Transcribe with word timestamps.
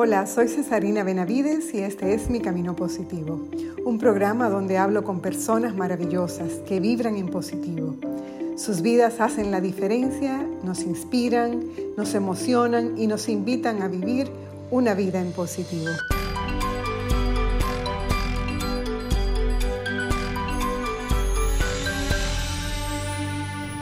Hola, 0.00 0.28
soy 0.28 0.46
Cesarina 0.46 1.02
Benavides 1.02 1.74
y 1.74 1.78
este 1.78 2.14
es 2.14 2.30
Mi 2.30 2.38
Camino 2.38 2.76
Positivo, 2.76 3.48
un 3.84 3.98
programa 3.98 4.48
donde 4.48 4.78
hablo 4.78 5.02
con 5.02 5.18
personas 5.18 5.74
maravillosas 5.74 6.52
que 6.68 6.78
vibran 6.78 7.16
en 7.16 7.26
positivo. 7.26 7.96
Sus 8.56 8.80
vidas 8.80 9.20
hacen 9.20 9.50
la 9.50 9.60
diferencia, 9.60 10.46
nos 10.62 10.84
inspiran, 10.84 11.64
nos 11.96 12.14
emocionan 12.14 12.96
y 12.96 13.08
nos 13.08 13.28
invitan 13.28 13.82
a 13.82 13.88
vivir 13.88 14.30
una 14.70 14.94
vida 14.94 15.20
en 15.20 15.32
positivo. 15.32 15.90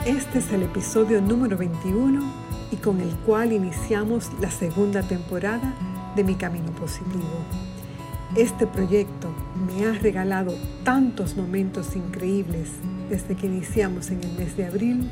Este 0.07 0.39
es 0.39 0.51
el 0.51 0.63
episodio 0.63 1.21
número 1.21 1.57
21 1.57 2.47
y 2.71 2.77
con 2.77 3.01
el 3.01 3.15
cual 3.17 3.53
iniciamos 3.53 4.31
la 4.41 4.49
segunda 4.49 5.03
temporada 5.03 5.75
de 6.17 6.23
Mi 6.23 6.35
Camino 6.35 6.71
Positivo. 6.71 7.45
Este 8.35 8.65
proyecto 8.65 9.29
me 9.67 9.85
ha 9.85 9.93
regalado 9.93 10.53
tantos 10.83 11.37
momentos 11.37 11.95
increíbles 11.95 12.71
desde 13.07 13.35
que 13.35 13.45
iniciamos 13.45 14.09
en 14.09 14.23
el 14.23 14.33
mes 14.33 14.57
de 14.57 14.65
abril 14.65 15.09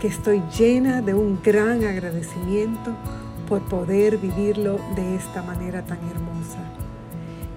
que 0.00 0.06
estoy 0.06 0.40
llena 0.56 1.02
de 1.02 1.14
un 1.14 1.40
gran 1.42 1.84
agradecimiento 1.84 2.96
por 3.48 3.62
poder 3.62 4.18
vivirlo 4.18 4.78
de 4.94 5.16
esta 5.16 5.42
manera 5.42 5.84
tan 5.84 5.98
hermosa. 6.08 6.58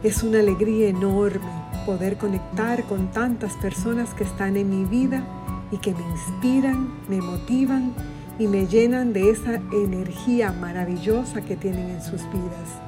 Es 0.01 0.23
una 0.23 0.39
alegría 0.39 0.89
enorme 0.89 1.45
poder 1.85 2.17
conectar 2.17 2.83
con 2.85 3.11
tantas 3.11 3.53
personas 3.53 4.13
que 4.15 4.23
están 4.23 4.57
en 4.57 4.69
mi 4.69 4.85
vida 4.85 5.23
y 5.71 5.77
que 5.77 5.93
me 5.93 6.01
inspiran, 6.09 6.89
me 7.07 7.21
motivan 7.21 7.93
y 8.39 8.47
me 8.47 8.65
llenan 8.65 9.11
de 9.11 9.29
esa 9.29 9.55
energía 9.73 10.53
maravillosa 10.53 11.41
que 11.41 11.57
tienen 11.57 11.89
en 11.89 12.01
sus 12.01 12.21
vidas, 12.31 12.79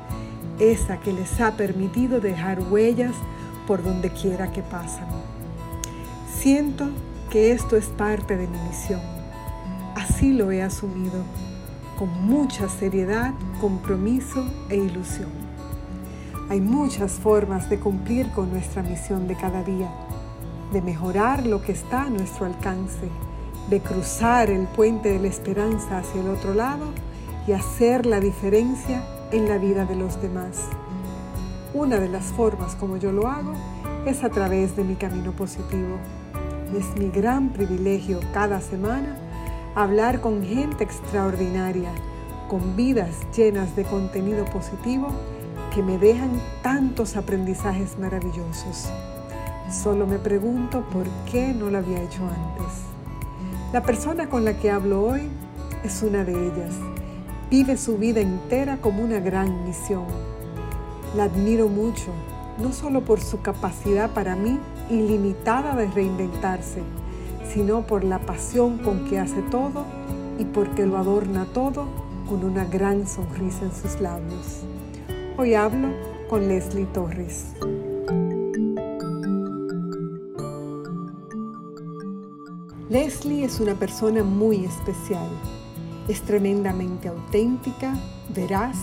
esa 0.61 0.99
que 0.99 1.13
les 1.13 1.41
ha 1.41 1.57
permitido 1.57 2.19
dejar 2.19 2.59
huellas 2.59 3.13
por 3.67 3.83
donde 3.83 4.09
quiera 4.11 4.51
que 4.51 4.61
pasan. 4.61 5.07
Siento 6.33 6.89
que 7.29 7.51
esto 7.51 7.77
es 7.77 7.87
parte 7.87 8.37
de 8.37 8.47
mi 8.47 8.57
misión. 8.69 9.01
Así 9.95 10.33
lo 10.33 10.51
he 10.51 10.61
asumido, 10.61 11.23
con 11.97 12.09
mucha 12.25 12.69
seriedad, 12.69 13.33
compromiso 13.59 14.45
e 14.69 14.77
ilusión. 14.77 15.29
Hay 16.49 16.61
muchas 16.61 17.13
formas 17.13 17.69
de 17.69 17.79
cumplir 17.79 18.29
con 18.31 18.51
nuestra 18.51 18.83
misión 18.83 19.27
de 19.27 19.35
cada 19.35 19.63
día 19.63 19.89
de 20.71 20.81
mejorar 20.81 21.45
lo 21.45 21.61
que 21.61 21.73
está 21.73 22.03
a 22.03 22.09
nuestro 22.09 22.45
alcance, 22.45 23.09
de 23.69 23.79
cruzar 23.81 24.49
el 24.49 24.67
puente 24.67 25.09
de 25.09 25.19
la 25.19 25.27
esperanza 25.27 25.99
hacia 25.99 26.21
el 26.21 26.29
otro 26.29 26.53
lado 26.53 26.85
y 27.47 27.51
hacer 27.51 28.05
la 28.05 28.19
diferencia 28.19 29.03
en 29.31 29.47
la 29.47 29.57
vida 29.57 29.85
de 29.85 29.95
los 29.95 30.21
demás. 30.21 30.67
Una 31.73 31.97
de 31.97 32.09
las 32.09 32.25
formas 32.25 32.75
como 32.75 32.97
yo 32.97 33.11
lo 33.11 33.27
hago 33.27 33.53
es 34.05 34.23
a 34.23 34.29
través 34.29 34.75
de 34.75 34.83
mi 34.83 34.95
camino 34.95 35.31
positivo. 35.31 35.97
Es 36.77 36.97
mi 36.97 37.09
gran 37.09 37.49
privilegio 37.49 38.19
cada 38.33 38.59
semana 38.61 39.17
hablar 39.75 40.19
con 40.19 40.43
gente 40.43 40.83
extraordinaria, 40.83 41.91
con 42.49 42.75
vidas 42.75 43.15
llenas 43.35 43.75
de 43.75 43.83
contenido 43.83 44.43
positivo 44.45 45.07
que 45.73 45.81
me 45.81 45.97
dejan 45.97 46.41
tantos 46.61 47.15
aprendizajes 47.15 47.97
maravillosos. 47.97 48.89
Solo 49.71 50.05
me 50.05 50.19
pregunto 50.19 50.83
por 50.91 51.07
qué 51.31 51.53
no 51.53 51.69
lo 51.69 51.77
había 51.77 52.01
hecho 52.01 52.23
antes. 52.25 52.83
La 53.71 53.81
persona 53.81 54.27
con 54.27 54.43
la 54.43 54.57
que 54.57 54.69
hablo 54.69 55.03
hoy 55.03 55.29
es 55.85 56.03
una 56.03 56.25
de 56.25 56.33
ellas. 56.33 56.90
Vive 57.51 57.75
su 57.75 57.97
vida 57.97 58.21
entera 58.21 58.77
como 58.77 59.03
una 59.03 59.19
gran 59.19 59.65
misión. 59.65 60.05
La 61.17 61.25
admiro 61.25 61.67
mucho, 61.67 62.13
no 62.57 62.71
solo 62.71 63.01
por 63.01 63.19
su 63.19 63.41
capacidad 63.41 64.09
para 64.11 64.37
mí 64.37 64.57
ilimitada 64.89 65.75
de 65.75 65.87
reinventarse, 65.87 66.81
sino 67.53 67.85
por 67.85 68.05
la 68.05 68.19
pasión 68.19 68.77
con 68.77 69.03
que 69.03 69.19
hace 69.19 69.41
todo 69.41 69.83
y 70.39 70.45
porque 70.45 70.85
lo 70.85 70.97
adorna 70.97 71.45
todo 71.53 71.87
con 72.29 72.45
una 72.45 72.63
gran 72.63 73.05
sonrisa 73.05 73.65
en 73.65 73.75
sus 73.75 73.99
labios. 73.99 74.61
Hoy 75.37 75.53
hablo 75.53 75.89
con 76.29 76.47
Leslie 76.47 76.85
Torres. 76.85 77.47
Leslie 82.89 83.43
es 83.43 83.59
una 83.59 83.75
persona 83.75 84.23
muy 84.23 84.63
especial. 84.63 85.27
Es 86.07 86.21
tremendamente 86.21 87.07
auténtica, 87.07 87.93
veraz, 88.33 88.77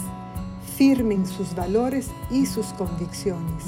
firme 0.77 1.15
en 1.15 1.27
sus 1.27 1.55
valores 1.55 2.09
y 2.31 2.47
sus 2.47 2.67
convicciones. 2.75 3.65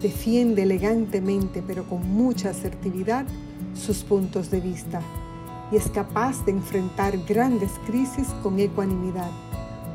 Defiende 0.00 0.62
elegantemente 0.62 1.62
pero 1.66 1.84
con 1.84 2.08
mucha 2.10 2.50
asertividad 2.50 3.26
sus 3.74 4.02
puntos 4.02 4.50
de 4.50 4.60
vista 4.60 5.00
y 5.72 5.76
es 5.76 5.88
capaz 5.88 6.44
de 6.44 6.52
enfrentar 6.52 7.16
grandes 7.26 7.70
crisis 7.86 8.28
con 8.42 8.58
ecuanimidad, 8.58 9.30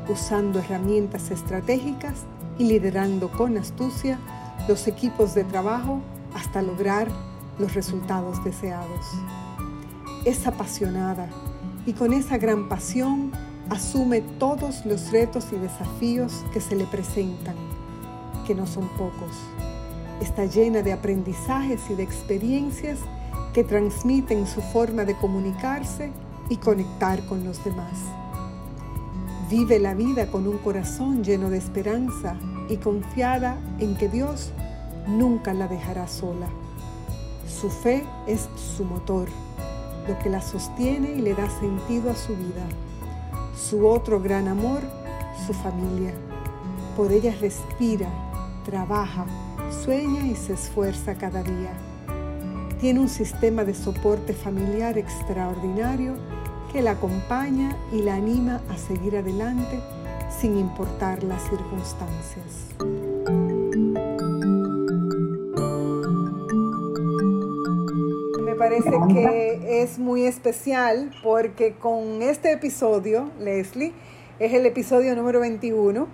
usando 0.08 0.58
herramientas 0.58 1.30
estratégicas 1.30 2.24
y 2.58 2.64
liderando 2.64 3.30
con 3.30 3.58
astucia 3.58 4.18
los 4.68 4.88
equipos 4.88 5.34
de 5.34 5.44
trabajo 5.44 6.00
hasta 6.34 6.62
lograr 6.62 7.08
los 7.58 7.74
resultados 7.74 8.42
deseados 8.44 9.06
es 10.26 10.44
apasionada 10.44 11.28
y 11.86 11.92
con 11.92 12.12
esa 12.12 12.36
gran 12.36 12.68
pasión 12.68 13.30
asume 13.70 14.20
todos 14.20 14.84
los 14.84 15.12
retos 15.12 15.46
y 15.52 15.56
desafíos 15.56 16.44
que 16.52 16.60
se 16.60 16.74
le 16.74 16.84
presentan, 16.84 17.54
que 18.46 18.54
no 18.54 18.66
son 18.66 18.88
pocos. 18.90 19.36
Está 20.20 20.44
llena 20.46 20.82
de 20.82 20.92
aprendizajes 20.92 21.80
y 21.88 21.94
de 21.94 22.02
experiencias 22.02 22.98
que 23.54 23.64
transmiten 23.64 24.46
su 24.46 24.60
forma 24.60 25.04
de 25.04 25.16
comunicarse 25.16 26.10
y 26.50 26.56
conectar 26.56 27.24
con 27.26 27.44
los 27.44 27.64
demás. 27.64 27.98
Vive 29.48 29.78
la 29.78 29.94
vida 29.94 30.26
con 30.26 30.48
un 30.48 30.58
corazón 30.58 31.22
lleno 31.22 31.50
de 31.50 31.58
esperanza 31.58 32.36
y 32.68 32.78
confiada 32.78 33.60
en 33.78 33.96
que 33.96 34.08
Dios 34.08 34.50
nunca 35.06 35.54
la 35.54 35.68
dejará 35.68 36.08
sola. 36.08 36.48
Su 37.48 37.70
fe 37.70 38.04
es 38.26 38.48
su 38.76 38.84
motor 38.84 39.28
lo 40.08 40.18
que 40.18 40.30
la 40.30 40.40
sostiene 40.40 41.12
y 41.12 41.20
le 41.20 41.34
da 41.34 41.48
sentido 41.60 42.10
a 42.10 42.14
su 42.14 42.34
vida. 42.36 42.66
Su 43.56 43.86
otro 43.86 44.20
gran 44.20 44.48
amor, 44.48 44.80
su 45.46 45.52
familia. 45.52 46.12
Por 46.96 47.12
ella 47.12 47.34
respira, 47.40 48.08
trabaja, 48.64 49.26
sueña 49.84 50.26
y 50.26 50.34
se 50.36 50.54
esfuerza 50.54 51.14
cada 51.14 51.42
día. 51.42 51.72
Tiene 52.80 53.00
un 53.00 53.08
sistema 53.08 53.64
de 53.64 53.74
soporte 53.74 54.34
familiar 54.34 54.98
extraordinario 54.98 56.14
que 56.72 56.82
la 56.82 56.92
acompaña 56.92 57.76
y 57.92 58.02
la 58.02 58.14
anima 58.14 58.60
a 58.68 58.76
seguir 58.76 59.16
adelante 59.16 59.80
sin 60.40 60.58
importar 60.58 61.22
las 61.22 61.42
circunstancias. 61.42 63.05
Parece 68.68 68.90
que 69.12 69.82
es 69.82 69.98
muy 69.98 70.26
especial 70.26 71.12
porque 71.22 71.74
con 71.74 72.20
este 72.20 72.50
episodio, 72.50 73.30
Leslie, 73.38 73.92
es 74.40 74.52
el 74.54 74.66
episodio 74.66 75.14
número 75.14 75.38
21 75.38 76.08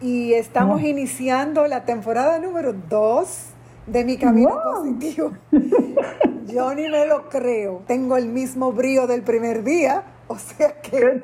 y 0.00 0.32
estamos 0.32 0.80
iniciando 0.82 1.66
la 1.66 1.84
temporada 1.84 2.38
número 2.38 2.72
2 2.72 3.46
de 3.88 4.04
mi 4.06 4.16
camino 4.16 4.58
positivo. 4.62 5.32
Yo 6.46 6.74
ni 6.74 6.88
me 6.88 7.06
lo 7.06 7.28
creo. 7.28 7.82
Tengo 7.86 8.16
el 8.16 8.28
mismo 8.28 8.72
brío 8.72 9.06
del 9.06 9.22
primer 9.22 9.62
día, 9.62 10.04
o 10.28 10.38
sea 10.38 10.80
que 10.80 11.20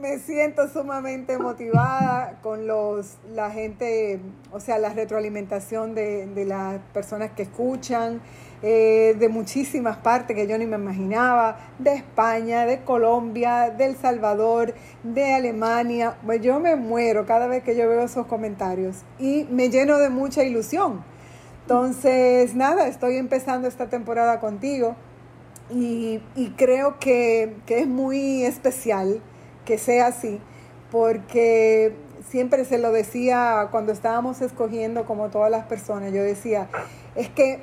me 0.00 0.18
siento 0.20 0.68
sumamente 0.68 1.38
motivada 1.38 2.38
con 2.40 2.68
los 2.68 3.16
la 3.34 3.50
gente, 3.50 4.20
o 4.52 4.60
sea, 4.60 4.78
la 4.78 4.90
retroalimentación 4.90 5.96
de, 5.96 6.26
de 6.26 6.44
las 6.44 6.80
personas 6.92 7.32
que 7.32 7.42
escuchan 7.42 8.20
eh, 8.62 9.16
de 9.18 9.28
muchísimas 9.28 9.96
partes 9.96 10.36
que 10.36 10.46
yo 10.46 10.56
ni 10.56 10.66
me 10.66 10.76
imaginaba, 10.76 11.58
de 11.80 11.94
España, 11.94 12.64
de 12.64 12.84
Colombia, 12.84 13.70
de 13.70 13.86
El 13.86 13.96
Salvador, 13.96 14.74
de 15.02 15.34
Alemania. 15.34 16.16
Pues 16.24 16.40
yo 16.40 16.60
me 16.60 16.76
muero 16.76 17.26
cada 17.26 17.48
vez 17.48 17.64
que 17.64 17.76
yo 17.76 17.88
veo 17.88 18.02
esos 18.02 18.26
comentarios 18.26 18.98
y 19.18 19.48
me 19.50 19.68
lleno 19.68 19.98
de 19.98 20.10
mucha 20.10 20.44
ilusión. 20.44 21.04
Entonces, 21.62 22.54
nada, 22.54 22.86
estoy 22.86 23.16
empezando 23.16 23.66
esta 23.66 23.88
temporada 23.88 24.38
contigo 24.38 24.94
y, 25.70 26.20
creo 26.56 26.98
que, 27.00 27.56
que 27.66 27.80
es 27.80 27.86
muy 27.86 28.44
especial 28.44 29.20
que 29.64 29.78
sea 29.78 30.08
así, 30.08 30.40
porque 30.90 31.96
siempre 32.28 32.64
se 32.64 32.78
lo 32.78 32.92
decía 32.92 33.68
cuando 33.70 33.92
estábamos 33.92 34.40
escogiendo 34.40 35.04
como 35.04 35.30
todas 35.30 35.50
las 35.50 35.64
personas, 35.66 36.12
yo 36.12 36.22
decía, 36.22 36.68
es 37.14 37.28
que 37.28 37.60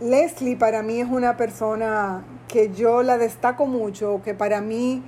Leslie 0.00 0.56
para 0.56 0.82
mí 0.82 1.00
es 1.00 1.08
una 1.08 1.36
persona 1.36 2.24
que 2.48 2.72
yo 2.72 3.02
la 3.02 3.16
destaco 3.16 3.66
mucho, 3.66 4.22
que 4.24 4.34
para 4.34 4.60
mí 4.60 5.02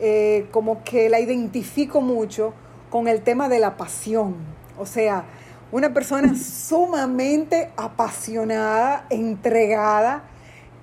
eh, 0.00 0.48
como 0.50 0.82
que 0.82 1.08
la 1.08 1.20
identifico 1.20 2.00
mucho 2.00 2.54
con 2.90 3.06
el 3.06 3.22
tema 3.22 3.48
de 3.48 3.60
la 3.60 3.76
pasión. 3.76 4.34
O 4.78 4.86
sea, 4.86 5.24
una 5.70 5.94
persona 5.94 6.34
sumamente 6.34 7.70
apasionada, 7.76 9.06
entregada, 9.10 10.24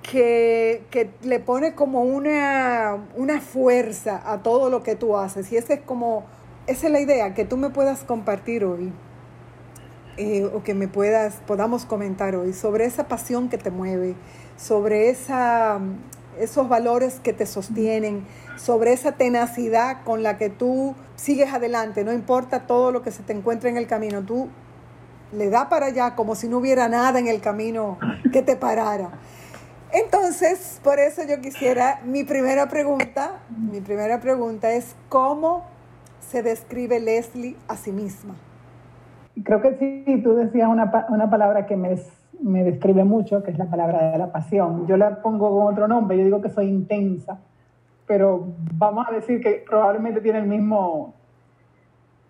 que, 0.02 1.12
le 1.22 1.40
pone 1.40 1.76
como 1.76 2.02
una, 2.02 2.98
una, 3.16 3.42
fuerza 3.42 4.22
a 4.26 4.42
todo 4.42 4.70
lo 4.70 4.82
que 4.82 4.96
tú 4.96 5.18
haces. 5.18 5.52
Y 5.52 5.58
esa 5.58 5.74
es 5.76 5.82
como, 5.82 6.24
esa 6.66 6.88
es 6.88 6.94
la 6.94 7.00
idea, 7.00 7.34
que 7.34 7.46
tú 7.46 7.58
me 7.58 7.70
puedas 7.70 8.04
compartir 8.04 8.66
hoy, 8.66 8.92
eh, 10.22 10.44
o 10.54 10.64
que 10.64 10.74
me 10.74 10.90
puedas, 10.90 11.36
podamos 11.48 11.86
comentar 11.86 12.36
hoy, 12.36 12.52
sobre 12.52 12.84
esa 12.84 13.08
pasión 13.08 13.48
que 13.48 13.58
te 13.58 13.72
mueve, 13.72 14.16
sobre 14.58 15.10
esa, 15.10 15.80
esos 16.38 16.68
valores 16.68 17.22
que 17.22 17.32
te 17.32 17.46
sostienen, 17.46 18.28
sobre 18.58 18.92
esa 18.92 19.14
tenacidad 19.14 20.04
con 20.04 20.22
la 20.22 20.38
que 20.38 20.50
tú 20.50 20.94
sigues 21.16 21.54
adelante, 21.54 22.04
no 22.04 22.12
importa 22.12 22.68
todo 22.68 22.92
lo 22.92 23.02
que 23.02 23.12
se 23.12 23.24
te 23.24 23.32
encuentre 23.32 23.70
en 23.70 23.78
el 23.78 23.88
camino, 23.88 24.22
tú 24.24 24.50
le 25.32 25.50
da 25.50 25.70
para 25.70 25.86
allá 25.86 26.16
como 26.16 26.36
si 26.36 26.50
no 26.50 26.58
hubiera 26.58 26.90
nada 26.90 27.18
en 27.18 27.28
el 27.28 27.40
camino 27.40 27.98
que 28.34 28.42
te 28.42 28.58
parara. 28.58 29.12
Entonces, 29.94 30.82
por 30.84 31.00
eso 31.00 31.24
yo 31.24 31.40
quisiera, 31.40 32.02
mi 32.04 32.26
primera 32.26 32.68
pregunta, 32.68 33.40
mi 33.50 33.80
primera 33.80 34.20
pregunta 34.20 34.70
es, 34.74 34.96
¿cómo 35.08 35.64
se 36.30 36.44
describe 36.44 37.00
Leslie 37.00 37.56
a 37.70 37.78
sí 37.78 37.94
misma? 37.94 38.36
Creo 39.44 39.62
que 39.62 39.76
sí, 39.76 40.22
tú 40.24 40.36
decías 40.36 40.70
una, 40.70 41.08
una 41.10 41.30
palabra 41.30 41.66
que 41.66 41.76
me, 41.76 41.96
me, 42.42 42.64
describe 42.64 43.04
mucho, 43.04 43.44
que 43.44 43.52
es 43.52 43.58
la 43.58 43.70
palabra 43.70 44.12
de 44.12 44.18
la 44.18 44.32
pasión. 44.32 44.88
Yo 44.88 44.98
la 44.98 45.22
pongo 45.22 45.50
con 45.50 45.74
otro 45.74 45.88
nombre, 45.88 46.18
yo 46.18 46.24
digo 46.24 46.42
que 46.42 46.50
soy 46.50 46.68
intensa, 46.68 47.40
pero 48.06 48.54
vamos 48.74 49.08
a 49.08 49.12
decir 49.12 49.42
que 49.42 49.64
probablemente 49.68 50.22
tiene 50.22 50.40
el 50.40 50.48
mismo, 50.48 51.14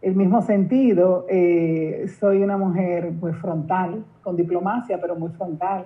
el 0.01 0.15
mismo 0.15 0.41
sentido. 0.41 1.25
Eh, 1.29 2.05
soy 2.19 2.43
una 2.43 2.57
mujer 2.57 3.13
pues 3.19 3.35
frontal, 3.37 4.03
con 4.23 4.35
diplomacia, 4.35 4.99
pero 4.99 5.15
muy 5.15 5.29
frontal 5.31 5.85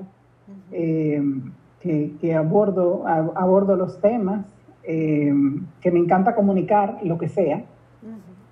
que, 2.19 2.35
abordo, 2.35 3.05
abordo 3.05 3.75
los 3.75 3.99
temas, 3.99 4.45
eh, 4.83 5.33
que 5.81 5.91
me 5.91 5.99
encanta 5.99 6.35
comunicar 6.35 6.99
lo 7.03 7.17
que 7.17 7.27
sea. 7.27 7.63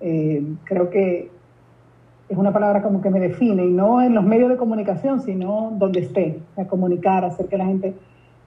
Eh, 0.00 0.44
creo 0.64 0.90
que 0.90 1.30
es 2.32 2.38
una 2.38 2.52
palabra 2.52 2.82
como 2.82 3.00
que 3.00 3.10
me 3.10 3.20
define, 3.20 3.64
y 3.64 3.70
no 3.70 4.00
en 4.02 4.14
los 4.14 4.24
medios 4.24 4.48
de 4.48 4.56
comunicación, 4.56 5.20
sino 5.20 5.72
donde 5.76 6.00
esté, 6.00 6.40
a 6.56 6.64
comunicar, 6.64 7.24
hacer 7.24 7.46
que 7.46 7.58
la 7.58 7.66
gente 7.66 7.94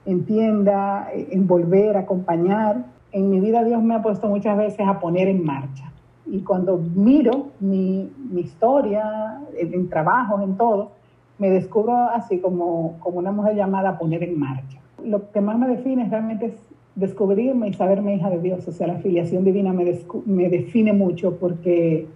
entienda, 0.04 1.08
eh, 1.12 1.28
envolver, 1.30 1.96
acompañar. 1.96 2.84
En 3.12 3.30
mi 3.30 3.40
vida 3.40 3.64
Dios 3.64 3.82
me 3.82 3.94
ha 3.94 4.02
puesto 4.02 4.28
muchas 4.28 4.56
veces 4.56 4.86
a 4.86 4.98
poner 4.98 5.28
en 5.28 5.44
marcha. 5.44 5.92
Y 6.26 6.40
cuando 6.40 6.78
miro 6.78 7.48
mi, 7.60 8.10
mi 8.30 8.40
historia, 8.40 9.40
en, 9.56 9.72
en 9.72 9.88
trabajos, 9.88 10.42
en 10.42 10.56
todo, 10.56 10.90
me 11.38 11.50
descubro 11.50 11.94
así 11.94 12.38
como, 12.38 12.96
como 13.00 13.18
una 13.18 13.30
mujer 13.30 13.54
llamada 13.54 13.90
a 13.90 13.98
poner 13.98 14.22
en 14.22 14.38
marcha. 14.38 14.78
Lo 15.04 15.30
que 15.30 15.40
más 15.40 15.58
me 15.58 15.68
define 15.68 16.08
realmente 16.08 16.46
es 16.46 16.54
descubrirme 16.96 17.68
y 17.68 17.74
saberme 17.74 18.16
hija 18.16 18.30
de 18.30 18.40
Dios. 18.40 18.66
O 18.66 18.72
sea, 18.72 18.88
la 18.88 18.96
filiación 18.96 19.44
divina 19.44 19.72
me, 19.72 19.84
me 20.24 20.48
define 20.48 20.92
mucho 20.92 21.36
porque, 21.36 22.06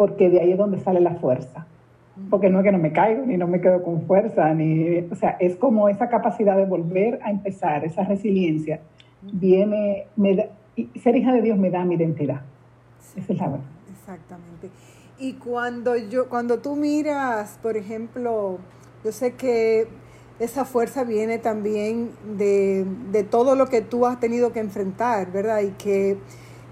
porque 0.00 0.30
de 0.30 0.40
ahí 0.40 0.52
es 0.52 0.56
donde 0.56 0.78
sale 0.78 0.98
la 0.98 1.16
fuerza. 1.16 1.66
Porque 2.30 2.48
no 2.48 2.60
es 2.60 2.64
que 2.64 2.72
no 2.72 2.78
me 2.78 2.90
caigo, 2.90 3.26
ni 3.26 3.36
no 3.36 3.46
me 3.46 3.60
quedo 3.60 3.82
con 3.82 4.06
fuerza, 4.06 4.54
ni, 4.54 4.96
o 5.00 5.14
sea, 5.14 5.36
es 5.38 5.56
como 5.56 5.90
esa 5.90 6.08
capacidad 6.08 6.56
de 6.56 6.64
volver 6.64 7.20
a 7.22 7.30
empezar, 7.30 7.84
esa 7.84 8.04
resiliencia, 8.04 8.80
viene, 9.20 10.06
me 10.16 10.48
ser 11.02 11.16
hija 11.16 11.34
de 11.34 11.42
Dios 11.42 11.58
me 11.58 11.68
da 11.68 11.84
mi 11.84 11.96
identidad. 11.96 12.40
Esa 13.14 13.30
es 13.30 13.38
la 13.38 13.48
verdad. 13.48 13.66
Exactamente. 13.92 14.70
Y 15.18 15.34
cuando 15.34 15.94
yo, 15.98 16.30
cuando 16.30 16.60
tú 16.60 16.76
miras, 16.76 17.58
por 17.62 17.76
ejemplo, 17.76 18.56
yo 19.04 19.12
sé 19.12 19.34
que 19.34 19.86
esa 20.38 20.64
fuerza 20.64 21.04
viene 21.04 21.36
también 21.36 22.12
de, 22.38 22.86
todo 23.30 23.54
lo 23.54 23.66
que 23.66 23.82
tú 23.82 24.06
has 24.06 24.18
tenido 24.18 24.50
que 24.50 24.60
enfrentar, 24.60 25.30
¿verdad? 25.30 25.60
Y 25.60 25.72
que, 25.72 26.16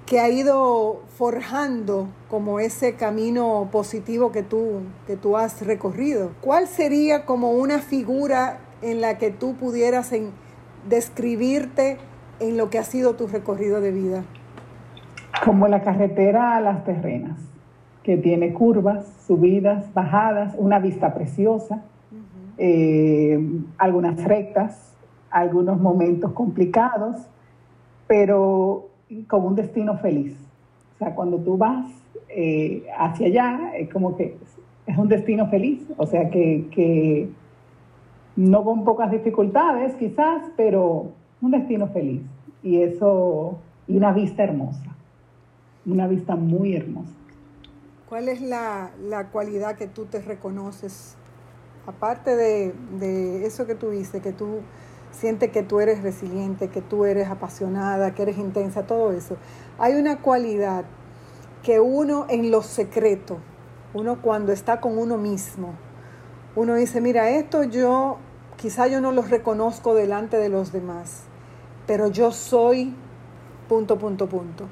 que, 0.09 0.21
ha 0.21 0.29
ido 0.29 1.03
forjando 1.17 2.09
como 2.29 2.61
ese 2.61 2.95
camino 2.95 3.69
positivo 3.71 4.33
que 4.33 4.43
tú, 4.43 4.81
que 5.07 5.17
tú 5.17 5.37
has 5.37 5.65
recorrido. 5.67 6.31
¿Cuál 6.41 6.67
sería 6.67 7.25
como 7.25 7.53
una 7.53 7.79
figura 7.79 8.59
en 8.83 9.01
la 9.01 9.19
que 9.19 9.31
tú 9.31 9.55
pudieras 9.55 10.13
describirte 10.89 11.99
en 12.41 12.57
lo 12.57 12.71
que 12.71 12.79
ha 12.79 12.85
sido 12.85 13.15
tu 13.15 13.27
recorrido 13.27 13.81
de 13.81 13.93
vida? 13.93 14.25
Como 15.45 15.69
la 15.69 15.83
carretera 15.83 16.57
a 16.57 16.61
las 16.61 16.85
terrenas 16.85 17.39
que 18.03 18.17
tiene 18.17 18.55
curvas, 18.55 19.07
subidas, 19.27 19.93
bajadas, 19.93 20.55
una 20.57 20.79
vista 20.79 21.13
preciosa, 21.13 21.83
eh, 22.57 23.39
algunas 23.77 24.25
rectas, 24.25 24.95
algunos 25.31 25.79
momentos 25.79 26.33
complicados, 26.33 27.17
pero 28.07 28.88
con 29.27 29.45
un 29.45 29.55
destino 29.55 29.99
feliz. 29.99 30.37
O 30.95 30.99
sea, 30.99 31.15
cuando 31.15 31.39
tú 31.39 31.57
vas 31.57 31.87
eh, 32.29 32.85
hacia 32.99 33.27
allá, 33.27 33.73
es 33.77 33.91
como 33.91 34.17
que 34.17 34.37
es 34.87 34.99
un 34.99 35.09
destino 35.09 35.49
feliz, 35.49 35.87
o 35.97 36.07
sea 36.07 36.31
que, 36.31 36.67
que 36.71 37.29
no 38.37 38.65
con 38.65 38.85
pocas 38.85 39.11
dificultades 39.11 39.95
quizás, 39.97 40.43
pero 40.57 41.13
un 41.41 41.51
destino 41.51 41.89
feliz. 41.89 42.23
Y 42.63 42.83
eso, 42.83 43.59
y 43.87 43.97
una 43.97 44.13
vista 44.13 44.45
hermosa, 44.45 44.97
una 45.87 46.07
vista 46.07 46.37
muy 46.37 46.75
hermosa. 46.75 47.13
¿Cuál 48.09 48.29
es 48.29 48.41
la, 48.41 48.91
cualidad 49.33 49.77
que 49.77 49.87
tú 49.87 50.07
te 50.07 50.21
reconoces? 50.21 51.17
Aparte 51.87 52.37
de, 52.37 53.47
eso 53.47 53.67
que 53.67 53.75
tú 53.75 53.91
dices, 53.91 54.23
que 54.23 54.33
tú 54.33 54.61
sientes 55.19 55.51
que 55.51 55.63
tú 55.65 55.81
eres 55.81 56.03
resiliente, 56.03 56.69
que 56.69 56.81
tú 56.81 57.05
eres 57.05 57.29
apasionada, 57.29 58.15
que 58.15 58.23
eres 58.23 58.39
intensa, 58.39 58.85
todo 58.85 59.13
eso. 59.13 59.37
Hay 59.79 59.95
una 59.95 60.19
cualidad 60.19 60.85
que 61.63 61.81
uno 61.81 62.27
en 62.29 62.51
lo 62.53 62.63
secreto, 62.63 63.39
uno 63.95 64.23
cuando 64.23 64.53
está 64.53 64.81
con 64.81 64.97
uno 64.97 65.19
mismo, 65.19 65.75
uno 66.55 66.75
dice, 66.77 67.01
mira, 67.01 67.31
esto 67.31 67.65
yo, 67.65 68.19
quizá 68.57 68.87
yo 68.87 69.01
no 69.01 69.11
lo 69.11 69.23
reconozco 69.23 69.95
delante 69.95 70.37
de 70.37 70.49
los 70.51 70.73
demás, 70.73 71.25
pero 71.87 72.09
yo 72.09 72.31
soy 72.31 72.95
punto, 73.69 73.99
punto, 73.99 74.29
punto. 74.29 74.69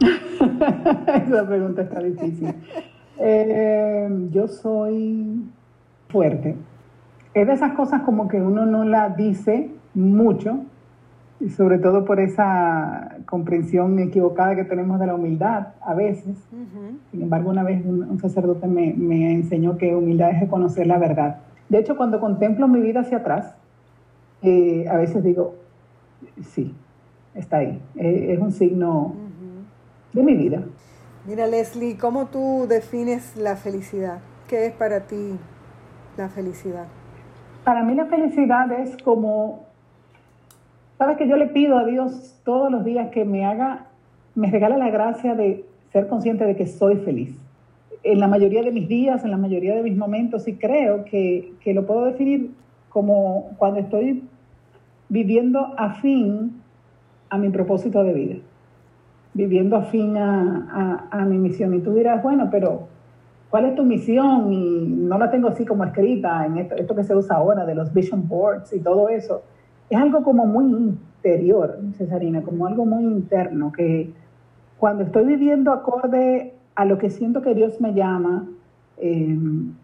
Esa 0.00 1.46
pregunta 1.46 1.82
está 1.82 2.00
difícil. 2.00 2.54
Eh, 3.18 4.08
yo 4.30 4.48
soy 4.48 5.44
fuerte. 6.08 6.56
Es 7.34 7.46
de 7.46 7.52
esas 7.52 7.72
cosas 7.74 8.00
como 8.02 8.28
que 8.28 8.40
uno 8.40 8.64
no 8.64 8.84
la 8.84 9.10
dice 9.10 9.70
mucho, 9.94 10.60
y 11.40 11.48
sobre 11.48 11.78
todo 11.78 12.04
por 12.04 12.20
esa 12.20 13.16
comprensión 13.26 13.98
equivocada 13.98 14.54
que 14.54 14.64
tenemos 14.64 15.00
de 15.00 15.06
la 15.06 15.14
humildad 15.14 15.68
a 15.80 15.94
veces. 15.94 16.36
Sin 17.10 17.22
embargo, 17.22 17.50
una 17.50 17.62
vez 17.62 17.84
un, 17.84 18.18
sacerdote 18.20 18.66
me, 18.66 18.92
me, 18.92 19.32
enseñó 19.32 19.78
que 19.78 19.94
humildad 19.94 20.30
es 20.30 20.40
reconocer 20.40 20.86
la 20.86 20.98
verdad. 20.98 21.38
De 21.70 21.78
hecho, 21.78 21.96
cuando 21.96 22.20
contemplo 22.20 22.68
mi 22.68 22.80
vida 22.80 23.00
hacia 23.00 23.18
atrás, 23.18 23.54
eh, 24.42 24.86
a 24.88 24.96
veces 24.96 25.22
digo, 25.22 25.54
sí, 26.42 26.74
está 27.34 27.58
ahí. 27.58 27.80
Eh, 27.96 28.34
es 28.34 28.38
un 28.38 28.52
signo 28.52 29.14
de 30.12 30.22
mi 30.22 30.34
vida. 30.34 30.62
Mira, 31.26 31.46
Leslie, 31.46 31.96
¿cómo 31.96 32.26
tú 32.26 32.66
defines 32.68 33.36
la 33.36 33.56
felicidad? 33.56 34.18
¿Qué 34.48 34.66
es 34.66 34.72
para 34.72 35.00
ti 35.00 35.36
la 36.16 36.28
felicidad? 36.28 36.86
Para 37.64 37.82
mí 37.82 37.94
la 37.94 38.06
felicidad 38.06 38.72
es 38.72 38.96
como, 39.02 39.66
sabes 41.00 41.16
que 41.16 41.26
yo 41.26 41.38
le 41.38 41.46
pido 41.46 41.78
a 41.78 41.86
Dios 41.86 42.38
todos 42.44 42.70
los 42.70 42.84
días 42.84 43.08
que 43.08 43.24
me 43.24 43.46
haga, 43.46 43.86
me 44.34 44.50
regala 44.50 44.76
la 44.76 44.90
gracia 44.90 45.34
de 45.34 45.64
ser 45.94 46.08
consciente 46.08 46.44
de 46.44 46.56
que 46.56 46.66
soy 46.66 46.96
feliz. 46.96 47.34
En 48.02 48.20
la 48.20 48.28
mayoría 48.28 48.62
de 48.62 48.70
mis 48.70 48.86
días, 48.86 49.24
en 49.24 49.30
la 49.30 49.38
mayoría 49.38 49.74
de 49.74 49.82
mis 49.82 49.96
momentos, 49.96 50.46
y 50.46 50.56
creo 50.56 51.06
que, 51.06 51.54
que 51.62 51.72
lo 51.72 51.86
puedo 51.86 52.04
definir 52.04 52.50
como 52.90 53.52
cuando 53.56 53.80
estoy 53.80 54.24
viviendo 55.08 55.72
afín 55.78 56.60
a 57.30 57.38
mi 57.38 57.48
propósito 57.48 58.04
de 58.04 58.12
vida 58.12 58.36
viviendo 59.32 59.76
afín 59.76 60.18
a, 60.18 61.06
a, 61.10 61.24
mi 61.24 61.38
misión. 61.38 61.72
Y 61.72 61.80
tú 61.80 61.94
dirás, 61.94 62.22
bueno, 62.22 62.48
pero 62.50 62.88
¿cuál 63.48 63.66
es 63.66 63.74
tu 63.74 63.84
misión? 63.84 64.52
Y 64.52 64.86
no 64.86 65.18
la 65.18 65.30
tengo 65.30 65.48
así 65.48 65.64
como 65.64 65.84
escrita 65.84 66.44
en 66.44 66.58
esto, 66.58 66.74
esto 66.74 66.94
que 66.94 67.04
se 67.04 67.14
usa 67.14 67.36
ahora 67.36 67.64
de 67.64 67.74
los 67.74 67.94
vision 67.94 68.26
boards 68.26 68.72
y 68.72 68.80
todo 68.80 69.08
eso. 69.08 69.42
Es 69.90 69.98
algo 69.98 70.22
como 70.22 70.46
muy 70.46 70.64
interior, 70.64 71.78
Cesarina, 71.98 72.42
como 72.42 72.66
algo 72.66 72.86
muy 72.86 73.04
interno, 73.04 73.72
que 73.72 74.12
cuando 74.78 75.02
estoy 75.02 75.24
viviendo 75.24 75.72
acorde 75.72 76.54
a 76.74 76.84
lo 76.84 76.96
que 76.96 77.10
siento 77.10 77.42
que 77.42 77.54
Dios 77.54 77.80
me 77.80 77.92
llama, 77.92 78.48
em, 78.96 79.74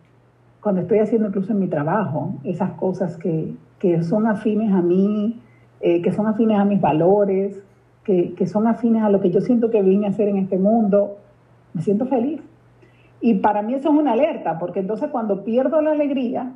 cuando 0.63 0.81
estoy 0.81 1.01
haciendo 1.01 1.29
incluso 1.29 1.53
en 1.53 1.59
mi 1.59 1.69
trabajo, 1.69 2.37
esas 2.45 2.71
cosas 2.73 3.19
que, 3.19 3.55
que 3.79 4.03
son 4.03 4.27
afines 4.27 4.73
a 4.73 4.81
mí, 4.81 5.41
eh, 5.81 6.01
que 6.01 6.13
son 6.13 6.27
afines 6.27 6.59
a 6.59 6.65
mis 6.65 6.81
valores, 6.81 7.63
que, 8.05 8.47
son 8.47 8.69
afines 8.69 9.03
a 9.03 9.11
lo 9.11 9.21
que 9.21 9.31
yo 9.31 9.41
siento 9.41 9.71
que 9.71 9.83
vine 9.83 10.07
a 10.07 10.11
hacer 10.11 10.29
en 10.29 10.37
este 10.37 10.59
mundo, 10.59 11.19
me 11.75 11.83
siento 11.83 12.07
feliz. 12.07 12.41
Y 13.21 13.35
para 13.35 13.63
mí 13.63 13.75
eso 13.75 13.91
es 13.91 13.99
una 13.99 14.13
alerta, 14.13 14.59
porque 14.59 14.81
entonces 14.81 15.11
cuando 15.11 15.43
pierdo 15.43 15.81
la 15.83 15.91
alegría, 15.91 16.53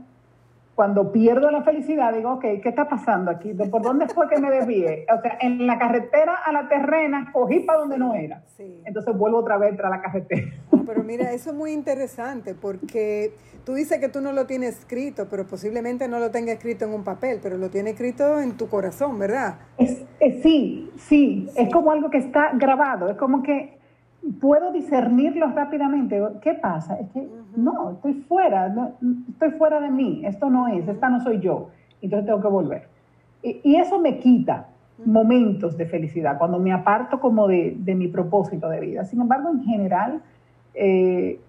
cuando 0.80 1.12
pierdo 1.12 1.50
la 1.50 1.62
felicidad, 1.62 2.10
digo, 2.14 2.32
ok, 2.32 2.40
¿qué 2.62 2.70
está 2.70 2.88
pasando 2.88 3.30
aquí? 3.30 3.52
¿Por 3.52 3.82
dónde 3.82 4.08
fue 4.08 4.30
que 4.30 4.40
me 4.40 4.50
desvié? 4.50 5.04
O 5.14 5.20
sea, 5.20 5.36
en 5.42 5.66
la 5.66 5.78
carretera 5.78 6.36
a 6.36 6.50
la 6.52 6.70
terrena 6.70 7.28
cogí 7.34 7.60
para 7.60 7.80
donde 7.80 7.98
no 7.98 8.14
era. 8.14 8.42
Entonces 8.86 9.14
vuelvo 9.14 9.40
otra 9.40 9.58
vez 9.58 9.78
a 9.78 9.90
la 9.90 10.00
carretera. 10.00 10.46
pero 10.86 11.04
mira, 11.04 11.32
eso 11.32 11.50
es 11.50 11.56
muy 11.56 11.72
interesante 11.72 12.54
porque 12.54 13.34
tú 13.66 13.74
dices 13.74 13.98
que 13.98 14.08
tú 14.08 14.22
no 14.22 14.32
lo 14.32 14.46
tienes 14.46 14.78
escrito, 14.78 15.28
pero 15.28 15.46
posiblemente 15.46 16.08
no 16.08 16.18
lo 16.18 16.30
tenga 16.30 16.52
escrito 16.52 16.86
en 16.86 16.94
un 16.94 17.04
papel, 17.04 17.40
pero 17.42 17.58
lo 17.58 17.68
tiene 17.68 17.90
escrito 17.90 18.40
en 18.40 18.56
tu 18.56 18.70
corazón, 18.70 19.18
¿verdad? 19.18 19.58
Es, 19.76 20.02
sí, 20.42 20.90
sí, 20.96 21.46
es 21.56 21.70
como 21.70 21.92
algo 21.92 22.08
que 22.08 22.16
está 22.16 22.52
grabado, 22.54 23.10
es 23.10 23.18
como 23.18 23.42
que 23.42 23.79
puedo 24.40 24.72
discernirlo 24.72 25.48
rápidamente. 25.48 26.20
¿Qué 26.42 26.54
pasa? 26.54 26.98
Es 26.98 27.08
que 27.10 27.28
no, 27.56 27.92
estoy 27.92 28.14
fuera, 28.14 28.72
estoy 29.30 29.50
fuera 29.52 29.80
de 29.80 29.90
mí, 29.90 30.22
esto 30.24 30.50
no 30.50 30.68
es, 30.68 30.86
esta 30.88 31.08
no 31.08 31.20
soy 31.20 31.40
yo, 31.40 31.68
entonces 32.00 32.26
tengo 32.26 32.40
que 32.40 32.48
volver. 32.48 32.88
Y, 33.42 33.76
eso 33.76 33.98
me 33.98 34.18
quita 34.18 34.68
momentos 35.04 35.78
de 35.78 35.86
felicidad, 35.86 36.36
cuando 36.36 36.58
me 36.58 36.72
aparto 36.72 37.20
como 37.20 37.48
de, 37.48 37.94
mi 37.96 38.08
propósito 38.08 38.68
de 38.68 38.80
vida. 38.80 39.04
Sin 39.04 39.20
embargo, 39.20 39.48
en 39.48 39.62
general, 39.62 40.20
eh, 40.74 41.40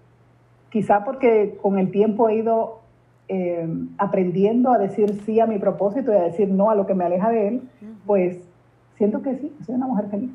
quizá 0.70 1.04
porque 1.04 1.58
con 1.60 1.78
el 1.78 1.90
tiempo 1.90 2.30
he 2.30 2.36
ido 2.36 2.80
eh, 3.28 3.68
aprendiendo 3.98 4.72
a 4.72 4.78
decir 4.78 5.20
sí 5.24 5.38
a 5.38 5.46
mi 5.46 5.58
propósito 5.58 6.12
y 6.12 6.16
a 6.16 6.22
decir 6.22 6.48
no 6.48 6.70
a 6.70 6.74
lo 6.74 6.86
que 6.86 6.94
me 6.94 7.04
aleja 7.04 7.28
de 7.28 7.48
él, 7.48 7.62
pues 8.06 8.48
siento 8.96 9.20
que 9.20 9.36
sí, 9.36 9.52
soy 9.66 9.74
una 9.74 9.86
mujer 9.86 10.08
feliz. 10.08 10.30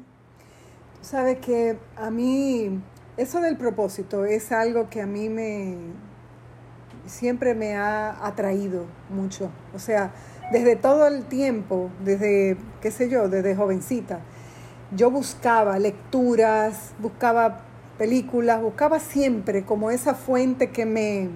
Sabe 1.09 1.37
que 1.37 1.77
a 1.95 2.11
mí 2.11 2.81
eso 3.15 3.39
del 3.39 3.55
propósito 3.55 4.25
es 4.25 4.51
algo 4.51 4.89
que 4.89 5.01
a 5.01 5.05
mí 5.05 5.29
me 5.29 5.77
siempre 7.05 7.55
me 7.55 7.77
ha 7.77 8.27
atraído 8.27 8.87
mucho. 9.09 9.49
O 9.73 9.79
sea, 9.79 10.11
desde 10.51 10.75
todo 10.75 11.07
el 11.07 11.23
tiempo, 11.23 11.89
desde, 12.03 12.57
qué 12.81 12.91
sé 12.91 13.07
yo, 13.07 13.29
desde 13.29 13.55
jovencita, 13.55 14.19
yo 14.91 15.09
buscaba 15.09 15.79
lecturas, 15.79 16.91
buscaba 16.99 17.61
películas, 17.97 18.61
buscaba 18.61 18.99
siempre 18.99 19.63
como 19.63 19.91
esa 19.91 20.13
fuente 20.13 20.71
que 20.71 20.85
me, 20.85 21.29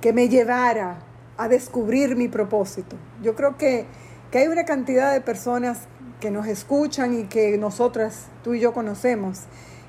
que 0.00 0.12
me 0.12 0.28
llevara 0.28 1.00
a 1.36 1.48
descubrir 1.48 2.14
mi 2.14 2.28
propósito. 2.28 2.94
Yo 3.24 3.34
creo 3.34 3.56
que, 3.56 3.86
que 4.30 4.38
hay 4.38 4.46
una 4.46 4.64
cantidad 4.64 5.12
de 5.12 5.20
personas 5.20 5.88
que 6.24 6.30
nos 6.30 6.46
escuchan 6.46 7.12
y 7.20 7.24
que 7.24 7.58
nosotras, 7.58 8.28
tú 8.42 8.54
y 8.54 8.60
yo 8.60 8.72
conocemos, 8.72 9.40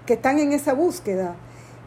que 0.06 0.15
están 0.15 0.38
en 0.38 0.51
esa 0.51 0.74
búsqueda. 0.74 1.38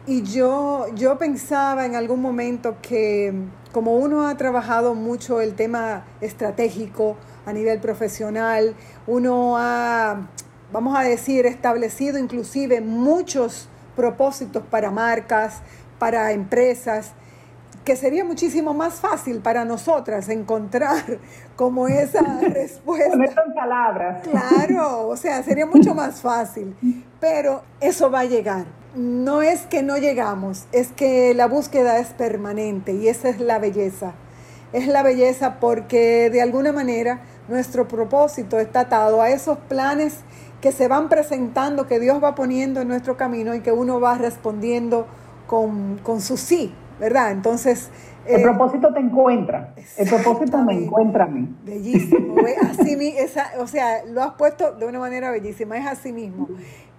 Y 0.07 0.23
yo, 0.23 0.87
yo 0.95 1.19
pensaba 1.19 1.85
en 1.85 1.93
algún 1.93 2.19
momento 2.19 2.77
que 2.81 3.31
como 3.71 3.97
uno 3.97 4.27
ha 4.27 4.35
trabajado 4.37 4.95
mucho 4.95 5.39
el 5.39 5.53
tema 5.53 6.03
estratégico 6.19 7.15
a 7.45 7.53
nivel 7.53 7.79
profesional, 7.79 8.73
uno 9.05 9.53
ha, 9.55 10.27
vamos 10.73 10.97
a 10.97 11.03
decir, 11.03 11.45
establecido 11.45 12.17
inclusive 12.17 12.81
muchos 12.81 13.69
propósitos 13.95 14.63
para 14.63 14.89
marcas, 14.89 15.61
para 15.99 16.31
empresas, 16.31 17.11
que 17.89 17.95
sería 17.95 18.23
muchísimo 18.23 18.75
más 18.75 18.99
fácil 18.99 19.39
para 19.39 19.65
nosotras 19.65 20.29
encontrar 20.29 21.17
como 21.55 21.87
esa 21.87 22.21
respuesta. 22.41 23.15
en 23.15 23.53
palabras. 23.55 24.27
Claro, 24.27 25.07
o 25.07 25.17
sea, 25.17 25.41
sería 25.41 25.65
mucho 25.65 25.95
más 25.95 26.21
fácil, 26.21 26.75
pero 27.19 27.63
eso 27.81 28.11
va 28.11 28.19
a 28.19 28.25
llegar. 28.25 28.65
No 28.93 29.41
es 29.41 29.61
que 29.61 29.81
no 29.81 29.97
llegamos, 29.97 30.67
es 30.71 30.91
que 30.91 31.33
la 31.33 31.47
búsqueda 31.47 31.97
es 31.97 32.09
permanente 32.09 32.93
y 32.93 33.07
esa 33.07 33.29
es 33.29 33.39
la 33.39 33.57
belleza. 33.57 34.13
Es 34.71 34.85
la 34.85 35.01
belleza 35.01 35.59
porque 35.59 36.29
de 36.29 36.43
alguna 36.43 36.71
manera 36.71 37.21
nuestro 37.47 37.87
propósito 37.87 38.59
está 38.59 38.81
atado 38.81 39.19
a 39.19 39.31
esos 39.31 39.57
planes 39.57 40.17
que 40.61 40.71
se 40.71 40.87
van 40.87 41.09
presentando, 41.09 41.87
que 41.87 41.99
Dios 41.99 42.23
va 42.23 42.35
poniendo 42.35 42.81
en 42.81 42.87
nuestro 42.87 43.17
camino 43.17 43.55
y 43.55 43.61
que 43.61 43.71
uno 43.71 43.99
va 43.99 44.15
respondiendo 44.19 45.07
con, 45.47 45.97
con 46.03 46.21
su 46.21 46.37
sí, 46.37 46.71
¿verdad? 46.99 47.31
Entonces... 47.31 47.89
El 48.25 48.41
eh, 48.41 48.43
propósito 48.43 48.93
te 48.93 48.99
encuentra. 48.99 49.73
El 49.97 50.07
propósito 50.07 50.57
me 50.59 50.73
encuentra 50.73 51.23
a 51.23 51.27
mí. 51.27 51.47
Bellísimo. 51.63 52.35
así, 52.69 53.15
esa, 53.17 53.51
o 53.59 53.67
sea, 53.67 54.05
lo 54.05 54.21
has 54.21 54.33
puesto 54.33 54.73
de 54.73 54.85
una 54.85 54.99
manera 54.99 55.31
bellísima, 55.31 55.77
es 55.77 55.87
así 55.87 56.11
mismo. 56.11 56.47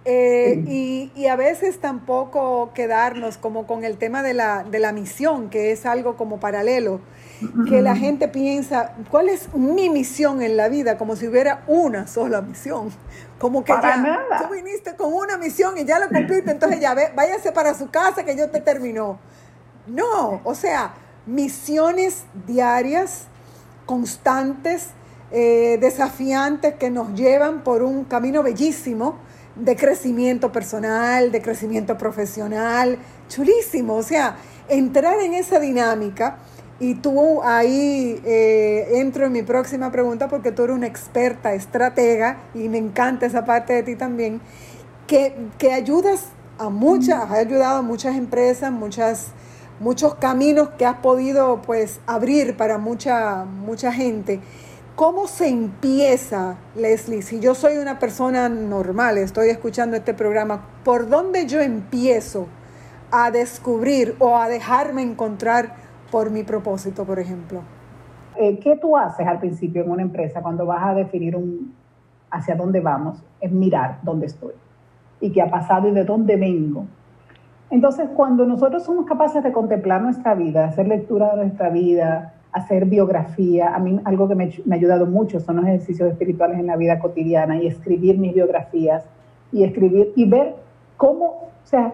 Eh, 0.03 0.63
y, 0.67 1.11
y, 1.15 1.27
a 1.27 1.35
veces 1.35 1.79
tampoco 1.79 2.71
quedarnos 2.73 3.37
como 3.37 3.67
con 3.67 3.83
el 3.83 3.97
tema 3.97 4.23
de 4.23 4.33
la, 4.33 4.63
de 4.63 4.79
la 4.79 4.93
misión, 4.93 5.51
que 5.51 5.71
es 5.71 5.85
algo 5.85 6.17
como 6.17 6.39
paralelo, 6.39 7.01
que 7.69 7.83
la 7.83 7.95
gente 7.95 8.27
piensa, 8.27 8.95
¿cuál 9.11 9.29
es 9.29 9.53
mi 9.53 9.91
misión 9.91 10.41
en 10.41 10.57
la 10.57 10.69
vida? 10.69 10.97
Como 10.97 11.15
si 11.15 11.27
hubiera 11.27 11.63
una 11.67 12.07
sola 12.07 12.41
misión. 12.41 12.89
Como 13.37 13.63
que 13.63 13.73
ya 13.73 14.25
tú 14.39 14.53
viniste 14.53 14.95
con 14.95 15.13
una 15.13 15.37
misión 15.37 15.77
y 15.77 15.85
ya 15.85 15.99
la 15.99 16.07
cumpliste, 16.07 16.51
entonces 16.51 16.79
ya 16.79 16.95
ve, 16.95 17.11
váyase 17.15 17.51
para 17.51 17.75
su 17.75 17.89
casa 17.91 18.23
que 18.23 18.35
yo 18.35 18.49
te 18.49 18.59
terminó. 18.61 19.19
No, 19.87 20.41
o 20.43 20.55
sea, 20.55 20.93
misiones 21.25 22.23
diarias, 22.47 23.25
constantes, 23.85 24.89
eh, 25.31 25.77
desafiantes 25.79 26.75
que 26.75 26.89
nos 26.89 27.13
llevan 27.13 27.63
por 27.63 27.83
un 27.83 28.03
camino 28.03 28.43
bellísimo 28.43 29.15
de 29.55 29.75
crecimiento 29.75 30.51
personal, 30.51 31.31
de 31.31 31.41
crecimiento 31.41 31.97
profesional, 31.97 32.99
chulísimo. 33.27 33.95
O 33.95 34.03
sea, 34.03 34.35
entrar 34.69 35.19
en 35.19 35.33
esa 35.33 35.59
dinámica 35.59 36.37
y 36.79 36.95
tú 36.95 37.41
ahí 37.43 38.21
eh, 38.25 38.87
entro 38.95 39.25
en 39.25 39.31
mi 39.31 39.43
próxima 39.43 39.91
pregunta 39.91 40.27
porque 40.27 40.51
tú 40.51 40.63
eres 40.63 40.75
una 40.75 40.87
experta, 40.87 41.53
estratega 41.53 42.37
y 42.53 42.69
me 42.69 42.77
encanta 42.77 43.25
esa 43.25 43.45
parte 43.45 43.73
de 43.73 43.83
ti 43.83 43.95
también, 43.95 44.41
que, 45.07 45.35
que 45.57 45.73
ayudas 45.73 46.29
a 46.57 46.69
muchas, 46.69 47.23
has 47.23 47.31
ayudado 47.31 47.79
a 47.79 47.81
muchas 47.81 48.15
empresas, 48.15 48.71
muchas 48.71 49.27
muchos 49.81 50.13
caminos 50.15 50.69
que 50.77 50.85
has 50.85 50.97
podido 50.97 51.61
pues 51.63 52.01
abrir 52.05 52.55
para 52.55 52.77
mucha, 52.77 53.45
mucha 53.45 53.91
gente. 53.91 54.39
¿Cómo 54.95 55.25
se 55.25 55.49
empieza, 55.49 56.57
Leslie? 56.75 57.23
Si 57.23 57.39
yo 57.39 57.55
soy 57.55 57.77
una 57.77 57.97
persona 57.97 58.47
normal, 58.47 59.17
estoy 59.17 59.49
escuchando 59.49 59.97
este 59.97 60.13
programa, 60.13 60.67
¿por 60.83 61.09
dónde 61.09 61.47
yo 61.47 61.59
empiezo 61.59 62.47
a 63.09 63.31
descubrir 63.31 64.15
o 64.19 64.37
a 64.37 64.47
dejarme 64.47 65.01
encontrar 65.01 65.73
por 66.11 66.29
mi 66.29 66.43
propósito, 66.43 67.03
por 67.03 67.17
ejemplo? 67.17 67.61
Eh, 68.37 68.59
¿Qué 68.59 68.77
tú 68.77 68.95
haces 68.95 69.25
al 69.25 69.39
principio 69.39 69.83
en 69.83 69.89
una 69.89 70.03
empresa 70.03 70.41
cuando 70.41 70.65
vas 70.65 70.85
a 70.85 70.93
definir 70.93 71.35
un, 71.35 71.73
hacia 72.29 72.55
dónde 72.55 72.81
vamos? 72.81 73.23
Es 73.39 73.51
mirar 73.51 73.99
dónde 74.03 74.27
estoy 74.27 74.53
y 75.19 75.31
qué 75.31 75.41
ha 75.41 75.49
pasado 75.49 75.87
y 75.87 75.91
de 75.91 76.03
dónde 76.03 76.35
vengo 76.35 76.85
entonces, 77.71 78.09
cuando 78.13 78.45
nosotros 78.45 78.83
somos 78.83 79.05
capaces 79.05 79.41
de 79.41 79.53
contemplar 79.53 80.01
nuestra 80.01 80.35
vida, 80.35 80.65
hacer 80.65 80.89
lectura 80.89 81.31
de 81.31 81.37
nuestra 81.37 81.69
vida, 81.69 82.33
hacer 82.51 82.83
biografía, 82.83 83.73
a 83.73 83.79
mí 83.79 83.97
algo 84.03 84.27
que 84.27 84.35
me, 84.35 84.43
ha 84.43 84.75
ayudado 84.75 85.05
mucho 85.05 85.39
son 85.39 85.55
los 85.55 85.65
ejercicios 85.65 86.11
espirituales 86.11 86.59
en 86.59 86.67
la 86.67 86.75
vida 86.75 86.99
cotidiana 86.99 87.61
y 87.61 87.67
escribir 87.67 88.17
mis 88.17 88.33
biografías 88.33 89.05
y 89.53 89.63
escribir 89.63 90.11
y 90.17 90.25
ver 90.25 90.55
cómo, 90.97 91.25
o 91.25 91.49
sea, 91.63 91.93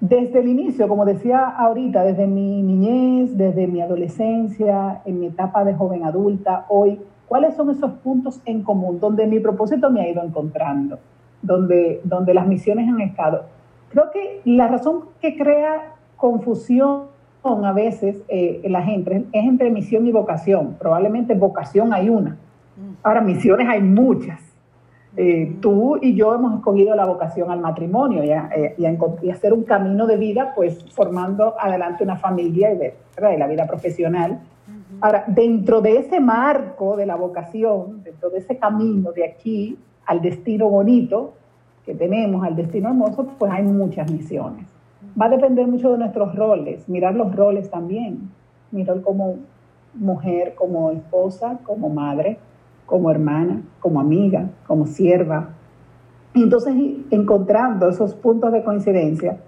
desde 0.00 0.40
el 0.40 0.48
inicio, 0.48 0.88
como 0.88 1.04
decía 1.04 1.44
ahorita, 1.44 2.02
desde 2.02 2.26
mi 2.26 2.62
niñez, 2.62 3.36
desde 3.36 3.66
mi 3.66 3.82
adolescencia, 3.82 5.02
en 5.04 5.20
mi 5.20 5.26
etapa 5.26 5.64
de 5.64 5.74
joven 5.74 6.04
adulta, 6.04 6.64
hoy, 6.70 6.98
cuáles 7.28 7.54
son 7.56 7.68
esos 7.68 7.92
puntos 7.98 8.40
en 8.46 8.62
común 8.62 8.98
donde 8.98 9.26
mi 9.26 9.38
propósito 9.38 9.90
me 9.90 10.00
ha 10.00 10.08
ido 10.08 10.22
encontrando, 10.22 10.98
donde, 11.42 12.00
donde 12.04 12.32
las 12.32 12.46
misiones 12.46 12.88
han 12.88 13.02
estado 13.02 13.59
Creo 13.90 14.10
que 14.12 14.40
la 14.44 14.68
razón 14.68 15.04
que 15.20 15.36
crea 15.36 15.94
confusión 16.16 17.10
a 17.42 17.72
veces 17.72 18.22
eh, 18.28 18.62
la 18.64 18.82
gente 18.82 19.24
es 19.32 19.44
entre 19.44 19.70
misión 19.70 20.06
y 20.06 20.12
vocación. 20.12 20.76
Probablemente 20.78 21.34
vocación 21.34 21.92
hay 21.92 22.08
una. 22.08 22.36
Ahora, 23.02 23.20
misiones 23.20 23.68
hay 23.68 23.82
muchas. 23.82 24.40
Eh, 25.16 25.56
tú 25.60 25.98
y 26.00 26.14
yo 26.14 26.34
hemos 26.34 26.54
escogido 26.54 26.94
la 26.94 27.04
vocación 27.04 27.50
al 27.50 27.60
matrimonio 27.60 28.22
y, 28.22 28.30
eh, 28.30 28.74
y, 28.78 29.30
hacer 29.30 29.52
un 29.52 29.64
camino 29.64 30.06
de 30.06 30.16
vida, 30.16 30.52
pues 30.54 30.84
formando 30.92 31.56
adelante 31.58 32.04
una 32.04 32.16
familia 32.16 32.72
y, 32.72 32.78
de, 32.78 32.94
la 33.38 33.46
vida 33.46 33.66
profesional. 33.66 34.40
Ahora, 35.00 35.24
dentro 35.26 35.80
de 35.80 35.98
ese 35.98 36.20
marco 36.20 36.96
de 36.96 37.06
la 37.06 37.16
vocación, 37.16 38.02
dentro 38.04 38.30
de 38.30 38.38
ese 38.38 38.56
camino 38.56 39.12
de 39.12 39.24
aquí 39.24 39.78
al 40.06 40.20
destino 40.20 40.68
bonito, 40.68 41.34
que 41.90 41.96
tenemos 41.96 42.44
al 42.44 42.54
destino 42.54 42.90
hermoso, 42.90 43.26
pues 43.36 43.50
hay 43.50 43.64
muchas 43.64 44.08
misiones. 44.12 44.64
Va 45.20 45.26
a 45.26 45.28
depender 45.28 45.66
mucho 45.66 45.90
de 45.90 45.98
nuestros 45.98 46.36
roles, 46.36 46.88
mirar 46.88 47.16
los 47.16 47.34
roles 47.34 47.68
también, 47.68 48.30
mirar 48.70 49.00
como 49.00 49.38
mujer, 49.94 50.54
como 50.54 50.92
esposa, 50.92 51.58
como 51.64 51.88
madre, 51.88 52.38
como 52.86 53.10
hermana, 53.10 53.62
como 53.80 53.98
amiga, 53.98 54.50
como 54.68 54.86
sierva. 54.86 55.48
Entonces 56.32 56.74
encontrando 57.10 57.88
esos 57.88 58.14
puntos 58.14 58.52
de 58.52 58.62
coincidencia 58.62 59.38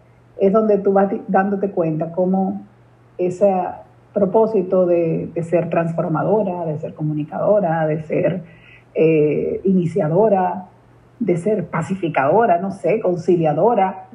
es 0.41 0.53
donde 0.53 0.79
tú 0.79 0.93
vas 0.93 1.13
dándote 1.29 1.71
cuenta 1.71 2.11
cómo 2.11 2.63
ese 3.19 3.55
propósito 4.13 4.85
de, 4.87 5.31
ser 5.49 5.71
transformadora, 5.71 6.65
de 6.65 6.77
ser 6.79 6.93
comunicadora, 6.95 7.87
de 7.87 8.03
ser 8.03 8.43
eh, 8.97 9.61
iniciadora, 9.63 10.72
de 11.25 11.37
ser 11.37 11.69
pacificadora, 11.69 12.59
no 12.59 12.73
sé, 12.73 13.01
conciliadora, 13.01 14.09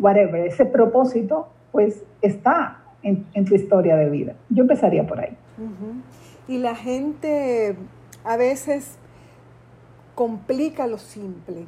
whatever, 0.00 0.46
ese 0.46 0.64
propósito 0.64 1.48
pues 1.72 2.04
está 2.22 2.82
en, 3.02 3.26
tu 3.44 3.54
historia 3.54 3.96
de 3.96 4.08
vida. 4.08 4.34
Yo 4.48 4.62
empezaría 4.62 5.06
por 5.06 5.20
ahí. 5.20 5.36
Y 6.48 6.58
la 6.58 6.74
gente 6.74 7.76
a 8.24 8.36
veces 8.36 8.98
complica 10.14 10.86
lo 10.86 10.98
simple. 10.98 11.66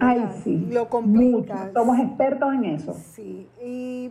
Ay, 0.00 0.26
sí. 0.42 0.66
Lo 0.70 0.88
complicas. 0.88 1.70
Somos 1.72 1.98
expertos 1.98 2.52
en 2.52 2.64
eso. 2.64 2.94
Sí. 2.94 3.48
Y 3.64 4.10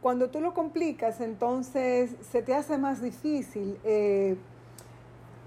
cuando 0.00 0.28
tú 0.28 0.40
lo 0.40 0.52
complicas, 0.52 1.20
entonces 1.20 2.16
se 2.20 2.42
te 2.42 2.54
hace 2.54 2.76
más 2.76 3.00
difícil 3.00 3.78
eh, 3.84 4.36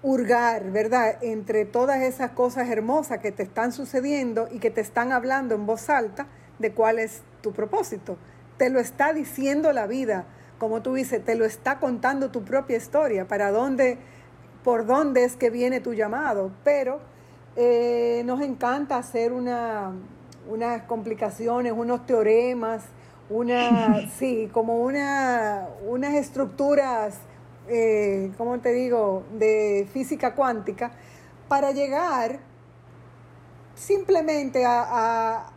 hurgar, 0.05 0.71
¿verdad? 0.71 1.17
Entre 1.21 1.65
todas 1.65 2.03
esas 2.03 2.31
cosas 2.31 2.69
hermosas 2.69 3.17
que 3.19 3.31
te 3.31 3.41
están 3.41 3.71
sucediendo 3.71 4.47
y 4.51 4.59
que 4.59 4.69
te 4.69 4.79
están 4.79 5.11
hablando 5.11 5.55
en 5.55 5.65
voz 5.65 5.89
alta 5.89 6.27
de 6.59 6.73
cuál 6.73 6.99
es 6.99 7.23
tu 7.41 7.53
propósito. 7.53 8.15
Te 8.57 8.69
lo 8.69 8.79
está 8.79 9.13
diciendo 9.13 9.73
la 9.73 9.87
vida, 9.87 10.25
como 10.59 10.83
tú 10.83 10.93
dices, 10.93 11.25
te 11.25 11.33
lo 11.33 11.43
está 11.43 11.79
contando 11.79 12.29
tu 12.29 12.43
propia 12.43 12.77
historia, 12.77 13.27
para 13.27 13.49
dónde, 13.49 13.97
por 14.63 14.85
dónde 14.85 15.23
es 15.23 15.35
que 15.35 15.49
viene 15.49 15.79
tu 15.79 15.95
llamado. 15.95 16.51
Pero 16.63 16.99
eh, 17.55 18.21
nos 18.25 18.41
encanta 18.41 18.97
hacer 18.97 19.33
una, 19.33 19.91
unas 20.47 20.83
complicaciones, 20.83 21.73
unos 21.75 22.05
teoremas, 22.05 22.83
una, 23.31 24.07
sí, 24.19 24.51
como 24.53 24.81
una, 24.81 25.67
unas 25.87 26.13
estructuras, 26.13 27.17
eh, 27.67 28.31
¿cómo 28.37 28.59
te 28.59 28.71
digo?, 28.71 29.23
de 29.37 29.87
física 29.91 30.35
cuántica, 30.35 30.91
para 31.47 31.71
llegar 31.71 32.39
simplemente 33.75 34.65
a, 34.65 35.51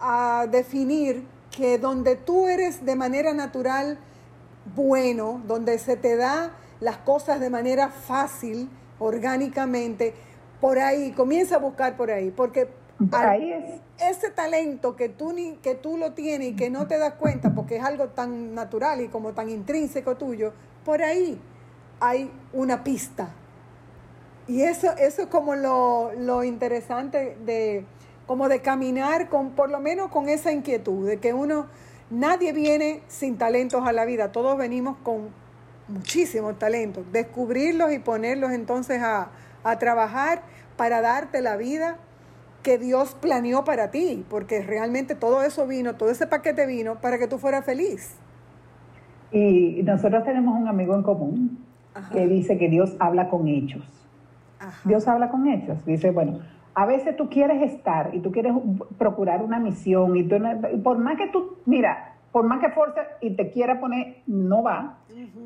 a 0.00 0.46
definir 0.50 1.26
que 1.50 1.78
donde 1.78 2.16
tú 2.16 2.48
eres 2.48 2.84
de 2.84 2.96
manera 2.96 3.32
natural 3.32 3.98
bueno, 4.74 5.42
donde 5.46 5.78
se 5.78 5.96
te 5.96 6.16
da 6.16 6.52
las 6.80 6.98
cosas 6.98 7.40
de 7.40 7.50
manera 7.50 7.88
fácil, 7.88 8.68
orgánicamente, 8.98 10.14
por 10.60 10.78
ahí, 10.78 11.12
comienza 11.12 11.56
a 11.56 11.58
buscar 11.58 11.96
por 11.96 12.10
ahí, 12.10 12.30
porque 12.30 12.68
ahí 13.12 13.52
es. 13.52 14.16
ese 14.16 14.30
talento 14.30 14.96
que 14.96 15.08
tú, 15.08 15.32
ni, 15.32 15.56
que 15.56 15.74
tú 15.74 15.96
lo 15.96 16.12
tienes 16.12 16.48
y 16.48 16.56
que 16.56 16.70
no 16.70 16.86
te 16.86 16.98
das 16.98 17.14
cuenta 17.14 17.54
porque 17.54 17.76
es 17.76 17.84
algo 17.84 18.08
tan 18.08 18.54
natural 18.54 19.00
y 19.00 19.08
como 19.08 19.32
tan 19.32 19.50
intrínseco 19.50 20.16
tuyo, 20.16 20.52
por 20.84 21.02
ahí 21.02 21.40
hay 22.00 22.30
una 22.52 22.84
pista. 22.84 23.28
Y 24.46 24.62
eso, 24.62 24.92
eso 24.98 25.22
es 25.22 25.28
como 25.28 25.54
lo, 25.54 26.44
interesante 26.44 27.36
de, 27.46 27.86
como 28.26 28.48
de 28.48 28.60
caminar 28.60 29.28
con, 29.28 29.50
por 29.50 29.70
lo 29.70 29.80
menos 29.80 30.10
con 30.10 30.28
esa 30.28 30.52
inquietud, 30.52 31.08
de 31.08 31.18
que 31.18 31.32
uno, 31.32 31.66
nadie 32.10 32.52
viene 32.52 33.02
sin 33.08 33.38
talentos 33.38 33.86
a 33.86 33.92
la 33.92 34.04
vida, 34.04 34.32
todos 34.32 34.58
venimos 34.58 34.98
con 35.02 35.30
muchísimos 35.88 36.58
talentos, 36.58 37.04
descubrirlos 37.10 37.92
y 37.92 37.98
ponerlos 37.98 38.52
entonces 38.52 39.02
a, 39.02 39.30
a 39.62 39.78
trabajar 39.78 40.42
para 40.76 41.00
darte 41.00 41.40
la 41.40 41.56
vida 41.56 41.96
que 42.62 42.78
Dios 42.78 43.16
planeó 43.20 43.64
para 43.64 43.90
ti, 43.90 44.24
porque 44.28 44.62
realmente 44.62 45.14
todo 45.14 45.42
eso 45.42 45.66
vino, 45.66 45.96
todo 45.96 46.10
ese 46.10 46.26
paquete 46.26 46.66
vino 46.66 47.00
para 47.00 47.18
que 47.18 47.26
tú 47.26 47.38
fueras 47.38 47.64
feliz. 47.64 48.10
Y 49.34 49.82
nosotros 49.82 50.22
tenemos 50.22 50.56
un 50.56 50.68
amigo 50.68 50.94
en 50.94 51.02
común 51.02 51.58
que 52.12 52.28
dice 52.28 52.56
que 52.56 52.68
Dios 52.68 52.96
habla 53.00 53.28
con 53.28 53.48
hechos. 53.48 53.82
Dios 54.84 55.08
habla 55.08 55.28
con 55.28 55.48
hechos. 55.48 55.84
Dice, 55.84 56.12
bueno, 56.12 56.38
a 56.74 56.86
veces 56.86 57.16
tú 57.16 57.28
quieres 57.28 57.60
estar 57.72 58.14
y 58.14 58.20
tú 58.20 58.30
quieres 58.30 58.52
procurar 58.96 59.42
una 59.42 59.58
misión 59.58 60.16
y, 60.16 60.22
tú, 60.22 60.36
por 60.84 60.98
más 60.98 61.16
que 61.16 61.26
tú, 61.28 61.58
mira, 61.66 62.14
por 62.30 62.44
más 62.44 62.60
que 62.60 62.70
fuerza 62.70 63.00
y 63.20 63.30
te 63.30 63.50
quiera 63.50 63.80
poner, 63.80 64.22
no 64.28 64.62
va. 64.62 64.98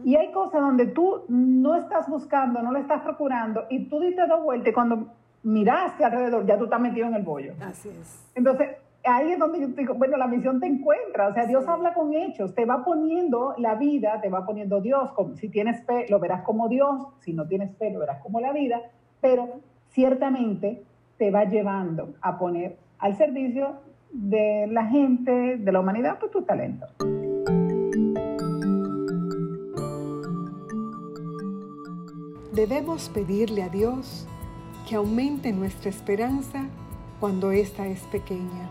Y 0.05 0.16
hay 0.16 0.33
cosas 0.33 0.61
donde 0.61 0.87
tú 0.87 1.22
no 1.29 1.74
estás 1.74 2.11
buscando, 2.11 2.61
no 2.61 2.72
lo 2.72 2.79
estás 2.79 3.01
procurando 3.01 3.64
y 3.70 3.87
tú 3.87 4.01
diste 4.01 4.27
dos 4.27 4.42
vueltas 4.42 4.68
y 4.68 4.74
cuando 4.74 5.07
miraste 5.42 6.05
alrededor, 6.05 6.44
ya 6.44 6.59
tú 6.59 6.64
estás 6.64 6.81
metido 6.81 7.07
en 7.07 7.14
el 7.14 7.22
bollo. 7.22 7.55
Así 7.61 7.88
es. 7.88 8.31
Entonces, 8.35 8.68
ahí 9.09 9.33
es 9.33 9.38
donde 9.38 9.61
yo 9.61 9.68
digo, 9.68 9.94
bueno, 9.94 10.16
la 10.16 10.27
misión 10.27 10.61
te 10.61 10.66
encuentra, 10.66 11.29
o 11.29 11.35
sea, 11.35 11.47
Dios 11.47 11.66
habla 11.68 11.94
con 11.94 12.14
hechos, 12.14 12.55
te 12.55 12.64
va 12.64 12.85
poniendo 12.85 13.55
la 13.59 13.75
vida, 13.75 14.21
te 14.21 14.29
va 14.29 14.44
poniendo 14.44 14.81
Dios, 14.81 15.12
como, 15.12 15.37
si 15.37 15.49
tienes 15.49 15.85
fe, 15.85 16.07
lo 16.09 16.18
verás 16.18 16.42
como 16.42 16.68
Dios, 16.68 17.07
si 17.21 17.33
no 17.33 17.47
tienes 17.47 17.77
fe, 17.77 17.90
lo 17.90 18.01
verás 18.01 18.21
como 18.23 18.40
la 18.40 18.53
vida, 18.53 18.81
pero 19.21 19.61
ciertamente 19.90 20.83
te 21.16 21.31
va 21.31 21.44
llevando 21.44 22.14
a 22.21 22.38
poner 22.38 22.77
al 22.99 23.16
servicio 23.16 23.75
de 24.12 24.66
la 24.71 24.87
gente, 24.87 25.57
de 25.59 25.73
la 25.73 25.81
humanidad, 25.81 26.18
pues 26.18 26.33
tu 26.33 26.42
talento. 26.42 26.87
Debemos 32.53 33.09
pedirle 33.11 33.62
a 33.62 33.68
Dios 33.68 34.27
que 34.88 34.97
aumente 34.97 35.53
nuestra 35.53 35.90
esperanza 35.90 36.64
cuando 37.21 37.53
ésta 37.53 37.87
es 37.87 38.01
pequeña, 38.09 38.71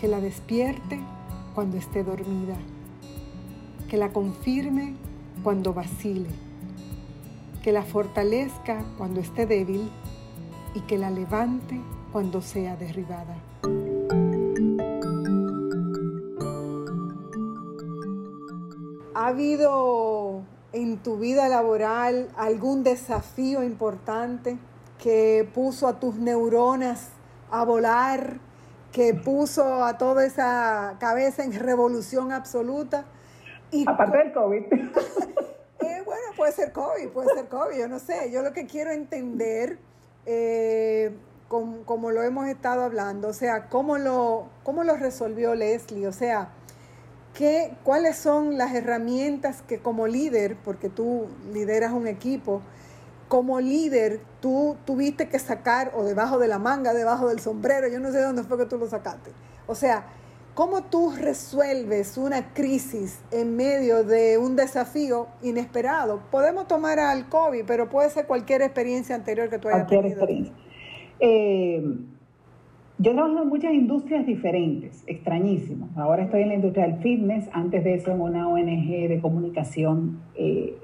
que 0.00 0.06
la 0.06 0.20
despierte 0.20 1.00
cuando 1.54 1.76
esté 1.76 2.04
dormida, 2.04 2.56
que 3.88 3.96
la 3.96 4.12
confirme 4.12 4.94
cuando 5.42 5.74
vacile, 5.74 6.28
que 7.62 7.72
la 7.72 7.82
fortalezca 7.82 8.84
cuando 8.96 9.20
esté 9.20 9.44
débil 9.44 9.90
y 10.74 10.80
que 10.82 10.98
la 10.98 11.10
levante 11.10 11.80
cuando 12.12 12.40
sea 12.40 12.76
derribada. 12.76 13.36
¿Ha 19.14 19.26
habido 19.26 20.42
en 20.72 20.98
tu 20.98 21.16
vida 21.16 21.48
laboral 21.48 22.28
algún 22.36 22.84
desafío 22.84 23.64
importante 23.64 24.58
que 25.02 25.48
puso 25.52 25.88
a 25.88 25.98
tus 25.98 26.16
neuronas 26.16 27.08
a 27.50 27.64
volar, 27.64 28.38
que 28.92 29.14
puso 29.14 29.84
a 29.84 29.98
toda 29.98 30.24
esa 30.24 30.96
cabeza 30.98 31.44
en 31.44 31.52
revolución 31.52 32.32
absoluta. 32.32 33.04
Y 33.70 33.88
Aparte 33.88 34.18
del 34.18 34.32
COVID. 34.32 34.62
Eh, 35.80 36.02
bueno, 36.04 36.22
puede 36.36 36.50
ser 36.50 36.72
COVID, 36.72 37.08
puede 37.10 37.32
ser 37.34 37.46
COVID, 37.46 37.78
yo 37.78 37.86
no 37.86 38.00
sé. 38.00 38.32
Yo 38.32 38.42
lo 38.42 38.52
que 38.52 38.66
quiero 38.66 38.90
entender, 38.90 39.78
eh, 40.26 41.12
como, 41.46 42.10
lo 42.10 42.22
hemos 42.24 42.48
estado 42.48 42.82
hablando, 42.82 43.28
o 43.28 43.32
sea, 43.32 43.68
cómo 43.68 43.96
lo, 43.96 44.48
cómo 44.64 44.82
lo 44.82 44.96
resolvió 44.96 45.54
Leslie, 45.54 46.08
o 46.08 46.12
sea, 46.12 46.48
¿qué, 47.32 47.74
cuáles 47.84 48.16
son 48.16 48.58
las 48.58 48.74
herramientas 48.74 49.62
que 49.62 49.78
como 49.78 50.08
líder, 50.08 50.56
porque 50.64 50.88
tú 50.88 51.28
lideras 51.52 51.92
un 51.92 52.08
equipo, 52.08 52.60
como 53.28 53.60
líder 53.60 54.20
tú 54.40 54.76
tuviste 54.84 55.28
que 55.28 55.38
sacar 55.38 55.92
o 55.94 56.02
debajo 56.02 56.38
de 56.38 56.48
la 56.48 56.58
manga, 56.58 56.94
debajo 56.94 57.28
del 57.28 57.38
sombrero, 57.38 57.86
yo 57.88 58.00
no 58.00 58.10
sé 58.10 58.20
dónde 58.20 58.42
fue 58.42 58.58
que 58.58 58.66
tú 58.66 58.78
lo 58.78 58.88
sacaste. 58.88 59.30
O 59.66 59.74
sea, 59.74 60.06
¿cómo 60.54 60.84
tú 60.84 61.12
resuelves 61.16 62.16
una 62.16 62.54
crisis 62.54 63.20
en 63.30 63.54
medio 63.54 64.02
de 64.02 64.38
un 64.38 64.56
desafío 64.56 65.28
inesperado? 65.42 66.22
Podemos 66.30 66.66
tomar 66.66 66.98
al 66.98 67.28
COVID, 67.28 67.64
pero 67.66 67.88
puede 67.88 68.10
ser 68.10 68.26
cualquier 68.26 68.62
experiencia 68.62 69.14
anterior 69.14 69.50
que 69.50 69.58
tú 69.58 69.68
hayas 69.68 69.86
cualquier 69.86 70.06
Experiencia. 70.06 70.54
Eh, 71.20 71.82
yo 73.00 73.12
trabajo 73.12 73.42
en 73.42 73.48
muchas 73.48 73.72
industrias 73.74 74.26
diferentes, 74.26 75.04
extrañísimo. 75.06 75.88
Ahora 75.96 76.24
estoy 76.24 76.42
en 76.42 76.48
la 76.48 76.54
industria 76.54 76.86
del 76.86 76.96
fitness, 76.96 77.48
antes 77.52 77.84
de 77.84 77.94
eso 77.94 78.10
en 78.10 78.20
una 78.20 78.48
ONG 78.48 79.08
de 79.08 79.20
comunicación 79.20 80.20
eh, 80.34 80.76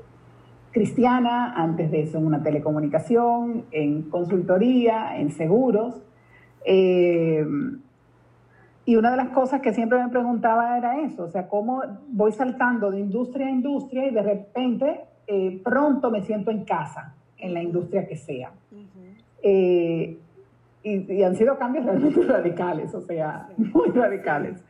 cristiana, 0.75 1.55
antes 1.55 1.93
de 1.93 2.03
eso 2.03 2.19
en 2.19 2.27
una 2.27 2.43
telecomunicación, 2.43 3.65
en 3.71 4.03
consultoría, 4.11 5.17
en 5.17 5.31
seguros. 5.31 6.03
Eh, 6.67 7.47
y 8.85 8.97
una 8.97 9.13
de 9.13 9.17
las 9.17 9.29
cosas 9.29 9.61
que 9.61 9.73
siempre 9.73 10.03
me 10.03 10.11
preguntaba 10.11 10.77
era 10.77 11.01
eso, 11.01 11.25
o 11.25 11.29
sea, 11.29 11.49
cómo 11.49 11.83
voy 12.09 12.33
saltando 12.33 12.91
de 12.91 13.01
industria 13.01 13.47
a 13.47 13.51
industria 13.51 14.07
y 14.09 14.11
de 14.11 14.23
repente 14.23 15.01
eh, 15.27 15.61
pronto 15.65 16.11
me 16.11 16.23
siento 16.23 16.51
en 16.51 16.65
casa, 16.65 17.15
en 17.39 17.55
la 17.55 17.63
industria 17.63 18.07
que 18.07 18.17
sea. 18.17 18.51
Eh, 19.43 20.19
y, 20.83 21.23
han 21.23 21.37
sido 21.37 21.57
cambios 21.57 21.87
realmente 21.87 22.21
radicales, 22.27 22.93
o 22.95 23.01
sea, 23.01 23.49
muy 23.57 23.91
radicales. 23.91 24.63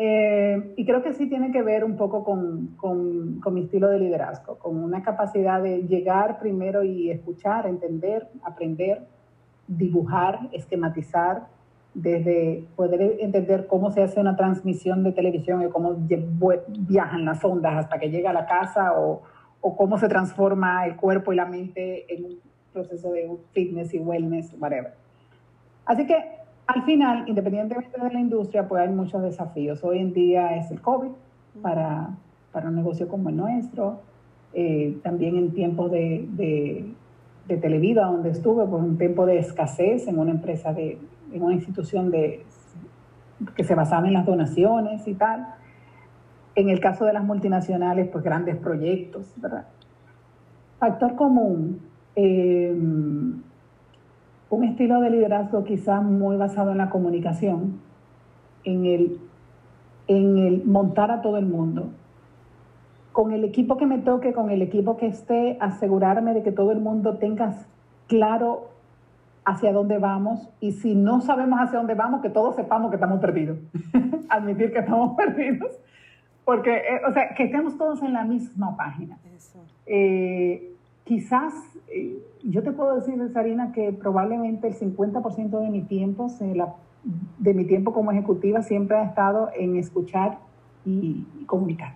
Eh, 0.00 0.74
y 0.76 0.86
creo 0.86 1.02
que 1.02 1.12
sí 1.12 1.28
tiene 1.28 1.50
que 1.50 1.60
ver 1.60 1.82
un 1.82 1.96
poco 1.96 2.22
con, 2.22 2.76
con, 2.76 3.40
mi 3.52 3.62
estilo 3.62 3.88
de 3.88 3.98
liderazgo, 3.98 4.56
con 4.58 4.76
una 4.76 5.02
capacidad 5.02 5.60
de 5.60 5.82
llegar 5.88 6.38
primero 6.38 6.84
y 6.84 7.10
escuchar, 7.10 7.66
entender, 7.66 8.28
aprender, 8.44 9.02
dibujar, 9.66 10.50
esquematizar, 10.52 11.48
desde 11.94 12.64
poder 12.76 13.16
entender 13.18 13.66
cómo 13.66 13.90
se 13.90 14.04
hace 14.04 14.20
una 14.20 14.36
transmisión 14.36 15.02
de 15.02 15.10
televisión 15.10 15.62
y 15.62 15.68
cómo 15.68 15.96
viajan 16.78 17.24
las 17.24 17.44
ondas 17.44 17.74
hasta 17.74 17.98
que 17.98 18.08
llega 18.08 18.30
a 18.30 18.34
la 18.34 18.46
casa 18.46 18.92
o, 18.96 19.22
o 19.60 19.76
cómo 19.76 19.98
se 19.98 20.08
transforma 20.08 20.86
el 20.86 20.94
cuerpo 20.94 21.32
y 21.32 21.36
la 21.36 21.46
mente 21.46 22.14
en 22.14 22.24
un 22.24 22.40
proceso 22.72 23.10
de 23.10 23.28
fitness 23.50 23.92
y 23.94 23.98
wellness, 23.98 24.54
whatever. 24.60 24.94
Así 25.86 26.06
que 26.06 26.37
al 26.68 26.82
final, 26.82 27.24
independientemente 27.26 27.98
de 27.98 28.12
la 28.12 28.20
industria, 28.20 28.68
pues 28.68 28.82
hay 28.82 28.90
muchos 28.90 29.22
desafíos. 29.22 29.82
Hoy 29.82 30.00
en 30.00 30.12
día 30.12 30.54
es 30.54 30.70
el 30.70 30.82
COVID 30.82 31.12
para, 31.62 32.10
para 32.52 32.68
un 32.68 32.76
negocio 32.76 33.08
como 33.08 33.30
el 33.30 33.36
nuestro. 33.36 34.00
Eh, 34.52 34.98
también 35.02 35.36
en 35.36 35.52
tiempos 35.52 35.90
de, 35.90 36.26
de, 36.28 36.92
de, 37.46 37.56
Televida, 37.56 38.04
donde 38.04 38.30
estuve, 38.30 38.66
pues 38.66 38.82
un 38.82 38.98
tiempo 38.98 39.24
de 39.24 39.38
escasez 39.38 40.06
en 40.08 40.18
una 40.18 40.30
empresa, 40.30 40.74
de, 40.74 40.98
en 41.32 41.42
una 41.42 41.54
institución 41.54 42.10
de, 42.10 42.44
que 43.56 43.64
se 43.64 43.74
basaba 43.74 44.06
en 44.06 44.12
las 44.12 44.26
donaciones 44.26 45.08
y 45.08 45.14
tal. 45.14 45.54
En 46.54 46.68
el 46.68 46.80
caso 46.80 47.06
de 47.06 47.14
las 47.14 47.24
multinacionales, 47.24 48.08
pues 48.08 48.22
grandes 48.22 48.56
proyectos, 48.56 49.32
¿verdad? 49.36 49.68
Factor 50.78 51.14
común, 51.14 51.80
eh, 52.14 52.76
un 54.50 54.64
estilo 54.64 55.00
de 55.00 55.10
liderazgo 55.10 55.64
quizás 55.64 56.02
muy 56.02 56.36
basado 56.36 56.72
en 56.72 56.78
la 56.78 56.90
comunicación, 56.90 57.80
en 58.64 58.86
el, 58.86 59.20
en 60.06 60.38
el 60.38 60.64
montar 60.64 61.10
a 61.10 61.20
todo 61.20 61.36
el 61.36 61.46
mundo. 61.46 61.90
Con 63.12 63.32
el 63.32 63.44
equipo 63.44 63.76
que 63.76 63.86
me 63.86 63.98
toque, 63.98 64.32
con 64.32 64.50
el 64.50 64.62
equipo 64.62 64.96
que 64.96 65.06
esté, 65.06 65.58
asegurarme 65.60 66.34
de 66.34 66.42
que 66.42 66.52
todo 66.52 66.72
el 66.72 66.80
mundo 66.80 67.16
tenga 67.16 67.54
claro 68.06 68.68
hacia 69.44 69.72
dónde 69.72 69.98
vamos 69.98 70.48
y 70.60 70.72
si 70.72 70.94
no 70.94 71.20
sabemos 71.20 71.58
hacia 71.60 71.78
dónde 71.78 71.94
vamos, 71.94 72.20
que 72.20 72.28
todos 72.30 72.54
sepamos 72.54 72.90
que 72.90 72.96
estamos 72.96 73.20
perdidos. 73.20 73.58
Admitir 74.28 74.72
que 74.72 74.80
estamos 74.80 75.16
perdidos. 75.16 75.72
Porque, 76.44 76.74
eh, 76.76 77.00
o 77.06 77.12
sea, 77.12 77.34
que 77.34 77.44
estemos 77.44 77.76
todos 77.76 78.02
en 78.02 78.14
la 78.14 78.24
misma 78.24 78.76
página. 78.76 79.18
Eso. 79.36 79.58
Eh, 79.84 80.74
quizás, 81.08 81.54
eh, 81.88 82.22
yo 82.42 82.62
te 82.62 82.70
puedo 82.70 82.96
decir, 82.96 83.18
Sarina, 83.32 83.72
que 83.72 83.94
probablemente 83.94 84.68
el 84.68 84.74
50% 84.74 85.58
de 85.58 85.70
mi 85.70 85.80
tiempo, 85.80 86.28
de 87.38 87.54
mi 87.54 87.64
tiempo 87.64 87.94
como 87.94 88.12
ejecutiva, 88.12 88.62
siempre 88.62 88.98
ha 88.98 89.04
estado 89.04 89.48
en 89.56 89.76
escuchar 89.76 90.38
y, 90.84 91.24
comunicar. 91.46 91.94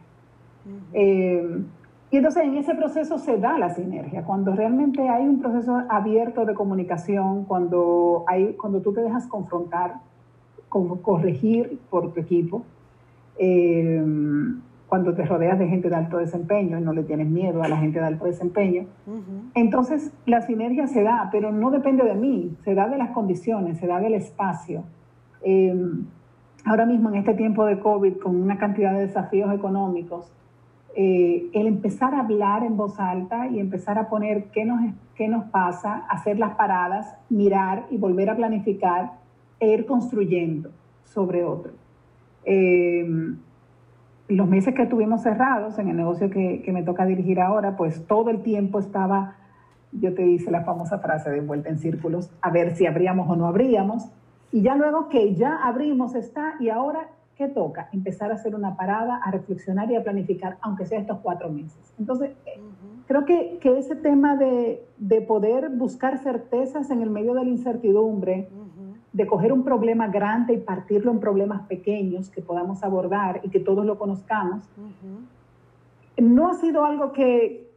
Eh, 0.94 1.62
y 2.10 2.16
entonces 2.16 2.44
en 2.44 2.56
ese 2.56 2.74
proceso 2.74 3.18
se 3.18 3.36
da 3.36 3.58
la 3.58 3.74
sinergia, 3.74 4.24
cuando 4.24 4.54
realmente 4.54 5.06
hay 5.10 5.28
un 5.28 5.40
proceso 5.40 5.82
abierto 5.90 6.46
de 6.46 6.54
comunicación, 6.54 7.44
cuando, 7.44 8.24
hay, 8.26 8.54
cuando 8.54 8.80
tú 8.80 8.94
te 8.94 9.02
dejas 9.02 9.26
confrontar, 9.26 9.96
corregir 10.70 11.80
por 11.90 12.14
tu 12.14 12.20
equipo. 12.20 12.62
Eh, 13.36 14.02
cuando 14.92 15.14
te 15.14 15.24
rodeas 15.24 15.58
de 15.58 15.68
gente 15.68 15.88
de 15.88 15.96
alto 15.96 16.18
desempeño 16.18 16.78
y 16.78 16.82
no 16.82 16.92
le 16.92 17.02
tienes 17.02 17.26
miedo 17.26 17.62
a 17.62 17.68
la 17.68 17.78
gente 17.78 17.98
de 17.98 18.04
alto 18.04 18.26
desempeño. 18.26 18.84
Entonces, 19.54 20.12
la 20.26 20.42
sinergia 20.42 20.86
se 20.86 21.02
da, 21.02 21.30
pero 21.32 21.50
no 21.50 21.70
depende 21.70 22.04
de 22.04 22.14
mí, 22.14 22.54
se 22.62 22.74
da 22.74 22.88
de 22.88 22.98
las 22.98 23.08
condiciones, 23.12 23.78
se 23.78 23.86
da 23.86 24.00
del 24.00 24.12
espacio. 24.12 24.84
Em, 25.40 26.04
ahora 26.66 26.84
mismo, 26.84 27.08
en 27.08 27.14
este 27.14 27.32
tiempo 27.32 27.64
de 27.64 27.78
COVID, 27.78 28.18
con 28.18 28.36
una 28.36 28.58
cantidad 28.58 28.92
de 28.92 29.06
desafíos 29.06 29.50
económicos, 29.54 30.30
eh, 30.94 31.48
el 31.54 31.68
empezar 31.68 32.14
a 32.14 32.20
hablar 32.20 32.62
en 32.62 32.76
voz 32.76 33.00
alta 33.00 33.46
y 33.46 33.60
empezar 33.60 33.96
a 33.96 34.10
poner 34.10 34.50
qué 34.52 34.66
nos, 34.66 34.78
qué 35.14 35.26
nos 35.26 35.44
pasa, 35.44 36.04
hacer 36.10 36.38
las 36.38 36.54
paradas, 36.56 37.16
mirar 37.30 37.86
y 37.88 37.96
volver 37.96 38.28
a 38.28 38.36
planificar 38.36 39.12
e 39.58 39.72
ir 39.72 39.86
construyendo 39.86 40.68
sobre 41.02 41.44
otro. 41.44 41.72
Eh, 42.44 43.06
los 44.28 44.48
meses 44.48 44.74
que 44.74 44.82
estuvimos 44.82 45.22
cerrados 45.22 45.78
en 45.78 45.88
el 45.88 45.96
negocio 45.96 46.30
que, 46.30 46.64
me 46.72 46.82
toca 46.82 47.04
dirigir 47.04 47.40
ahora, 47.40 47.76
pues 47.76 48.06
todo 48.06 48.30
el 48.30 48.42
tiempo 48.42 48.78
estaba, 48.78 49.36
yo 49.92 50.14
te 50.14 50.26
hice 50.26 50.50
la 50.50 50.62
famosa 50.62 50.98
frase 50.98 51.30
de 51.30 51.40
vuelta 51.40 51.68
en 51.68 51.78
círculos, 51.78 52.30
a 52.40 52.50
ver 52.50 52.74
si 52.76 52.86
abríamos 52.86 53.28
o 53.28 53.36
no 53.36 53.46
abríamos. 53.46 54.08
Y 54.50 54.62
ya 54.62 54.76
luego 54.76 55.08
que 55.08 55.34
ya 55.34 55.56
abrimos 55.56 56.14
está, 56.14 56.54
y 56.60 56.68
ahora, 56.68 57.08
¿qué 57.36 57.48
toca? 57.48 57.88
Empezar 57.92 58.30
a 58.30 58.34
hacer 58.34 58.54
una 58.54 58.76
parada, 58.76 59.16
a 59.16 59.30
reflexionar 59.30 59.90
y 59.90 59.96
a 59.96 60.02
planificar, 60.02 60.58
aunque 60.60 60.86
sea 60.86 60.98
estos 60.98 61.18
cuatro 61.20 61.50
meses. 61.50 61.94
Entonces, 61.98 62.32
eh, 62.46 62.60
creo 63.06 63.24
que, 63.24 63.58
ese 63.62 63.96
tema 63.96 64.36
de, 64.36 64.86
poder 65.26 65.70
buscar 65.70 66.18
certezas 66.18 66.90
en 66.90 67.02
el 67.02 67.10
medio 67.10 67.34
de 67.34 67.44
la 67.44 67.50
incertidumbre, 67.50 68.48
de 69.12 69.26
coger 69.26 69.52
un 69.52 69.62
problema 69.62 70.08
grande 70.08 70.54
y 70.54 70.58
partirlo 70.58 71.12
en 71.12 71.20
problemas 71.20 71.66
pequeños 71.66 72.30
que 72.30 72.40
podamos 72.40 72.82
abordar 72.82 73.40
y 73.42 73.50
que 73.50 73.60
todos 73.60 73.84
lo 73.84 73.98
conozcamos, 73.98 74.68
no 76.16 76.48
ha 76.48 76.54
sido 76.54 76.84
algo 76.84 77.12
que, 77.12 77.70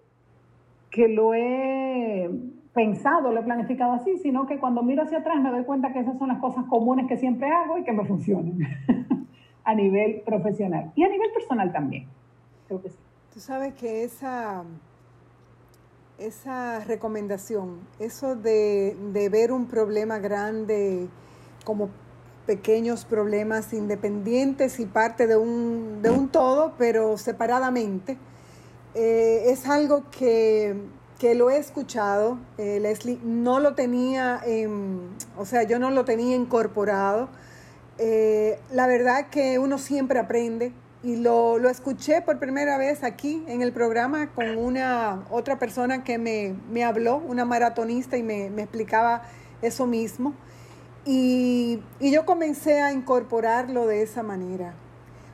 que 0.90 1.10
lo 1.10 1.34
he 1.34 2.30
pensado, 2.74 3.32
lo 3.32 3.40
he 3.40 3.44
planificado 3.44 3.94
así, 3.94 4.18
sino 4.18 4.48
que 4.48 4.60
cuando 4.60 4.82
miro 4.82 5.04
hacia 5.04 5.20
atrás 5.20 5.42
me 5.42 5.52
doy 5.52 5.64
cuenta 5.64 5.92
que 5.92 6.00
esas 6.00 6.18
son 6.18 6.30
las 6.30 6.40
cosas 6.40 6.66
comunes 6.66 7.08
que 7.08 7.18
siempre 7.18 7.50
hago 7.50 7.78
y 7.78 7.84
que 7.84 7.92
me 7.92 8.06
funcionan 8.06 8.58
a 9.64 9.76
nivel 9.76 10.22
profesional 10.26 10.92
y 10.96 11.04
a 11.04 11.10
nivel 11.10 11.32
personal 11.32 11.72
también. 11.72 12.08
Creo 12.68 12.82
que 12.82 12.90
sí. 12.90 12.98
Tú 13.34 13.40
sabes 13.40 13.74
que 13.74 14.04
esa 14.04 14.64
esa 16.18 16.80
recomendación, 16.80 17.80
eso 18.00 18.38
de, 18.38 18.96
de, 19.12 19.28
ver 19.28 19.52
un 19.52 19.68
problema 19.68 20.20
grande 20.20 21.10
como 21.66 21.90
pequeños 22.46 23.04
problemas 23.04 23.74
independientes 23.74 24.80
y 24.80 24.86
parte 24.86 25.28
de 25.28 25.36
un, 25.36 26.02
de 26.02 26.12
un 26.12 26.30
todo, 26.30 26.74
pero 26.78 27.18
separadamente. 27.18 28.18
Eh, 28.94 29.46
es 29.48 29.68
algo 29.68 30.10
que, 30.10 30.76
que, 31.20 31.36
lo 31.36 31.50
he 31.50 31.58
escuchado, 31.58 32.38
eh, 32.58 32.80
Leslie, 32.80 33.20
no 33.24 33.60
lo 33.60 33.74
tenía, 33.74 34.42
o 35.38 35.46
sea, 35.46 35.64
yo 35.64 35.80
no 35.80 35.92
lo 35.92 36.06
tenía 36.06 36.36
incorporado. 36.36 37.28
Eh, 37.98 38.60
la 38.72 38.88
verdad 38.88 39.28
que 39.30 39.60
uno 39.60 39.78
siempre 39.78 40.20
aprende 40.20 40.74
y 41.04 41.18
lo, 41.18 41.60
lo, 41.60 41.70
escuché 41.70 42.22
por 42.22 42.40
primera 42.40 42.78
vez 42.78 43.04
aquí 43.04 43.44
en 43.48 43.62
el 43.62 43.72
programa 43.72 44.32
con 44.34 44.58
una 44.58 45.24
otra 45.30 45.60
persona 45.60 46.04
que 46.04 46.18
me, 46.18 46.56
me 46.72 46.84
habló, 46.84 47.18
una 47.18 47.46
maratonista, 47.46 48.18
y 48.18 48.24
me, 48.24 48.50
me 48.50 48.64
explicaba 48.64 49.24
eso 49.62 49.88
mismo. 49.88 50.34
Y, 51.06 51.82
yo 52.00 52.26
comencé 52.26 52.82
a 52.82 52.92
incorporarlo 52.92 53.86
de 53.86 54.02
esa 54.02 54.24
manera. 54.24 54.74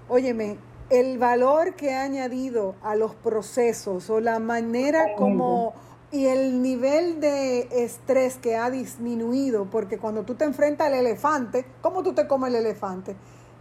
Óyeme, 0.10 0.58
el 0.90 1.18
valor 1.18 1.76
que 1.76 1.94
ha 1.94 2.04
añadido 2.04 2.76
a 2.84 2.96
los 2.96 3.16
procesos 3.16 4.10
o 4.10 4.20
la 4.20 4.40
manera 4.40 5.16
como 5.16 5.74
y 6.12 6.26
el 6.26 6.62
nivel 6.62 7.22
de 7.22 7.70
estrés 7.72 8.36
que 8.36 8.58
ha 8.58 8.70
disminuido, 8.70 9.70
porque 9.72 9.98
cuando 9.98 10.24
tú 10.24 10.36
te 10.36 10.44
enfrentas 10.44 10.88
al 10.88 10.96
elefante, 10.96 11.66
¿cómo 11.82 12.04
tú 12.04 12.14
te 12.14 12.28
comes 12.28 12.50
el 12.50 12.58
elefante? 12.58 13.16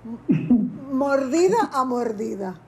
mordida 0.91 1.71
a 1.73 1.85
mordida. 1.85 2.61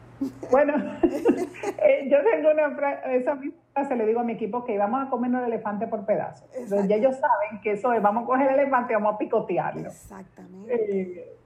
Bueno, 0.50 0.74
eh, 1.02 2.08
yo 2.11 2.18
tengo 2.22 2.50
una 2.52 2.70
frase, 2.74 3.16
esa 3.16 3.35
misma 3.35 3.58
frase 3.72 3.96
le 3.96 4.06
digo 4.06 4.20
a 4.20 4.24
mi 4.24 4.32
equipo 4.35 4.64
que 4.64 4.76
vamos 4.78 5.06
a 5.06 5.11
comernos 5.11 5.42
el 5.42 5.52
elefante 5.52 5.87
por 5.87 6.04
pedazos. 6.04 6.48
Entonces 6.54 6.88
ya 6.88 6.96
ellos 6.96 7.16
saben 7.16 7.61
que 7.62 7.72
eso 7.72 7.92
es, 7.92 8.02
vamos 8.02 8.24
a 8.24 8.26
coger 8.26 8.52
el 8.52 8.61
elefante 8.61 8.92
y 8.92 8.96
vamos 8.96 9.14
a 9.14 9.18
picotearlo. 9.18 9.88
Exactamente. 9.88 10.74
Eh, 10.74 11.37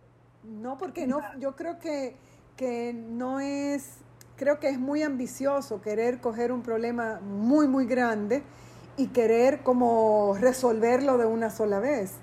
no, 0.45 0.79
porque 0.79 1.07
no, 1.07 1.21
yo 1.39 1.57
creo 1.57 1.79
que, 1.79 2.17
que 2.57 2.93
no 2.93 3.41
es, 3.41 3.99
creo 4.37 4.59
que 4.59 4.69
es 4.69 4.79
muy 4.79 5.03
ambicioso 5.03 5.81
querer 5.81 6.19
coger 6.21 6.53
un 6.53 6.63
problema 6.63 7.21
muy, 7.21 7.67
muy 7.67 7.87
grande 7.87 8.43
y 8.97 9.09
querer 9.09 9.61
como 9.61 10.37
resolverlo 10.41 11.19
de 11.19 11.27
una 11.27 11.51
sola 11.51 11.81
vez. 11.81 12.19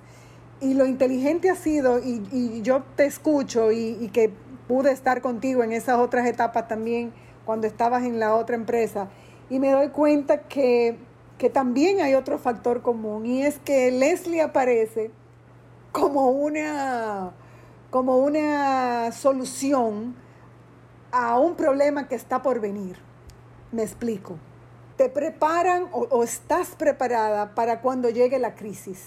Y 0.62 0.76
lo 0.76 0.86
inteligente 0.86 1.50
ha 1.50 1.56
sido, 1.56 2.00
y, 2.00 2.26
y 2.32 2.62
yo 2.62 2.84
te 2.96 3.06
escucho 3.06 3.72
y, 3.72 3.98
y 4.00 4.10
que 4.10 4.32
pude 4.68 4.92
estar 4.92 5.22
contigo 5.22 5.64
en 5.64 5.72
esas 5.72 5.98
otras 5.98 6.26
etapas 6.26 6.68
también 6.68 7.14
cuando 7.46 7.68
estabas 7.68 8.04
en 8.04 8.20
la 8.20 8.36
otra 8.36 8.56
empresa 8.56 9.10
y 9.50 9.60
me 9.60 9.72
doy 9.72 9.90
cuenta 9.90 10.44
que, 10.44 10.98
que 11.38 11.50
también 11.50 12.02
hay 12.02 12.14
otro 12.14 12.40
factor 12.40 12.82
común 12.82 13.26
y 13.26 13.44
es 13.44 13.60
que 13.60 13.92
Leslie 13.92 14.42
aparece 14.42 15.12
como 15.92 16.30
una, 16.30 17.32
como 17.90 18.18
una 18.18 19.12
solución 19.12 20.16
a 21.12 21.38
un 21.38 21.56
problema 21.56 22.08
que 22.08 22.16
está 22.16 22.42
por 22.42 22.60
venir. 22.60 22.98
Me 23.72 23.84
explico. 23.84 24.38
Te 24.98 25.10
preparan 25.10 25.88
o, 25.92 26.08
o 26.10 26.24
estás 26.24 26.70
preparada 26.76 27.54
para 27.54 27.82
cuando 27.82 28.10
llegue 28.10 28.40
la 28.40 28.56
crisis. 28.56 29.06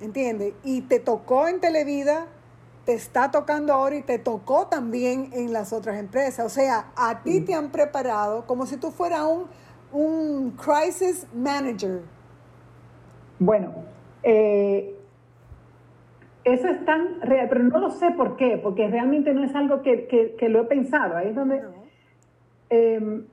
¿Entiendes? 0.00 0.54
Y 0.62 0.82
te 0.82 1.00
tocó 1.00 1.48
en 1.48 1.60
Televida 1.60 2.26
te 2.88 2.94
está 2.94 3.30
tocando 3.30 3.74
ahora 3.74 3.96
y 3.96 4.02
te 4.02 4.18
tocó 4.18 4.66
también 4.66 5.28
en 5.34 5.52
las 5.52 5.74
otras 5.74 5.98
empresas. 5.98 6.46
O 6.46 6.48
sea, 6.48 6.86
a 6.96 7.22
ti 7.22 7.42
te 7.42 7.52
han 7.52 7.70
preparado 7.70 8.46
como 8.46 8.64
si 8.64 8.78
tú 8.78 8.90
fueras 8.90 9.24
un, 9.24 9.44
un 9.92 10.52
crisis 10.52 11.26
manager. 11.34 12.00
Bueno, 13.38 13.74
eh, 14.22 14.96
Eso 16.44 16.66
es 16.66 16.82
tan 16.86 17.20
real, 17.20 17.50
pero 17.50 17.62
no 17.64 17.78
lo 17.78 17.90
sé 17.90 18.10
por 18.12 18.38
qué, 18.38 18.56
porque 18.56 18.88
realmente 18.88 19.34
no 19.34 19.44
es 19.44 19.54
algo 19.54 19.82
que, 19.82 20.34
lo 20.48 20.62
he 20.62 20.64
pensado. 20.64 21.14
Ahí 21.14 21.28
es 21.28 21.34
donde... 21.34 21.62
Em, 22.70 23.26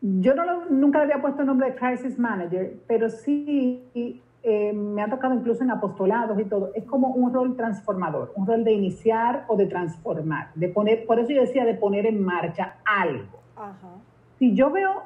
yo 0.00 0.34
no 0.34 0.64
nunca 0.68 0.98
le 0.98 1.04
había 1.04 1.22
puesto 1.22 1.42
el 1.42 1.46
nombre 1.46 1.70
de 1.70 1.76
Crisis 1.76 2.18
Manager, 2.18 2.74
pero 2.88 3.08
sí 3.08 4.20
eh, 4.42 4.72
me 4.72 5.02
ha 5.02 5.10
tocado 5.10 5.34
incluso 5.34 5.62
en 5.62 5.70
apostolados 5.70 6.40
y 6.40 6.44
todo. 6.44 6.70
Es 6.74 6.84
como 6.84 7.08
un 7.08 7.32
rol 7.32 7.56
transformador, 7.56 8.32
un 8.36 8.46
rol 8.46 8.64
de 8.64 8.72
iniciar 8.72 9.44
o 9.48 9.56
de 9.56 9.66
transformar, 9.66 10.50
de 10.54 10.68
poner, 10.68 11.04
por 11.06 11.18
eso 11.18 11.30
yo 11.30 11.42
decía 11.42 11.64
de 11.64 11.74
poner 11.74 12.06
en 12.06 12.22
marcha 12.22 12.76
algo. 12.84 13.40
Si 14.38 14.54
yo 14.54 14.70
veo 14.70 15.02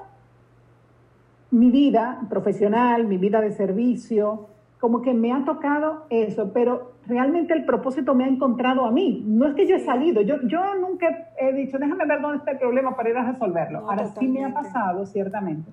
mi 1.51 1.70
vida 1.70 2.20
profesional, 2.29 3.09
mi 3.09 3.18
vida 3.18 3.40
de 3.40 3.51
servicio, 3.51 4.47
como 4.79 5.03
que 5.03 5.14
me 5.14 5.33
ha 5.33 5.44
tocado 5.44 6.05
eso, 6.11 6.53
pero 6.53 6.92
realmente 7.07 7.55
el 7.55 7.64
propósito 7.64 8.14
me 8.14 8.25
ha 8.25 8.29
encontrado 8.29 8.85
a 8.85 8.92
mí. 8.92 9.25
No 9.27 9.49
es 9.49 9.55
que 9.55 9.66
yo 9.66 9.75
he 9.75 9.81
salido, 9.81 10.20
yo, 10.23 10.37
yo 10.42 10.75
nunca 10.77 11.31
he 11.38 11.53
dicho, 11.53 11.79
déjame 11.79 12.07
ver 12.07 12.20
dónde 12.20 12.38
está 12.38 12.53
el 12.53 12.59
problema 12.59 12.94
para 12.94 13.11
ir 13.11 13.16
a 13.16 13.33
resolverlo. 13.33 13.90
Ahora 13.90 14.07
sí 14.07 14.29
me 14.29 14.44
ha 14.44 14.53
pasado, 14.53 15.07
ciertamente, 15.07 15.70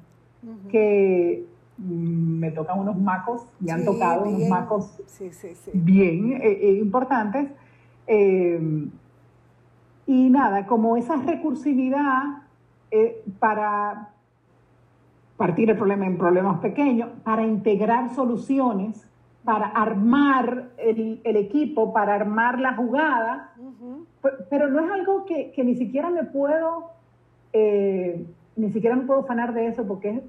que 0.70 1.46
me 1.84 2.52
tocan 2.52 2.80
unos 2.80 2.98
macos, 2.98 3.46
me 3.60 3.72
han 3.72 3.84
tocado 3.84 4.24
unos 4.24 4.48
macos 4.48 5.02
bien 5.74 6.34
eh, 6.34 6.40
eh, 6.44 6.78
importantes. 6.80 7.50
Eh, 8.08 8.88
y 10.08 10.30
nada, 10.30 10.66
como 10.66 10.98
esa 10.98 11.16
recursividad 11.16 12.42
para 13.40 14.10
partir 15.38 15.70
el 15.70 15.78
problema 15.78 16.06
en 16.06 16.18
problemas 16.18 16.60
pequeños, 16.60 17.10
para 17.24 17.44
integrar 17.44 18.14
soluciones, 18.14 19.08
para 19.46 19.68
armar 19.68 20.72
el, 20.78 21.22
equipo, 21.24 21.94
para 21.94 22.16
armar 22.16 22.60
la 22.60 22.76
jugada, 22.76 23.54
pero 24.50 24.68
no 24.68 24.82
es 24.82 24.92
algo 24.92 25.24
que, 25.26 25.54
ni 25.64 25.76
siquiera 25.76 26.10
me 26.10 26.26
puedo, 26.26 26.92
ni 27.54 28.72
siquiera 28.72 28.98
me 28.98 29.06
puedo 29.06 29.24
fanar 29.24 29.54
de 29.54 29.68
eso 29.68 29.88
porque 29.88 30.10
es 30.10 30.22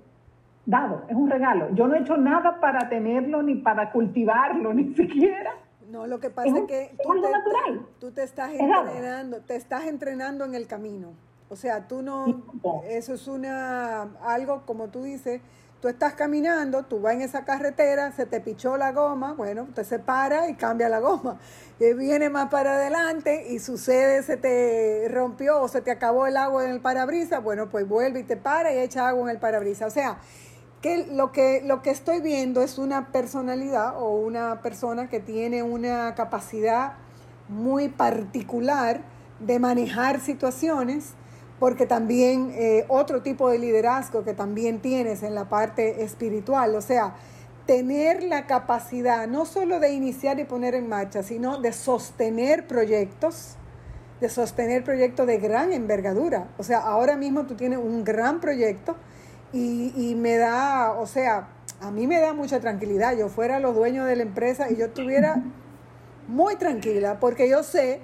dado, 0.65 1.05
es 1.09 1.17
un 1.17 1.31
regalo. 1.31 1.69
Yo 1.75 1.87
no 1.87 1.95
he 1.95 2.01
hecho 2.01 2.17
nada 2.17 2.61
para 2.61 2.89
tenerlo 2.89 3.43
ni 3.43 3.57
para 3.57 3.91
cultivarlo, 3.91 4.73
ni 4.75 4.95
siquiera. 4.95 5.53
No, 5.89 6.07
lo 6.07 6.21
que 6.21 6.31
pasa 6.31 6.49
es, 6.49 6.65
que 6.65 6.97
tú, 7.03 7.21
te, 7.21 7.31
natural. 7.31 7.87
tú 8.01 8.11
te 8.13 8.23
estás 8.23 8.51
entrenando, 8.53 9.41
te 9.41 9.57
estás 9.57 9.85
entrenando 9.85 10.45
en 10.45 10.55
el 10.55 10.67
camino. 10.67 11.11
O 11.51 11.57
sea, 11.57 11.87
tú 11.87 12.01
no, 12.01 12.43
eso 12.89 13.13
es 13.13 13.29
una, 13.29 14.05
algo 14.23 14.63
como 14.65 14.89
tú 14.89 15.03
dices, 15.03 15.43
tú 15.83 15.89
estás 15.89 16.15
caminando, 16.15 16.85
tú 16.85 17.01
vas 17.01 17.13
en 17.13 17.21
esa 17.23 17.45
carretera, 17.45 18.13
se 18.13 18.25
te 18.25 18.41
pichó 18.41 18.79
la 18.79 18.93
goma, 18.93 19.35
bueno, 19.35 19.69
te 19.75 19.85
se 19.85 19.99
para 19.99 20.49
y 20.49 20.55
cambia 20.55 20.89
la 20.89 21.01
goma. 21.01 21.39
Y 21.79 21.93
viene 21.93 22.31
más 22.31 22.49
para 22.49 22.77
adelante 22.77 23.49
y 23.51 23.59
sucede, 23.59 24.23
se 24.23 24.37
te 24.39 25.09
rompió 25.11 25.61
o 25.61 25.69
se 25.69 25.83
te 25.83 25.91
acabó 25.91 26.27
el 26.27 26.39
agua 26.39 26.65
en 26.65 26.71
el 26.71 26.81
parabrisas, 26.81 27.43
bueno, 27.43 27.69
pues 27.69 27.87
vuelve 27.87 28.21
y 28.21 28.23
te 28.23 28.39
para 28.39 28.73
y 28.73 28.79
echa 28.79 29.09
agua 29.09 29.25
en 29.25 29.31
el 29.31 29.39
parabrisas. 29.39 29.89
O 29.89 29.95
sea, 29.95 30.19
que 30.83 31.07
lo 31.07 31.31
que 31.31 31.63
lo 31.65 31.81
que 31.81 31.91
estoy 31.91 32.21
viendo 32.21 32.61
es 32.61 32.77
una 32.77 33.13
personalidad 33.13 33.97
o 33.97 34.11
una 34.11 34.61
persona 34.61 35.09
que 35.09 35.21
tiene 35.21 35.63
una 35.63 36.15
capacidad 36.17 36.95
muy 37.49 37.89
particular 37.89 39.01
de 39.39 39.59
manejar 39.61 40.21
situaciones 40.21 41.15
porque 41.61 41.87
también 41.87 42.53
eh, 42.55 42.85
otro 42.89 43.23
tipo 43.23 43.49
de 43.49 43.61
liderazgo 43.61 44.25
que 44.25 44.35
también 44.35 44.81
tienes 44.81 45.23
en 45.23 45.37
la 45.37 45.49
parte 45.49 46.03
espiritual, 46.03 46.75
o 46.75 46.81
sea, 46.81 47.15
tener 47.67 48.25
la 48.25 48.49
capacidad 48.49 49.29
no 49.29 49.47
solo 49.47 49.79
de 49.79 49.93
iniciar 49.93 50.41
y 50.41 50.45
poner 50.45 50.75
en 50.75 50.89
marcha, 50.89 51.23
sino 51.23 51.61
de 51.61 51.73
sostener 51.73 52.67
proyectos, 52.67 53.55
de 54.21 54.29
sostener 54.29 54.83
proyectos 54.83 55.29
de 55.29 55.39
gran 55.39 55.73
envergadura. 55.73 56.49
O 56.59 56.65
sea, 56.65 56.79
ahora 56.79 57.17
mismo 57.17 57.47
tú 57.47 57.55
tienes 57.55 57.79
un 57.79 58.03
gran 58.03 58.41
proyecto 58.41 58.97
y, 59.53 59.93
y 59.97 60.15
me 60.15 60.37
da, 60.37 60.93
o 60.93 61.07
sea, 61.07 61.49
a 61.81 61.91
mí 61.91 62.07
me 62.07 62.21
da 62.21 62.33
mucha 62.33 62.61
tranquilidad. 62.61 63.17
Yo 63.17 63.29
fuera 63.29 63.61
los 63.61 63.75
dueños 63.75 64.07
de 64.07 64.17
la 64.17 64.23
empresa 64.23 64.71
y 64.71 64.77
yo 64.77 64.87
estuviera 64.87 65.43
muy 66.29 66.57
tranquila 66.57 67.19
porque 67.21 67.49
yo 67.49 67.63
sé 67.63 68.01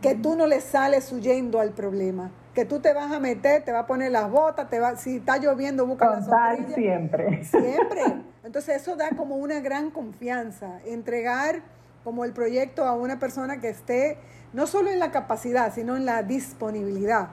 que 0.00 0.14
tú 0.14 0.36
no 0.36 0.46
le 0.46 0.60
sales 0.60 1.12
huyendo 1.12 1.60
al 1.60 1.70
problema 1.70 2.30
que 2.54 2.64
tú 2.64 2.80
te 2.80 2.92
vas 2.92 3.12
a 3.12 3.20
meter, 3.20 3.62
te 3.62 3.72
vas 3.72 3.84
a 3.84 3.86
poner 3.86 4.10
las 4.10 4.30
botas, 4.30 4.68
te 4.68 4.80
va, 4.80 4.96
si 4.96 5.16
está 5.16 5.38
lloviendo, 5.38 5.86
busca 5.86 6.10
la 6.10 6.22
sombrilla. 6.22 6.74
siempre. 6.74 7.44
Siempre. 7.44 8.02
Entonces 8.44 8.82
eso 8.82 8.96
da 8.96 9.10
como 9.16 9.36
una 9.36 9.60
gran 9.60 9.90
confianza, 9.90 10.80
entregar 10.84 11.62
como 12.02 12.24
el 12.24 12.32
proyecto 12.32 12.84
a 12.84 12.94
una 12.94 13.18
persona 13.18 13.60
que 13.60 13.68
esté 13.68 14.18
no 14.52 14.66
solo 14.66 14.90
en 14.90 14.98
la 14.98 15.12
capacidad, 15.12 15.72
sino 15.72 15.96
en 15.96 16.04
la 16.04 16.22
disponibilidad 16.22 17.28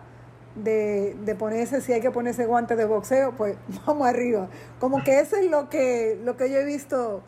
de, 0.64 1.16
de 1.24 1.36
ponerse, 1.36 1.82
si 1.82 1.94
hay 1.94 2.02
que 2.02 2.12
ponerse 2.12 2.46
guantes 2.46 2.78
de 2.78 2.86
boxeo, 2.86 3.34
pues 3.36 3.58
vamos 3.86 4.08
arriba. 4.08 4.50
Como 4.80 5.04
que 5.04 5.20
eso 5.20 5.36
es 5.38 5.50
lo 5.50 5.70
que, 5.70 6.20
lo 6.24 6.38
que 6.38 6.50
yo 6.50 6.58
he 6.58 6.66
visto, 6.66 7.22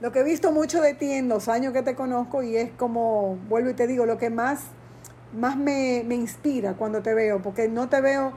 lo 0.00 0.12
que 0.12 0.20
he 0.20 0.24
visto 0.24 0.52
mucho 0.52 0.80
de 0.80 0.94
ti 0.94 1.12
en 1.12 1.28
los 1.28 1.48
años 1.48 1.72
que 1.72 1.82
te 1.82 1.94
conozco 1.94 2.42
y 2.42 2.56
es 2.56 2.70
como, 2.72 3.36
vuelvo 3.48 3.70
y 3.70 3.74
te 3.74 3.86
digo, 3.86 4.06
lo 4.06 4.18
que 4.18 4.30
más 4.30 4.60
más 5.34 5.56
me, 5.56 6.00
inspira 6.14 6.74
cuando 6.74 7.02
te 7.02 7.14
veo, 7.14 7.42
porque 7.42 7.68
no 7.68 7.88
te 7.88 8.00
veo, 8.00 8.32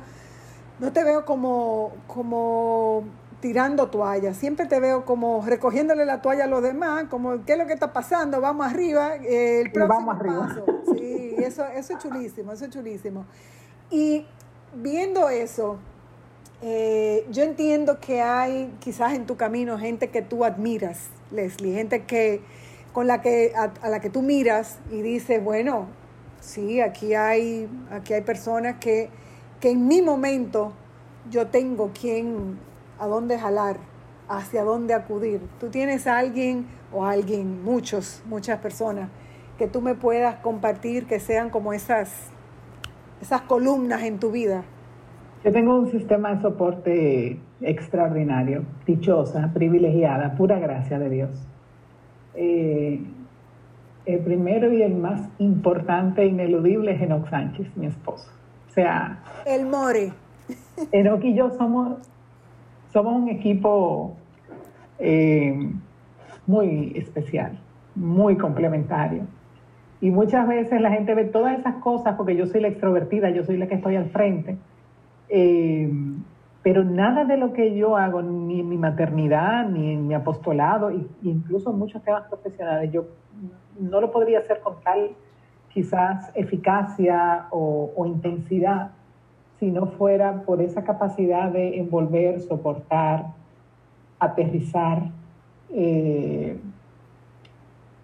no 0.80 0.92
te 0.92 1.04
veo 1.04 1.26
como, 1.26 1.94
como 2.08 3.04
tirando 3.40 3.90
toalla, 3.90 4.34
siempre 4.34 4.66
te 4.66 4.80
veo 4.80 5.06
como 5.06 5.44
recogiéndole 5.46 6.06
la 6.06 6.22
toalla 6.22 6.46
a 6.46 6.48
los 6.48 6.64
demás, 6.64 7.06
como 7.10 7.46
qué 7.46 7.54
es 7.54 7.60
lo 7.60 7.68
que 7.68 7.74
está 7.74 7.94
pasando, 7.94 8.42
vamos 8.42 8.66
arriba, 8.66 9.16
el 9.16 9.72
próximo 9.72 10.08
vamos 10.08 10.20
arriba. 10.20 10.56
Sí, 10.96 11.36
eso, 11.38 11.66
eso 11.66 11.94
es 11.94 12.00
chulísimo, 12.00 12.52
eso 12.52 12.66
es 12.66 12.72
chulísimo. 12.72 13.26
Y 13.90 14.26
viendo 14.82 15.30
eso, 15.30 15.78
eh, 16.62 17.26
yo 17.32 17.44
entiendo 17.44 18.00
que 18.00 18.22
hay 18.22 18.74
quizás 18.80 19.14
en 19.14 19.26
tu 19.26 19.38
camino 19.38 19.78
gente 19.78 20.10
que 20.10 20.22
tú 20.22 20.44
admiras, 20.44 21.10
Leslie, 21.32 21.74
gente 21.74 22.04
que 22.06 22.42
con 22.94 23.06
la 23.06 23.22
que 23.22 23.54
a 23.56 23.90
la 23.90 24.00
que 24.00 24.10
tú 24.10 24.24
miras 24.24 24.80
y 24.92 25.02
dices, 25.02 25.44
bueno, 25.44 25.88
Sí, 26.40 26.82
aquí 26.82 27.14
hay, 27.14 27.68
aquí 27.92 28.14
hay 28.14 28.22
personas 28.22 28.78
que, 28.80 29.10
que 29.60 29.72
en 29.72 29.88
mi 29.88 30.02
momento 30.02 30.72
yo 31.30 31.48
tengo 31.48 31.92
quien, 32.00 32.60
a 33.00 33.08
dónde 33.08 33.40
jalar, 33.40 33.78
hacia 34.30 34.64
dónde 34.64 34.94
acudir. 34.94 35.42
Tú 35.60 35.70
tienes 35.70 36.06
a 36.08 36.20
alguien 36.20 36.68
o 36.94 37.06
alguien, 37.06 37.64
muchos, 37.64 38.22
muchas 38.26 38.60
personas, 38.60 39.10
que 39.58 39.68
tú 39.68 39.82
me 39.82 39.96
puedas 39.96 40.36
compartir 40.38 41.08
que 41.08 41.20
sean 41.20 41.50
como 41.50 41.74
esas, 41.74 42.12
esas 43.22 43.42
columnas 43.42 44.04
en 44.04 44.20
tu 44.20 44.32
vida. 44.32 44.64
Yo 45.44 45.52
tengo 45.52 45.78
un 45.78 45.92
sistema 45.92 46.36
de 46.36 46.42
soporte 46.42 47.40
extraordinario, 47.62 48.64
dichosa, 48.86 49.52
privilegiada, 49.54 50.36
pura 50.36 50.60
gracia 50.60 51.00
de 51.00 51.10
Dios. 51.10 51.48
Eh, 52.36 53.02
el 54.06 54.20
primero 54.20 54.72
y 54.72 54.82
el 54.82 54.96
más 54.96 55.30
importante 55.38 56.24
e 56.24 56.28
ineludible 56.28 56.92
es 56.92 57.02
Enoch 57.02 57.30
Sánchez, 57.30 57.76
mi 57.76 57.88
esposo. 57.88 58.30
O 58.68 58.72
sea... 58.72 59.24
El 59.46 59.66
More. 59.66 60.12
Enoch 60.92 61.24
y 61.24 61.34
yo 61.34 61.50
somos, 61.52 61.98
somos 62.94 63.16
un 63.16 63.30
equipo 63.30 64.16
eh, 65.00 65.72
muy 66.46 66.94
especial, 66.96 67.60
muy 67.96 68.38
complementario. 68.38 69.24
Y 70.00 70.12
muchas 70.12 70.48
veces 70.48 70.80
la 70.80 70.92
gente 70.92 71.16
ve 71.16 71.26
todas 71.26 71.58
esas 71.60 71.76
cosas 71.76 72.16
porque 72.16 72.36
yo 72.36 72.46
soy 72.46 72.62
la 72.62 72.68
extrovertida, 72.68 73.30
yo 73.32 73.44
soy 73.44 73.58
la 73.58 73.68
que 73.68 73.76
estoy 73.76 73.96
al 73.96 74.10
frente. 74.10 74.58
Eh, 75.30 75.92
pero 76.68 76.84
nada 76.84 77.24
de 77.24 77.38
lo 77.38 77.54
que 77.54 77.76
yo 77.78 77.96
hago, 77.96 78.22
ni 78.22 78.60
en 78.60 78.68
mi 78.68 78.78
maternidad, 78.78 79.70
ni 79.70 79.94
en 79.94 80.06
mi 80.06 80.14
apostolado, 80.14 80.92
incluso 81.24 81.72
en 81.72 81.80
muchos 81.80 82.04
temas 82.04 82.28
profesionales, 82.28 82.92
yo 82.92 83.06
no 83.80 84.02
lo 84.02 84.12
podría 84.12 84.40
hacer 84.40 84.60
con 84.60 84.76
tal 84.82 85.12
quizás 85.70 86.30
eficacia 86.36 87.46
o, 87.52 88.06
intensidad 88.06 88.92
si 89.60 89.72
no 89.72 89.86
fuera 89.86 90.42
por 90.42 90.62
esa 90.62 90.84
capacidad 90.84 91.52
de 91.52 91.80
envolver, 91.80 92.42
soportar, 92.42 93.28
aterrizar, 94.20 95.04
eh, 95.70 96.60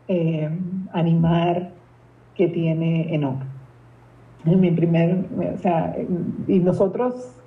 eh, 0.08 0.50
animar 0.94 1.73
que 2.36 2.48
tiene 2.48 3.14
Enoch. 3.14 3.42
En 4.46 4.60
mi 4.60 4.72
primer, 4.72 5.26
o 5.54 5.58
sea, 5.58 5.96
y 6.48 6.60
nosotros, 6.60 7.42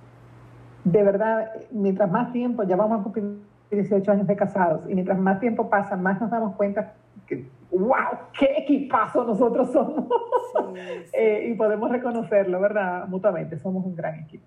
de 0.85 1.03
verdad, 1.03 1.51
mientras 1.71 2.11
más 2.11 2.33
tiempo, 2.33 2.63
ya 2.63 2.77
vamos 2.77 3.01
a 3.01 3.03
cumplir 3.03 3.39
18 3.71 4.13
años 4.13 4.27
de 4.27 4.37
casados, 4.37 4.89
y 4.89 4.95
mientras 4.95 5.19
más 5.19 5.41
tiempo 5.41 5.69
pasa, 5.69 5.97
más 5.97 6.21
nos 6.21 6.31
damos 6.31 6.55
cuenta 6.57 6.95
que 7.27 7.47
wow, 7.71 8.19
qué 8.39 8.55
equipazo 8.59 9.25
nosotros 9.25 9.71
somos. 9.73 10.07
Eh, 11.13 11.51
y 11.51 11.55
podemos 11.55 11.91
reconocerlo, 11.91 12.61
¿verdad? 12.61 13.07
Mutuamente, 13.09 13.59
somos 13.59 13.85
un 13.85 13.95
gran 13.95 14.15
equipo. 14.21 14.45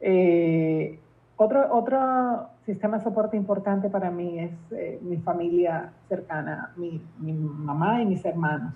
Eh, 0.00 1.00
otro, 1.36 1.74
otro 1.74 2.48
sistema 2.64 2.98
de 2.98 3.04
soporte 3.04 3.36
importante 3.36 3.88
para 3.90 4.10
mí 4.10 4.38
es 4.38 4.52
eh, 4.72 4.98
mi 5.02 5.16
familia 5.18 5.92
cercana, 6.08 6.72
mi, 6.76 7.02
mi, 7.18 7.32
mamá 7.32 8.02
y 8.02 8.06
mis 8.06 8.24
hermanos, 8.24 8.74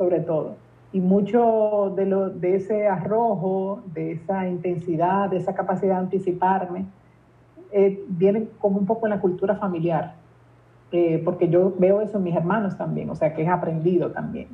sobre 0.00 0.20
todo. 0.20 0.56
Y 0.94 1.00
mucho 1.00 1.92
de, 1.94 2.06
lo, 2.06 2.30
de 2.30 2.56
ese 2.56 2.88
arrojo, 2.88 3.82
de 3.92 4.12
esa 4.12 4.48
intensidad, 4.48 5.28
de 5.28 5.36
esa 5.36 5.54
capacidad 5.54 5.96
de 5.96 6.00
anticiparme, 6.00 6.86
eh, 7.70 8.02
viene 8.08 8.48
como 8.58 8.78
un 8.78 8.86
poco 8.86 9.06
en 9.06 9.10
la 9.10 9.20
cultura 9.20 9.56
familiar, 9.56 10.14
eh, 10.90 11.20
porque 11.22 11.50
yo 11.50 11.74
veo 11.78 12.00
eso 12.00 12.16
en 12.16 12.24
mis 12.24 12.34
hermanos 12.34 12.78
también, 12.78 13.10
o 13.10 13.14
sea, 13.14 13.34
que 13.34 13.42
es 13.42 13.48
aprendido 13.50 14.10
también. 14.10 14.48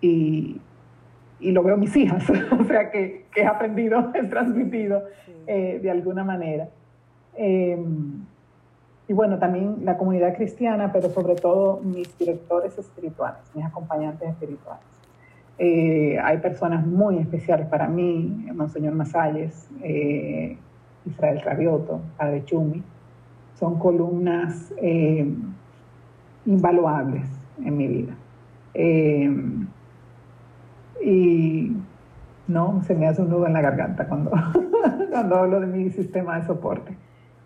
y, 0.00 0.60
y 1.38 1.52
lo 1.52 1.62
veo 1.62 1.74
en 1.74 1.80
mis 1.80 1.96
hijas, 1.96 2.28
o 2.60 2.64
sea 2.64 2.90
que, 2.90 3.26
que 3.32 3.42
he 3.42 3.46
aprendido, 3.46 4.10
he 4.14 4.24
transmitido 4.24 5.04
eh, 5.46 5.78
de 5.80 5.90
alguna 5.90 6.24
manera. 6.24 6.68
Y 9.08 9.12
bueno, 9.12 9.38
también 9.38 9.84
la 9.84 9.96
comunidad 9.96 10.34
cristiana, 10.34 10.92
pero 10.92 11.10
sobre 11.10 11.36
todo 11.36 11.80
mis 11.82 12.16
directores 12.18 12.76
espirituales, 12.76 13.38
mis 13.54 13.64
acompañantes 13.64 14.28
espirituales. 14.28 14.82
Eh, 15.58 16.18
hay 16.22 16.38
personas 16.38 16.86
muy 16.86 17.18
especiales 17.18 17.66
para 17.68 17.88
mí, 17.88 18.46
Monseñor 18.54 18.94
Masalles, 18.94 19.68
eh, 19.82 20.58
Israel 21.06 21.40
Rabioto, 21.40 22.00
Padre 22.16 22.44
Chumi, 22.44 22.82
son 23.54 23.78
columnas 23.78 24.72
invaluables 26.44 27.26
en 27.64 27.76
mi 27.76 27.86
vida. 27.86 28.14
Em, 28.74 29.66
y 31.02 31.72
no, 32.46 32.82
se 32.82 32.94
me 32.94 33.06
hace 33.06 33.22
un 33.22 33.30
nudo 33.30 33.46
en 33.46 33.54
la 33.54 33.60
garganta 33.60 34.06
cuando, 34.06 34.30
cuando 35.10 35.36
hablo 35.36 35.60
de 35.60 35.66
mi 35.66 35.90
sistema 35.90 36.38
de 36.38 36.46
soporte, 36.46 36.96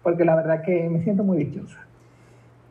porque 0.03 0.25
la 0.25 0.35
verdad 0.37 0.63
que 0.63 0.89
me 0.89 1.03
siento 1.03 1.25
muy 1.25 1.39
dichosa. 1.39 1.79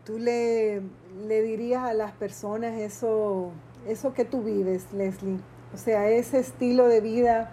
¿Tú 0.06 0.18
le, 0.18 0.82
le 1.28 1.42
dirías 1.44 1.84
a 1.84 1.94
las 1.94 2.12
personas 2.14 2.80
eso, 2.80 3.52
eso 3.88 4.14
que 4.14 4.26
tú 4.26 4.44
vives, 4.44 4.88
Leslie? 4.94 5.38
O 5.74 5.78
sea, 5.78 6.10
ese 6.10 6.40
estilo 6.40 6.88
de 6.88 7.02
vida 7.02 7.52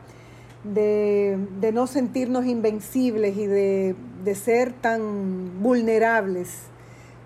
de, 0.65 1.39
de 1.61 1.73
no 1.73 1.87
sentirnos 1.87 2.47
invencibles 2.47 3.37
y 3.37 3.47
de, 3.47 3.95
de, 4.25 4.35
ser 4.35 4.73
tan 4.73 5.63
vulnerables. 5.63 6.63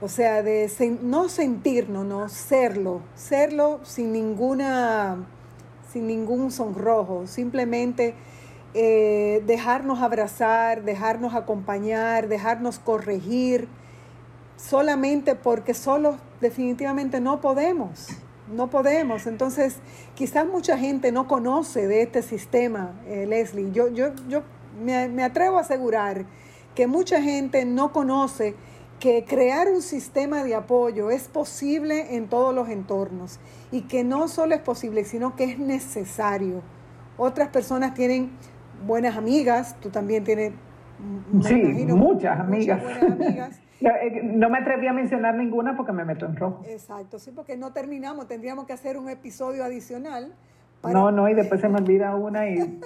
O 0.00 0.08
sea, 0.08 0.42
de 0.42 0.70
no 1.02 1.28
sentirnos, 1.28 2.06
no 2.06 2.28
serlo, 2.28 3.02
serlo 3.14 3.80
sin 3.84 4.12
ninguna 4.12 5.18
sin 5.92 6.06
ningún 6.06 6.52
sonrojo, 6.52 7.26
simplemente 7.26 8.14
eh, 8.72 9.42
dejarnos 9.46 10.00
abrazar, 10.00 10.82
dejarnos 10.84 11.34
acompañar, 11.34 12.28
dejarnos 12.28 12.78
corregir, 12.78 13.68
solamente 14.56 15.34
porque 15.34 15.74
solos 15.74 16.16
definitivamente 16.40 17.20
no 17.20 17.40
podemos, 17.40 18.08
no 18.54 18.70
podemos. 18.70 19.26
Entonces, 19.26 19.76
quizás 20.14 20.46
mucha 20.46 20.78
gente 20.78 21.10
no 21.10 21.26
conoce 21.26 21.88
de 21.88 22.02
este 22.02 22.22
sistema, 22.22 22.94
eh, 23.06 23.26
Leslie. 23.26 23.72
Yo, 23.72 23.88
yo, 23.88 24.12
yo 24.28 24.42
me, 24.82 25.08
me 25.08 25.24
atrevo 25.24 25.58
a 25.58 25.62
asegurar 25.62 26.24
que 26.74 26.86
mucha 26.86 27.20
gente 27.20 27.64
no 27.64 27.92
conoce 27.92 28.54
que 29.00 29.24
crear 29.24 29.68
un 29.68 29.82
sistema 29.82 30.44
de 30.44 30.54
apoyo 30.54 31.10
es 31.10 31.26
posible 31.26 32.16
en 32.16 32.28
todos 32.28 32.54
los 32.54 32.68
entornos 32.68 33.40
y 33.72 33.82
que 33.82 34.04
no 34.04 34.28
solo 34.28 34.54
es 34.54 34.60
posible, 34.60 35.04
sino 35.04 35.34
que 35.36 35.44
es 35.44 35.58
necesario. 35.58 36.62
Otras 37.16 37.48
personas 37.48 37.94
tienen 37.94 38.30
buenas 38.86 39.16
amigas, 39.16 39.76
tú 39.80 39.90
también 39.90 40.24
tienes... 40.24 40.52
Sí, 41.42 41.62
muchas 41.88 42.40
amigas. 42.40 42.82
Eh, 43.82 44.20
no 44.22 44.50
me 44.50 44.58
atreví 44.58 44.86
a 44.88 44.92
mencionar 44.92 45.34
ninguna 45.34 45.74
porque 45.74 45.92
me 45.92 46.04
meto 46.04 46.26
en 46.26 46.36
rojo. 46.36 46.62
Exacto, 46.68 47.18
sí, 47.18 47.30
porque 47.34 47.56
no 47.56 47.72
terminamos, 47.72 48.28
tendríamos 48.28 48.66
que 48.66 48.74
hacer 48.74 48.98
un 48.98 49.08
episodio 49.08 49.64
adicional. 49.64 50.34
No, 50.84 51.10
no, 51.10 51.30
y 51.30 51.32
después 51.32 51.62
se 51.62 51.68
me 51.70 51.78
olvida 51.78 52.14
una 52.14 52.46
y 52.46 52.78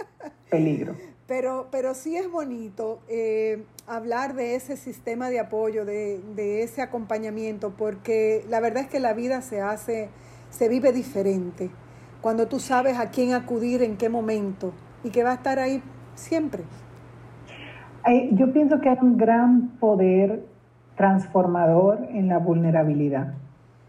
peligro. 0.49 0.95
Pero, 1.27 1.67
pero 1.73 1.95
sí 1.95 2.17
es 2.17 2.31
bonito 2.31 3.01
eh, 3.09 3.65
hablar 3.89 4.35
de 4.35 4.55
ese 4.55 4.77
sistema 4.77 5.31
de 5.31 5.41
apoyo, 5.41 5.85
de, 5.85 6.21
de, 6.37 6.63
ese 6.63 6.81
acompañamiento, 6.81 7.71
porque 7.77 8.45
la 8.49 8.61
verdad 8.61 8.85
es 8.85 8.89
que 8.89 9.01
la 9.01 9.15
vida 9.15 9.43
se 9.43 9.61
hace, 9.61 10.11
se 10.51 10.69
vive 10.69 10.93
diferente 10.93 11.71
cuando 12.25 12.49
tú 12.49 12.59
sabes 12.59 12.99
a 12.99 13.11
quién 13.11 13.35
acudir, 13.35 13.83
en 13.83 13.99
qué 13.99 14.09
momento, 14.09 14.73
y 15.05 15.11
que 15.11 15.23
va 15.23 15.33
a 15.33 15.35
estar 15.35 15.59
ahí 15.59 15.83
siempre. 16.15 16.65
Yo 18.33 18.53
pienso 18.53 18.81
que 18.81 18.89
hay 18.89 18.99
un 19.01 19.17
gran 19.17 19.69
poder 19.81 20.45
transformador 20.97 22.07
en 22.11 22.29
la 22.29 22.39
vulnerabilidad, 22.39 23.35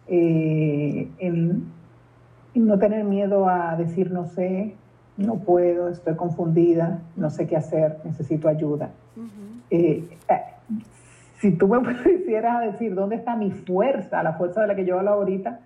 eh, 0.08 1.10
en 1.20 1.66
no 2.54 2.80
tener 2.80 3.04
miedo 3.04 3.50
a 3.50 3.76
decir 3.76 4.12
no 4.12 4.26
sé, 4.26 4.76
no 5.18 5.36
puedo, 5.36 5.90
estoy 5.90 6.16
confundida, 6.16 7.02
no 7.16 7.30
sé 7.30 7.48
qué 7.48 7.58
hacer, 7.58 7.98
necesito 8.04 8.48
ayuda. 8.48 8.92
Eh, 9.70 10.08
eh, 10.30 10.42
si 11.40 11.52
tú 11.52 11.68
me 11.68 11.82
quisieras 12.04 12.72
decir 12.72 12.96
dónde 12.96 13.18
está 13.18 13.36
mi 13.36 13.52
fuerza, 13.52 14.24
la 14.24 14.34
fuerza 14.34 14.62
de 14.62 14.68
la 14.68 14.76
que 14.76 14.86
yo 14.86 14.98
hablo 14.98 15.12
ahorita, 15.12 15.60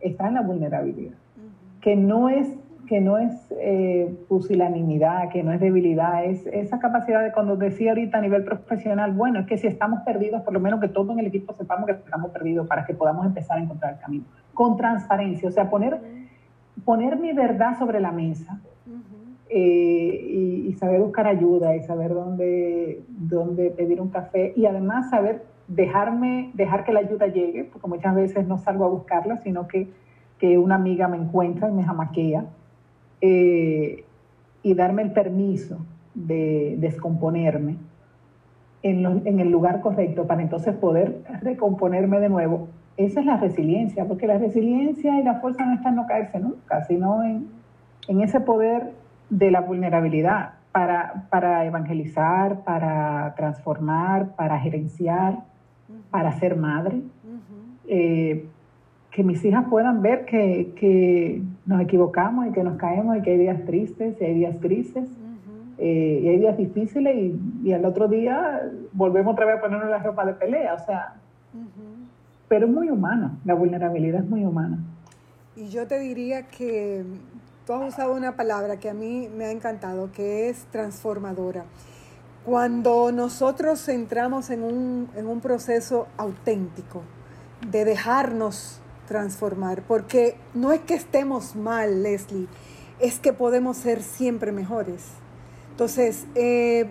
está 0.00 0.28
en 0.28 0.34
la 0.34 0.42
vulnerabilidad, 0.42 1.14
que 1.80 1.96
no 1.96 2.28
es 2.28 2.48
que 2.90 3.00
no 3.00 3.18
es 3.18 3.32
eh, 3.60 4.12
pusilanimidad, 4.28 5.28
que 5.28 5.44
no 5.44 5.52
es 5.52 5.60
debilidad, 5.60 6.24
es 6.24 6.44
esa 6.48 6.80
capacidad 6.80 7.22
de 7.22 7.30
cuando 7.30 7.54
decía 7.54 7.90
ahorita 7.92 8.18
a 8.18 8.20
nivel 8.20 8.42
profesional, 8.42 9.12
bueno, 9.12 9.38
es 9.38 9.46
que 9.46 9.58
si 9.58 9.68
estamos 9.68 10.00
perdidos, 10.00 10.42
por 10.42 10.52
lo 10.52 10.58
menos 10.58 10.80
que 10.80 10.88
todos 10.88 11.10
en 11.10 11.20
el 11.20 11.26
equipo 11.26 11.52
sepamos 11.52 11.86
que 11.86 11.92
estamos 11.92 12.32
perdidos 12.32 12.66
para 12.66 12.84
que 12.84 12.92
podamos 12.92 13.24
empezar 13.26 13.58
a 13.58 13.62
encontrar 13.62 13.92
el 13.92 14.00
camino, 14.00 14.24
con 14.54 14.76
transparencia, 14.76 15.48
o 15.48 15.52
sea, 15.52 15.70
poner, 15.70 16.00
poner 16.84 17.16
mi 17.16 17.32
verdad 17.32 17.78
sobre 17.78 18.00
la 18.00 18.10
mesa, 18.10 18.58
eh, 19.48 20.64
y, 20.66 20.72
saber 20.72 21.00
buscar 21.00 21.28
ayuda 21.28 21.76
y 21.76 21.82
saber 21.82 22.12
dónde, 22.12 23.04
dónde 23.08 23.70
pedir 23.70 24.00
un 24.00 24.08
café 24.08 24.52
y 24.56 24.66
además 24.66 25.10
saber 25.10 25.44
dejarme, 25.68 26.50
dejar 26.54 26.84
que 26.84 26.92
la 26.92 27.00
ayuda 27.00 27.28
llegue, 27.28 27.62
porque 27.62 27.86
muchas 27.86 28.16
veces 28.16 28.48
no 28.48 28.58
salgo 28.58 28.84
a 28.84 28.88
buscarla, 28.88 29.36
sino 29.44 29.68
que, 29.68 29.86
que 30.40 30.58
una 30.58 30.74
amiga 30.74 31.06
me 31.06 31.18
encuentra 31.18 31.68
y 31.68 31.72
me 31.72 31.84
jamaquea, 31.84 32.46
eh, 33.20 34.04
y 34.62 34.74
darme 34.74 35.02
el 35.02 35.12
permiso 35.12 35.78
de 36.14 36.76
descomponerme 36.78 37.76
en, 38.82 39.26
en 39.26 39.40
el 39.40 39.50
lugar 39.50 39.80
correcto 39.80 40.26
para 40.26 40.42
entonces 40.42 40.74
poder 40.74 41.22
recomponerme 41.42 42.20
de 42.20 42.28
nuevo. 42.28 42.68
Esa 42.96 43.20
es 43.20 43.26
la 43.26 43.36
resiliencia, 43.36 44.04
porque 44.06 44.26
la 44.26 44.38
resiliencia 44.38 45.18
y 45.18 45.22
la 45.22 45.40
fuerza 45.40 45.64
no 45.64 45.74
están 45.74 45.92
en 45.92 45.96
no 45.96 46.06
caerse 46.06 46.38
nunca, 46.38 46.84
sino 46.84 47.22
en, 47.22 47.46
en 48.08 48.20
ese 48.20 48.40
poder 48.40 48.92
de 49.30 49.50
la 49.50 49.60
vulnerabilidad 49.60 50.54
para, 50.72 51.26
para 51.30 51.64
evangelizar, 51.64 52.62
para 52.64 53.34
transformar, 53.36 54.34
para 54.36 54.58
gerenciar, 54.58 55.38
para 56.10 56.32
ser 56.32 56.56
madre. 56.56 57.00
Eh, 57.86 58.46
que 59.20 59.24
mis 59.24 59.44
hijas 59.44 59.66
puedan 59.68 60.00
ver 60.00 60.24
que, 60.24 61.42
nos 61.66 61.82
equivocamos 61.82 62.46
y 62.46 62.52
que 62.52 62.64
nos 62.64 62.78
caemos 62.78 63.18
y 63.18 63.20
que 63.20 63.32
hay 63.32 63.36
días 63.36 63.66
tristes 63.66 64.16
y 64.18 64.24
hay 64.24 64.34
días 64.34 64.58
grises 64.58 65.10
eh, 65.76 66.20
y 66.22 66.28
hay 66.28 66.38
días 66.38 66.56
difíciles 66.56 67.14
y, 67.14 67.68
y, 67.68 67.72
al 67.74 67.84
otro 67.84 68.08
día 68.08 68.62
volvemos 68.94 69.34
otra 69.34 69.44
vez 69.44 69.58
a 69.58 69.60
ponernos 69.60 69.90
la 69.90 69.98
ropa 69.98 70.24
de 70.24 70.32
pelea, 70.32 70.72
o 70.72 70.78
sea, 70.86 71.16
pero 72.48 72.66
es 72.66 72.72
muy 72.72 72.88
humano, 72.88 73.38
la 73.44 73.52
vulnerabilidad 73.52 74.22
es 74.22 74.28
muy 74.30 74.42
humana. 74.42 74.78
Y 75.54 75.68
yo 75.68 75.86
te 75.86 75.98
diría 75.98 76.46
que 76.46 77.04
tú 77.66 77.74
has 77.74 77.92
usado 77.92 78.14
una 78.14 78.36
palabra 78.36 78.78
que 78.78 78.88
a 78.88 78.94
mí 78.94 79.28
me 79.36 79.44
ha 79.44 79.50
encantado, 79.50 80.10
que 80.12 80.48
es 80.48 80.64
transformadora. 80.70 81.64
Cuando 82.46 83.12
nosotros 83.12 83.86
entramos 83.90 84.48
en 84.48 84.62
un, 84.62 85.10
en 85.14 85.26
un 85.26 85.40
proceso 85.40 86.06
auténtico 86.16 87.02
de 87.70 87.84
dejarnos 87.84 88.79
transformar, 89.10 89.82
porque 89.88 90.36
no 90.54 90.70
es 90.70 90.80
que 90.82 90.94
estemos 90.94 91.56
mal, 91.56 92.04
Leslie, 92.04 92.46
es 93.00 93.18
que 93.18 93.32
podemos 93.32 93.76
ser 93.76 94.04
siempre 94.04 94.52
mejores. 94.52 95.02
Entonces, 95.72 96.26
eh, 96.36 96.88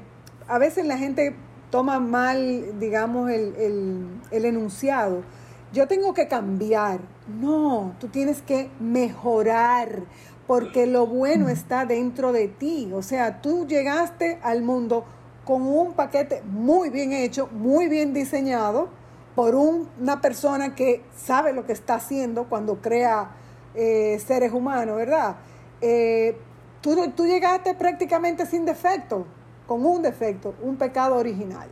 a 0.50 0.58
veces 0.58 0.86
la 0.86 0.98
gente 0.98 1.34
toma 1.72 2.02
mal, 2.02 2.78
digamos, 2.78 3.32
el, 3.32 3.56
el, 3.56 4.06
el 4.32 4.44
enunciado. 4.44 5.24
Yo 5.72 5.88
tengo 5.88 6.14
que 6.14 6.28
cambiar. 6.28 7.00
No, 7.40 7.96
tú 8.02 8.10
tienes 8.10 8.42
que 8.42 8.70
mejorar 8.82 10.02
porque 10.46 10.88
lo 10.88 11.08
bueno 11.08 11.48
está 11.48 11.86
dentro 11.86 12.34
de 12.34 12.50
ti. 12.50 12.92
O 12.94 13.02
sea, 13.02 13.40
tú 13.42 13.66
llegaste 13.66 14.40
al 14.44 14.62
mundo 14.62 15.06
con 15.46 15.62
un 15.62 15.94
paquete 15.94 16.44
muy 16.44 16.90
bien 16.90 17.14
hecho, 17.14 17.48
muy 17.54 17.88
bien 17.88 18.14
diseñado 18.14 18.99
por 19.40 19.56
una 19.56 20.20
persona 20.20 20.76
que 20.76 21.02
sabe 21.16 21.54
lo 21.54 21.66
que 21.66 21.72
está 21.72 21.94
haciendo 21.94 22.50
cuando 22.50 22.82
crea 22.82 23.30
eh, 23.74 24.22
seres 24.28 24.52
humanos, 24.52 24.98
¿verdad? 24.98 25.38
Eh, 25.80 26.38
tú, 26.82 27.10
tú 27.12 27.26
llegaste 27.26 27.74
prácticamente 27.74 28.46
sin 28.46 28.66
defecto, 28.66 29.26
con 29.66 29.86
un 29.86 30.02
defecto, 30.02 30.56
un 30.62 30.76
pecado 30.76 31.16
original. 31.16 31.70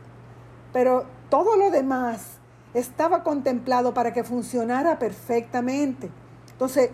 Pero 0.72 1.04
todo 1.28 1.58
lo 1.58 1.70
demás 1.70 2.38
estaba 2.72 3.22
contemplado 3.22 3.92
para 3.92 4.14
que 4.14 4.24
funcionara 4.24 4.98
perfectamente. 4.98 6.08
Entonces, 6.50 6.88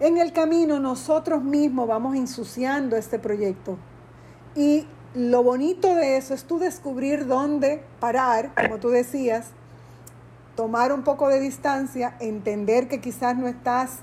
en 0.00 0.16
el 0.16 0.32
camino 0.32 0.80
nosotros 0.80 1.42
mismos 1.42 1.86
vamos 1.86 2.16
ensuciando 2.16 2.96
este 2.96 3.18
proyecto. 3.18 3.76
Y 4.56 4.86
lo 5.14 5.42
bonito 5.42 5.94
de 5.94 6.16
eso 6.16 6.32
es 6.32 6.44
tú 6.44 6.58
descubrir 6.58 7.26
dónde 7.26 7.84
parar, 8.00 8.52
como 8.54 8.78
tú 8.78 8.88
decías, 8.88 9.52
tomar 10.54 10.92
un 10.92 11.02
poco 11.02 11.28
de 11.28 11.40
distancia, 11.40 12.14
entender 12.20 12.88
que 12.88 13.00
quizás 13.00 13.36
no 13.36 13.46
estás 13.48 14.02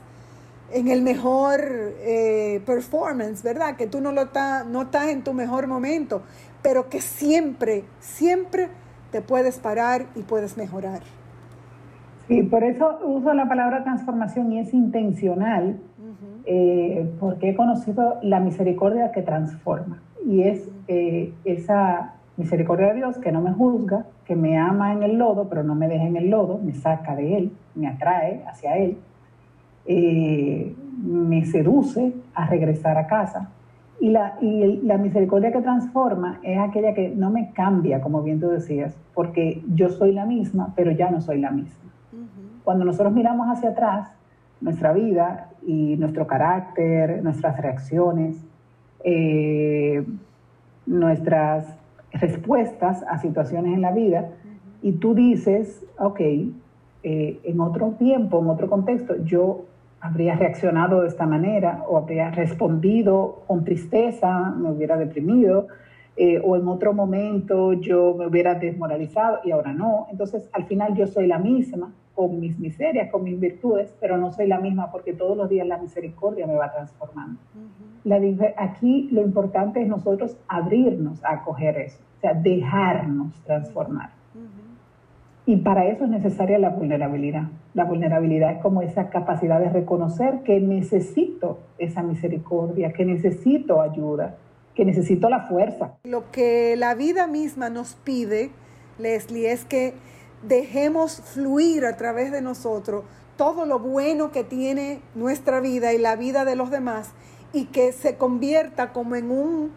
en 0.74 0.88
el 0.88 1.02
mejor 1.02 1.60
eh, 1.62 2.62
performance, 2.66 3.44
¿verdad? 3.44 3.76
Que 3.76 3.88
tú 3.88 4.02
no, 4.02 4.12
lo 4.12 4.30
no 4.70 4.82
estás 4.84 5.08
en 5.08 5.24
tu 5.24 5.34
mejor 5.34 5.68
momento, 5.68 6.22
pero 6.62 6.90
que 6.90 7.02
siempre, 7.02 7.84
siempre 8.00 8.70
te 9.12 9.22
puedes 9.22 9.60
parar 9.60 10.08
y 10.16 10.22
puedes 10.22 10.58
mejorar. 10.58 11.02
Sí, 12.28 12.44
por 12.44 12.64
eso 12.64 13.00
uso 13.04 13.34
la 13.34 13.48
palabra 13.48 13.84
transformación 13.84 14.54
y 14.54 14.60
es 14.60 14.74
intencional, 14.74 15.80
eh, 16.46 17.10
porque 17.20 17.50
he 17.50 17.56
conocido 17.56 18.20
la 18.22 18.40
misericordia 18.40 19.12
que 19.12 19.22
transforma. 19.22 20.02
Y 20.26 20.44
es 20.44 20.70
eh, 20.88 21.34
esa 21.44 22.16
misericordia 22.42 22.88
de 22.88 22.96
Dios 22.96 23.18
que 23.18 23.32
no 23.32 23.42
me 23.42 23.54
juzga, 23.54 24.06
que 24.26 24.36
me 24.36 24.58
ama 24.58 24.94
en 24.94 25.04
el 25.04 25.18
lodo, 25.18 25.48
pero 25.48 25.64
no 25.64 25.76
me 25.76 25.88
deja 25.88 26.06
en 26.06 26.18
el 26.18 26.30
lodo, 26.30 26.60
me 26.62 26.74
saca 26.74 27.16
de 27.16 27.38
él, 27.38 27.52
me 27.76 27.88
atrae 27.88 28.44
hacia 28.46 28.78
él, 28.78 28.98
eh, 29.86 30.76
me 31.04 31.46
seduce 31.46 32.14
a 32.34 32.46
regresar 32.48 32.98
a 32.98 33.08
casa. 33.08 33.50
Y 34.00 34.10
la, 34.10 34.38
y 34.42 34.82
la 34.84 34.98
misericordia 34.98 35.52
que 35.52 35.62
transforma 35.62 36.40
es 36.42 36.58
aquella 36.58 36.96
que 36.96 37.10
no 37.10 37.30
me 37.30 37.52
cambia, 37.52 38.02
como 38.02 38.24
bien 38.24 38.40
tú 38.40 38.50
decías, 38.50 38.98
porque 39.14 39.62
yo 39.74 39.90
soy 39.90 40.12
la 40.12 40.26
misma, 40.26 40.74
pero 40.76 40.92
ya 40.92 41.12
no 41.12 41.22
soy 41.22 41.40
la 41.40 41.52
misma. 41.52 41.92
Cuando 42.64 42.84
nosotros 42.84 43.14
miramos 43.14 43.48
hacia 43.48 43.70
atrás, 43.70 44.12
nuestra 44.60 44.94
vida 44.94 45.50
y 45.66 45.96
nuestro 45.98 46.26
carácter, 46.26 47.24
nuestras 47.24 47.60
reacciones, 47.60 48.44
eh, 49.04 50.04
nuestras 50.86 51.81
respuestas 52.14 53.04
a 53.04 53.20
situaciones 53.20 53.74
en 53.74 53.82
la 53.82 53.92
vida, 53.92 54.30
y 54.82 54.94
tú 54.94 55.14
dices, 55.14 55.86
ok, 56.00 56.20
eh, 57.04 57.40
en 57.44 57.60
otro 57.60 57.92
tiempo, 57.92 58.40
en 58.40 58.50
otro 58.50 58.70
contexto, 58.70 59.16
yo 59.24 59.66
habría 60.00 60.36
reaccionado 60.36 61.02
de 61.02 61.08
esta 61.08 61.26
manera 61.26 61.84
o 61.88 61.98
habría 61.98 62.32
respondido 62.32 63.44
con 63.48 63.64
tristeza, 63.64 64.54
me 64.58 64.72
hubiera 64.72 64.98
deprimido, 64.98 65.68
eh, 66.18 66.42
o 66.44 66.58
en 66.58 66.68
otro 66.68 66.94
momento 66.94 67.74
yo 67.74 68.14
me 68.14 68.28
hubiera 68.28 68.56
desmoralizado 68.56 69.40
y 69.44 69.52
ahora 69.52 69.74
no. 69.74 70.08
Entonces, 70.12 70.50
al 70.54 70.66
final 70.66 70.96
yo 70.96 71.08
soy 71.08 71.28
la 71.28 71.40
misma 71.40 71.94
con 72.14 72.40
mis 72.40 72.60
miserias, 72.60 73.10
con 73.10 73.24
mis 73.24 73.40
virtudes, 73.40 73.94
pero 74.00 74.18
no 74.18 74.32
soy 74.32 74.48
la 74.48 74.60
misma 74.60 74.92
porque 74.92 75.14
todos 75.14 75.38
los 75.38 75.50
días 75.50 75.66
la 75.66 75.78
misericordia 75.78 76.46
me 76.46 76.56
va 76.56 76.72
transformando. 76.72 77.40
la, 78.04 78.20
aquí 78.58 79.10
lo 79.12 79.22
importante 79.22 79.82
es 79.82 79.88
nosotros 79.88 80.38
abrirnos 80.48 81.24
a 81.24 81.36
acoger 81.36 81.78
eso, 81.78 82.00
o 82.18 82.22
sea, 82.22 82.34
dejarnos 82.34 83.34
transformar. 83.46 84.10
Y 85.46 85.58
para 85.58 85.88
eso 85.88 86.04
es 86.04 86.10
necesaria 86.10 86.60
la 86.60 86.70
vulnerabilidad. 86.70 87.48
La 87.74 87.86
vulnerabilidad 87.86 88.52
es 88.52 88.60
como 88.60 88.82
esa 88.84 89.10
capacidad 89.10 89.60
de 89.60 89.70
reconocer 89.70 90.44
que 90.44 90.60
necesito 90.60 91.60
esa 91.80 92.04
misericordia, 92.04 92.94
que 92.94 93.06
necesito 93.06 93.82
ayuda, 93.82 94.36
que 94.76 94.86
necesito 94.86 95.30
la 95.30 95.48
fuerza. 95.48 95.96
Lo 96.04 96.32
que 96.32 96.76
la 96.78 96.96
vida 96.96 97.28
misma 97.28 97.70
nos 97.70 97.96
pide, 97.96 98.52
Leslie, 98.98 99.52
es 99.52 99.66
que 99.66 99.94
dejemos 100.44 101.22
fluir 101.22 101.86
a 101.86 101.98
través 101.98 102.32
de 102.32 102.42
nosotros 102.42 103.04
todo 103.38 103.66
lo 103.66 103.80
bueno 103.80 104.32
que 104.32 104.44
tiene 104.44 105.02
nuestra 105.16 105.60
vida 105.60 105.94
y 105.94 105.98
la 105.98 106.16
vida 106.16 106.46
de 106.46 106.56
los 106.56 106.72
demás 106.72 107.12
y 107.54 107.66
que 107.66 107.92
se 107.92 108.16
convierta 108.16 108.94
como 108.94 109.16
en 109.16 109.32
un, 109.32 109.72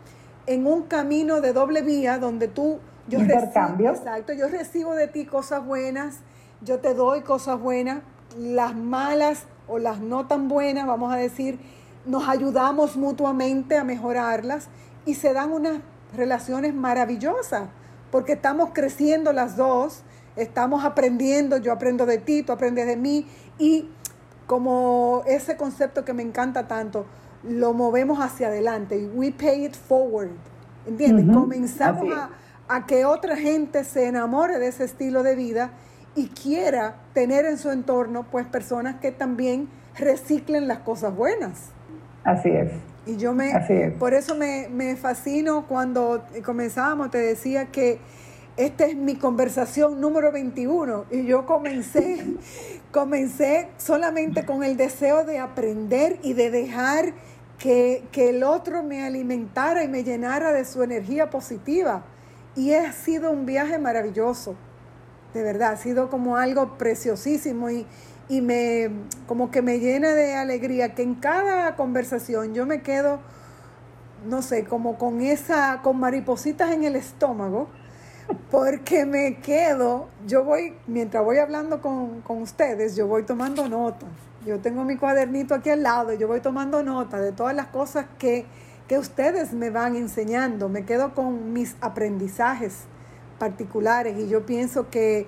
en 0.46 0.66
un 0.66 0.82
camino 0.82 1.40
de 1.40 1.52
doble 1.52 1.82
vía 1.82 2.18
donde 2.18 2.48
tú 2.48 2.80
yo 3.06 3.18
Recibo, 3.18 3.90
exacto, 3.90 4.32
yo 4.32 4.48
recibo 4.48 4.94
de 4.94 5.08
ti 5.08 5.26
cosas 5.26 5.64
buenas, 5.64 6.20
yo 6.62 6.78
te 6.78 6.94
doy 6.94 7.20
cosas 7.20 7.60
buenas, 7.60 8.02
las 8.38 8.74
malas 8.74 9.44
o 9.68 9.78
las 9.78 10.00
no 10.00 10.26
tan 10.26 10.48
buenas, 10.48 10.86
vamos 10.86 11.12
a 11.12 11.16
decir, 11.16 11.58
nos 12.06 12.28
ayudamos 12.28 12.96
mutuamente 12.96 13.76
a 13.76 13.84
mejorarlas 13.84 14.68
y 15.06 15.14
se 15.14 15.32
dan 15.32 15.52
unas 15.52 15.80
relaciones 16.16 16.74
maravillosas, 16.74 17.68
porque 18.10 18.32
estamos 18.32 18.70
creciendo 18.72 19.32
las 19.32 19.56
dos, 19.56 20.02
estamos 20.36 20.84
aprendiendo, 20.84 21.58
yo 21.58 21.72
aprendo 21.72 22.06
de 22.06 22.18
ti, 22.18 22.42
tú 22.42 22.52
aprendes 22.52 22.86
de 22.86 22.96
mí 22.96 23.26
y 23.58 23.88
como 24.46 25.22
ese 25.26 25.56
concepto 25.56 26.04
que 26.04 26.12
me 26.12 26.22
encanta 26.22 26.68
tanto, 26.68 27.06
lo 27.42 27.72
movemos 27.72 28.20
hacia 28.20 28.48
adelante, 28.48 29.10
we 29.14 29.32
pay 29.32 29.64
it 29.64 29.74
forward, 29.74 30.30
¿entiendes? 30.86 31.34
Comenzamos 31.34 32.12
a 32.12 32.30
a 32.68 32.86
que 32.86 33.04
otra 33.04 33.36
gente 33.36 33.84
se 33.84 34.06
enamore 34.06 34.58
de 34.58 34.68
ese 34.68 34.84
estilo 34.84 35.22
de 35.22 35.34
vida 35.34 35.70
y 36.14 36.28
quiera 36.28 36.96
tener 37.12 37.44
en 37.44 37.58
su 37.58 37.70
entorno 37.70 38.24
pues 38.30 38.46
personas 38.46 38.96
que 39.00 39.12
también 39.12 39.68
reciclen 39.96 40.68
las 40.68 40.78
cosas 40.78 41.14
buenas. 41.14 41.70
Así 42.24 42.48
es. 42.48 42.72
Y 43.06 43.16
yo 43.16 43.34
me, 43.34 43.52
por 43.98 44.14
eso 44.14 44.34
me, 44.34 44.68
me 44.70 44.96
fascino 44.96 45.66
cuando 45.66 46.24
comenzábamos, 46.42 47.10
te 47.10 47.18
decía 47.18 47.66
que 47.66 47.98
esta 48.56 48.86
es 48.86 48.96
mi 48.96 49.16
conversación 49.16 50.00
número 50.00 50.32
21 50.32 51.06
y 51.10 51.26
yo 51.26 51.44
comencé, 51.44 52.24
comencé 52.92 53.68
solamente 53.76 54.46
con 54.46 54.64
el 54.64 54.76
deseo 54.76 55.24
de 55.24 55.38
aprender 55.38 56.18
y 56.22 56.32
de 56.32 56.50
dejar 56.50 57.12
que, 57.58 58.04
que 58.10 58.30
el 58.30 58.42
otro 58.42 58.82
me 58.82 59.04
alimentara 59.04 59.84
y 59.84 59.88
me 59.88 60.02
llenara 60.02 60.52
de 60.52 60.64
su 60.64 60.82
energía 60.82 61.28
positiva 61.28 62.04
y 62.56 62.72
ha 62.72 62.92
sido 62.92 63.30
un 63.32 63.44
viaje 63.44 63.78
maravilloso, 63.78 64.54
de 65.34 65.42
verdad, 65.42 65.72
ha 65.72 65.76
sido 65.76 66.08
como 66.08 66.36
algo 66.36 66.78
preciosísimo 66.78 67.68
y, 67.70 67.86
y 68.28 68.40
me, 68.40 68.90
como 69.26 69.50
que 69.50 69.62
me 69.62 69.78
llena 69.78 70.12
de 70.14 70.34
alegría 70.34 70.94
que 70.94 71.02
en 71.02 71.14
cada 71.14 71.76
conversación 71.76 72.54
yo 72.54 72.66
me 72.66 72.82
quedo, 72.82 73.20
no 74.26 74.42
sé, 74.42 74.64
como 74.64 74.98
con 74.98 75.20
esa, 75.20 75.80
con 75.82 75.98
maripositas 75.98 76.72
en 76.72 76.84
el 76.84 76.96
estómago, 76.96 77.68
porque 78.50 79.04
me 79.04 79.36
quedo, 79.36 80.08
yo 80.26 80.44
voy, 80.44 80.74
mientras 80.86 81.24
voy 81.24 81.38
hablando 81.38 81.82
con, 81.82 82.22
con 82.22 82.42
ustedes, 82.42 82.96
yo 82.96 83.06
voy 83.06 83.24
tomando 83.24 83.68
notas. 83.68 84.08
Yo 84.46 84.60
tengo 84.60 84.84
mi 84.84 84.96
cuadernito 84.96 85.54
aquí 85.54 85.70
al 85.70 85.82
lado 85.82 86.12
yo 86.12 86.28
voy 86.28 86.40
tomando 86.40 86.82
nota 86.82 87.18
de 87.18 87.32
todas 87.32 87.56
las 87.56 87.68
cosas 87.68 88.04
que 88.18 88.44
que 88.88 88.98
ustedes 88.98 89.52
me 89.52 89.70
van 89.70 89.96
enseñando. 89.96 90.68
Me 90.68 90.84
quedo 90.84 91.14
con 91.14 91.52
mis 91.52 91.76
aprendizajes 91.80 92.80
particulares 93.38 94.16
y 94.18 94.28
yo 94.28 94.44
pienso 94.46 94.90
que, 94.90 95.26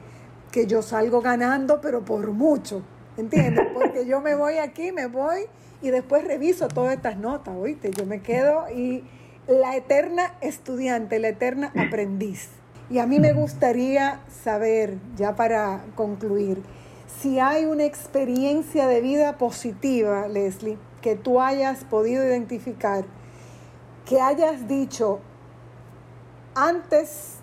que 0.50 0.66
yo 0.66 0.82
salgo 0.82 1.20
ganando, 1.20 1.80
pero 1.80 2.04
por 2.04 2.30
mucho, 2.30 2.82
¿entiendes? 3.16 3.66
Porque 3.74 4.06
yo 4.06 4.20
me 4.20 4.34
voy 4.34 4.58
aquí, 4.58 4.92
me 4.92 5.06
voy 5.06 5.40
y 5.82 5.90
después 5.90 6.24
reviso 6.24 6.68
todas 6.68 6.94
estas 6.94 7.18
notas, 7.18 7.54
¿oíste? 7.56 7.90
Yo 7.90 8.06
me 8.06 8.22
quedo 8.22 8.70
y 8.70 9.04
la 9.46 9.76
eterna 9.76 10.34
estudiante, 10.40 11.18
la 11.18 11.28
eterna 11.28 11.72
aprendiz. 11.76 12.48
Y 12.88 12.98
a 12.98 13.06
mí 13.06 13.18
me 13.18 13.32
gustaría 13.32 14.20
saber, 14.42 14.98
ya 15.16 15.34
para 15.34 15.84
concluir, 15.94 16.62
si 17.20 17.40
hay 17.40 17.64
una 17.64 17.84
experiencia 17.84 18.86
de 18.86 19.00
vida 19.00 19.38
positiva, 19.38 20.28
Leslie, 20.28 20.78
que 21.00 21.16
tú 21.16 21.40
hayas 21.40 21.84
podido 21.84 22.24
identificar 22.24 23.04
que 24.06 24.20
hayas 24.20 24.68
dicho 24.68 25.20
antes 26.54 27.35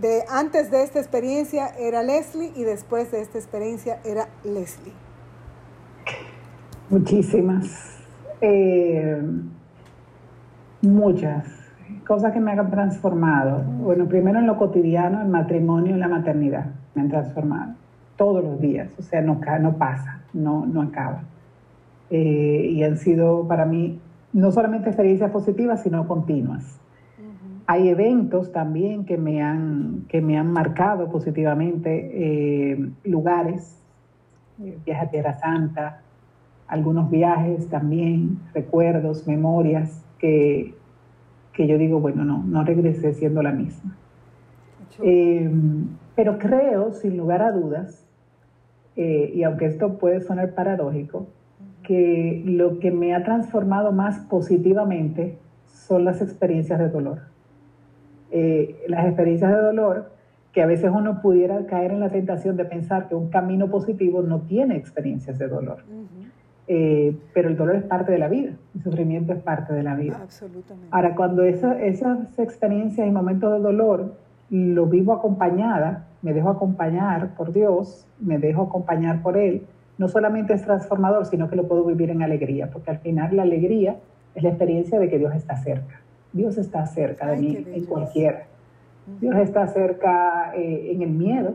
de, 0.00 0.24
antes 0.30 0.70
de 0.70 0.82
esta 0.82 0.98
experiencia 0.98 1.68
era 1.78 2.02
Leslie 2.02 2.52
y 2.54 2.64
después 2.64 3.10
de 3.10 3.20
esta 3.20 3.38
experiencia 3.38 4.00
era 4.04 4.28
Leslie? 4.44 4.92
Muchísimas. 6.90 7.98
Eh, 8.40 9.20
muchas 10.82 11.44
cosas 12.06 12.32
que 12.32 12.40
me 12.40 12.52
han 12.52 12.70
transformado. 12.70 13.62
Bueno, 13.62 14.06
primero 14.06 14.38
en 14.38 14.46
lo 14.46 14.56
cotidiano, 14.56 15.20
el 15.20 15.28
matrimonio 15.28 15.96
y 15.96 15.98
la 15.98 16.08
maternidad 16.08 16.66
me 16.94 17.02
han 17.02 17.08
transformado. 17.08 17.74
Todos 18.16 18.42
los 18.42 18.60
días, 18.60 18.88
o 18.98 19.02
sea, 19.02 19.20
no, 19.20 19.40
no 19.60 19.76
pasa, 19.76 20.22
no, 20.32 20.66
no 20.66 20.82
acaba. 20.82 21.22
Eh, 22.10 22.70
y 22.72 22.82
han 22.82 22.96
sido 22.96 23.46
para 23.46 23.64
mí 23.64 24.00
no 24.32 24.50
solamente 24.50 24.88
experiencias 24.88 25.30
positivas, 25.30 25.82
sino 25.82 26.06
continuas. 26.08 26.78
Hay 27.70 27.90
eventos 27.90 28.50
también 28.50 29.04
que 29.04 29.18
me 29.18 29.42
han, 29.42 30.06
que 30.08 30.22
me 30.22 30.38
han 30.38 30.50
marcado 30.50 31.10
positivamente, 31.10 32.72
eh, 32.72 32.90
lugares, 33.04 33.78
eh, 34.64 34.78
viaje 34.86 35.04
a 35.04 35.10
Tierra 35.10 35.38
Santa, 35.38 36.00
algunos 36.66 37.10
viajes 37.10 37.68
también, 37.68 38.38
recuerdos, 38.54 39.26
memorias 39.26 40.02
que, 40.18 40.74
que 41.52 41.66
yo 41.66 41.76
digo, 41.76 42.00
bueno, 42.00 42.24
no, 42.24 42.42
no 42.42 42.64
regresé 42.64 43.12
siendo 43.12 43.42
la 43.42 43.52
misma. 43.52 43.98
Eh, 45.02 45.50
pero 46.14 46.38
creo, 46.38 46.94
sin 46.94 47.18
lugar 47.18 47.42
a 47.42 47.52
dudas, 47.52 48.02
eh, 48.96 49.30
y 49.34 49.42
aunque 49.42 49.66
esto 49.66 49.98
puede 49.98 50.22
sonar 50.22 50.54
paradójico, 50.54 51.26
que 51.82 52.42
lo 52.46 52.78
que 52.78 52.90
me 52.92 53.14
ha 53.14 53.24
transformado 53.24 53.92
más 53.92 54.20
positivamente 54.20 55.36
son 55.66 56.06
las 56.06 56.22
experiencias 56.22 56.78
de 56.78 56.88
dolor. 56.88 57.28
Eh, 58.30 58.84
las 58.88 59.06
experiencias 59.06 59.50
de 59.50 59.58
dolor 59.58 60.10
que 60.52 60.62
a 60.62 60.66
veces 60.66 60.90
uno 60.94 61.20
pudiera 61.22 61.66
caer 61.66 61.92
en 61.92 62.00
la 62.00 62.10
tentación 62.10 62.56
de 62.56 62.64
pensar 62.64 63.08
que 63.08 63.14
un 63.14 63.28
camino 63.28 63.68
positivo 63.68 64.22
no 64.22 64.40
tiene 64.40 64.76
experiencias 64.76 65.38
de 65.38 65.48
dolor. 65.48 65.78
Eh, 66.66 67.16
pero 67.32 67.48
el 67.48 67.56
dolor 67.56 67.76
es 67.76 67.84
parte 67.84 68.12
de 68.12 68.18
la 68.18 68.28
vida, 68.28 68.52
el 68.74 68.82
sufrimiento 68.82 69.32
es 69.32 69.40
parte 69.40 69.72
de 69.72 69.82
la 69.82 69.94
vida. 69.94 70.18
Absolutamente. 70.20 70.88
Ahora, 70.90 71.14
cuando 71.14 71.42
esas 71.42 71.78
experiencias 72.38 73.06
y 73.06 73.10
momentos 73.10 73.52
de 73.52 73.60
dolor 73.60 74.14
lo 74.50 74.86
vivo 74.86 75.12
acompañada, 75.14 76.06
me 76.22 76.34
dejo 76.34 76.50
acompañar 76.50 77.34
por 77.36 77.52
Dios, 77.52 78.06
me 78.20 78.38
dejo 78.38 78.62
acompañar 78.62 79.22
por 79.22 79.38
Él, 79.38 79.62
no 79.96 80.08
solamente 80.08 80.52
es 80.52 80.62
transformador, 80.62 81.26
sino 81.26 81.48
que 81.48 81.56
lo 81.56 81.66
puedo 81.66 81.84
vivir 81.84 82.10
en 82.10 82.22
alegría, 82.22 82.70
porque 82.70 82.90
al 82.90 82.98
final 82.98 83.36
la 83.36 83.42
alegría 83.42 83.96
es 84.34 84.42
la 84.42 84.50
experiencia 84.50 84.98
de 84.98 85.08
que 85.08 85.18
Dios 85.18 85.34
está 85.34 85.56
cerca. 85.56 86.00
Dios 86.32 86.58
está 86.58 86.86
cerca 86.86 87.28
de 87.28 87.36
mí, 87.38 87.64
en 87.74 87.84
cualquiera. 87.84 88.46
Dios 89.20 89.36
está 89.36 89.66
cerca 89.68 90.52
eh, 90.54 90.92
en 90.92 91.02
el 91.02 91.10
miedo, 91.10 91.54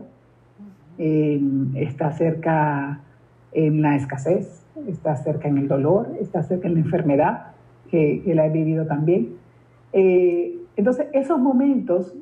está 0.98 2.12
cerca 2.12 3.00
en 3.52 3.82
la 3.82 3.96
escasez, 3.96 4.64
está 4.88 5.16
cerca 5.16 5.48
en 5.48 5.58
el 5.58 5.68
dolor, 5.68 6.08
está 6.20 6.42
cerca 6.42 6.68
en 6.68 6.74
la 6.74 6.80
enfermedad, 6.80 7.46
que, 7.90 8.22
la 8.34 8.46
he 8.46 8.50
vivido 8.50 8.86
también. 8.86 9.36
Eh, 9.92 10.58
entonces, 10.76 11.06
esos 11.12 11.38
momentos 11.38 12.14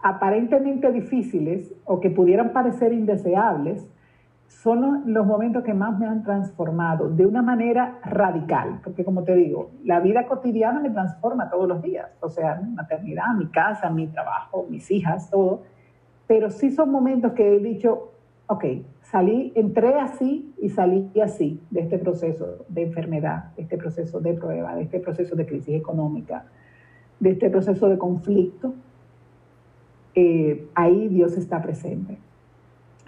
aparentemente 0.00 0.92
difíciles 0.92 1.74
o 1.84 2.00
que 2.00 2.10
pudieran 2.10 2.52
parecer 2.52 2.92
indeseables, 2.92 3.84
son 4.48 5.12
los 5.12 5.26
momentos 5.26 5.62
que 5.62 5.74
más 5.74 5.98
me 5.98 6.06
han 6.06 6.22
transformado 6.22 7.10
de 7.10 7.26
una 7.26 7.42
manera 7.42 7.98
radical, 8.02 8.80
porque 8.82 9.04
como 9.04 9.22
te 9.22 9.34
digo, 9.34 9.70
la 9.84 10.00
vida 10.00 10.26
cotidiana 10.26 10.80
me 10.80 10.90
transforma 10.90 11.50
todos 11.50 11.68
los 11.68 11.82
días, 11.82 12.10
o 12.20 12.30
sea, 12.30 12.56
mi 12.56 12.74
maternidad, 12.74 13.34
mi 13.36 13.46
casa, 13.48 13.90
mi 13.90 14.06
trabajo, 14.08 14.66
mis 14.68 14.90
hijas, 14.90 15.30
todo, 15.30 15.62
pero 16.26 16.50
sí 16.50 16.70
son 16.70 16.90
momentos 16.90 17.32
que 17.32 17.56
he 17.56 17.60
dicho, 17.60 18.12
ok, 18.46 18.64
salí, 19.02 19.52
entré 19.54 20.00
así 20.00 20.54
y 20.60 20.70
salí 20.70 21.10
así 21.22 21.60
de 21.70 21.82
este 21.82 21.98
proceso 21.98 22.64
de 22.68 22.82
enfermedad, 22.82 23.54
de 23.54 23.62
este 23.62 23.76
proceso 23.76 24.18
de 24.18 24.32
prueba, 24.32 24.74
de 24.74 24.82
este 24.82 24.98
proceso 24.98 25.36
de 25.36 25.46
crisis 25.46 25.74
económica, 25.74 26.46
de 27.20 27.30
este 27.30 27.50
proceso 27.50 27.88
de 27.88 27.98
conflicto, 27.98 28.74
eh, 30.14 30.66
ahí 30.74 31.08
Dios 31.08 31.36
está 31.36 31.60
presente. 31.60 32.18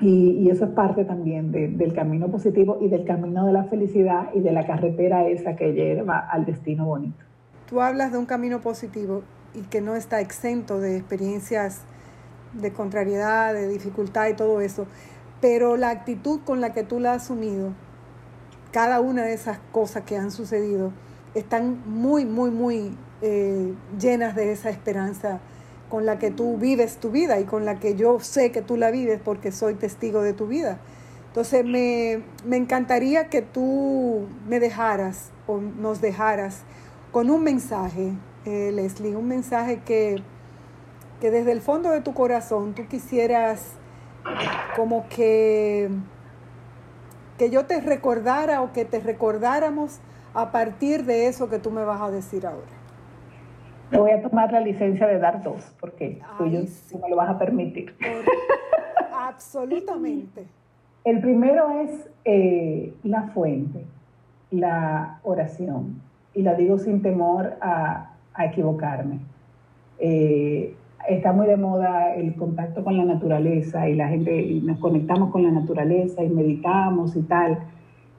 Y, 0.01 0.49
eso 0.51 0.65
es 0.65 0.71
parte 0.71 1.05
también 1.05 1.53
del 1.53 1.93
camino 1.93 2.29
positivo 2.29 2.79
y 2.81 2.89
del 2.89 3.05
camino 3.05 3.47
de 3.47 3.53
la 3.53 3.65
felicidad 3.65 4.31
y 4.35 4.41
de 4.41 4.53
la 4.53 4.67
carretera 4.67 5.27
esa 5.29 5.57
que 5.57 5.73
lleva 5.73 6.19
al 6.19 6.47
destino 6.47 6.87
bonito. 6.87 7.23
Tú 7.69 7.81
hablas 7.81 8.11
de 8.11 8.19
un 8.19 8.27
camino 8.27 8.61
positivo 8.61 9.23
y 9.55 9.61
que 9.63 9.81
no 9.81 9.97
está 9.97 10.21
exento 10.21 10.81
de 10.81 10.97
experiencias 10.97 11.83
de 12.55 12.73
contrariedad, 12.73 13.53
de 13.53 13.69
dificultad 13.69 14.29
y 14.29 14.35
todo 14.35 14.61
eso, 14.61 14.87
pero 15.41 15.77
la 15.77 15.91
actitud 15.91 16.41
con 16.45 16.61
la 16.61 16.73
que 16.73 16.83
tú 16.83 16.99
la 16.99 17.13
has 17.13 17.25
asumido, 17.25 17.73
cada 18.73 19.01
una 19.01 19.23
de 19.23 19.35
esas 19.35 19.59
cosas 19.73 20.05
que 20.05 20.17
han 20.17 20.31
sucedido, 20.31 20.93
están 21.35 21.79
muy, 21.87 22.25
muy, 22.25 22.51
muy 22.51 22.97
eh, 23.23 23.75
llenas 24.01 24.35
de 24.35 24.53
esa 24.53 24.71
esperanza 24.71 25.41
con 25.91 26.07
la 26.07 26.19
que 26.19 26.31
tú 26.31 26.57
vives 26.57 26.97
tu 26.97 27.11
vida 27.11 27.39
y 27.41 27.45
con 27.45 27.67
la 27.67 27.79
que 27.79 27.97
yo 27.97 28.21
sé 28.21 28.53
que 28.53 28.63
tú 28.63 28.77
la 28.79 28.91
vives 28.91 29.21
porque 29.23 29.53
soy 29.53 29.75
testigo 29.75 30.23
de 30.23 30.33
tu 30.33 30.47
vida. 30.47 30.79
Entonces 31.27 31.65
me, 31.65 32.23
encantaría 32.57 33.29
que 33.29 33.43
tú 33.43 34.27
me 34.49 34.61
dejaras 34.61 35.31
o 35.47 35.59
nos 35.59 36.01
dejaras 36.01 36.63
con 37.13 37.29
un 37.29 37.43
mensaje, 37.43 38.13
eh, 38.47 38.71
Leslie, 38.73 39.17
un 39.17 39.29
mensaje 39.29 39.81
que, 39.85 40.23
que 41.21 41.31
desde 41.31 41.53
el 41.53 41.61
fondo 41.61 41.91
de 41.91 42.01
tu 42.01 42.15
corazón 42.15 42.75
tú 42.75 42.87
quisieras 42.89 43.63
como 44.77 45.09
que, 45.09 45.91
que 47.37 47.51
yo 47.51 47.67
te 47.67 47.81
recordara 47.81 48.63
o 48.63 48.73
que 48.73 48.85
te 48.85 49.01
recordáramos 49.01 49.99
a 50.35 50.53
partir 50.53 51.05
de 51.05 51.27
eso 51.27 51.49
que 51.49 51.59
tú 51.59 51.71
me 51.71 51.85
vas 51.85 52.01
a 52.01 52.11
decir 52.11 52.47
ahora. 52.47 52.80
Me 53.91 53.99
voy 53.99 54.13
a 54.13 54.23
tomar 54.23 54.53
la 54.53 54.61
licencia 54.61 55.07
de 55.07 55.19
dar 55.19 55.43
dos, 55.43 55.75
porque 55.81 56.21
tú, 56.39 56.45
me 56.45 57.09
lo 57.09 57.17
vas 57.17 57.31
a 57.31 57.39
permitir. 57.39 57.93
Absolutamente. 59.13 60.45
El 61.05 61.21
primero 61.21 61.71
es 61.81 62.09
eh, 62.25 62.95
la 63.03 63.23
fuente, 63.29 63.85
la 64.51 65.19
oración. 65.25 66.01
Y 66.35 66.43
la 66.43 66.55
digo 66.55 66.79
sin 66.79 67.03
temor 67.03 67.55
a, 67.61 68.15
equivocarme. 68.39 69.19
Eh, 69.99 70.75
está 71.09 71.33
muy 71.33 71.47
de 71.47 71.57
moda 71.57 72.15
el 72.15 72.35
contacto 72.37 72.85
con 72.85 72.97
la 72.97 73.05
naturaleza 73.05 73.89
y 73.89 73.97
la 73.97 74.09
gente, 74.09 74.41
y 74.41 74.61
nos 74.61 74.79
conectamos 74.79 75.31
con 75.31 75.43
la 75.43 75.51
naturaleza 75.51 76.23
y 76.23 76.29
meditamos 76.29 77.17
y 77.17 77.23
tal. 77.23 77.59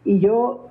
Y 0.04 0.20
yo 0.20 0.68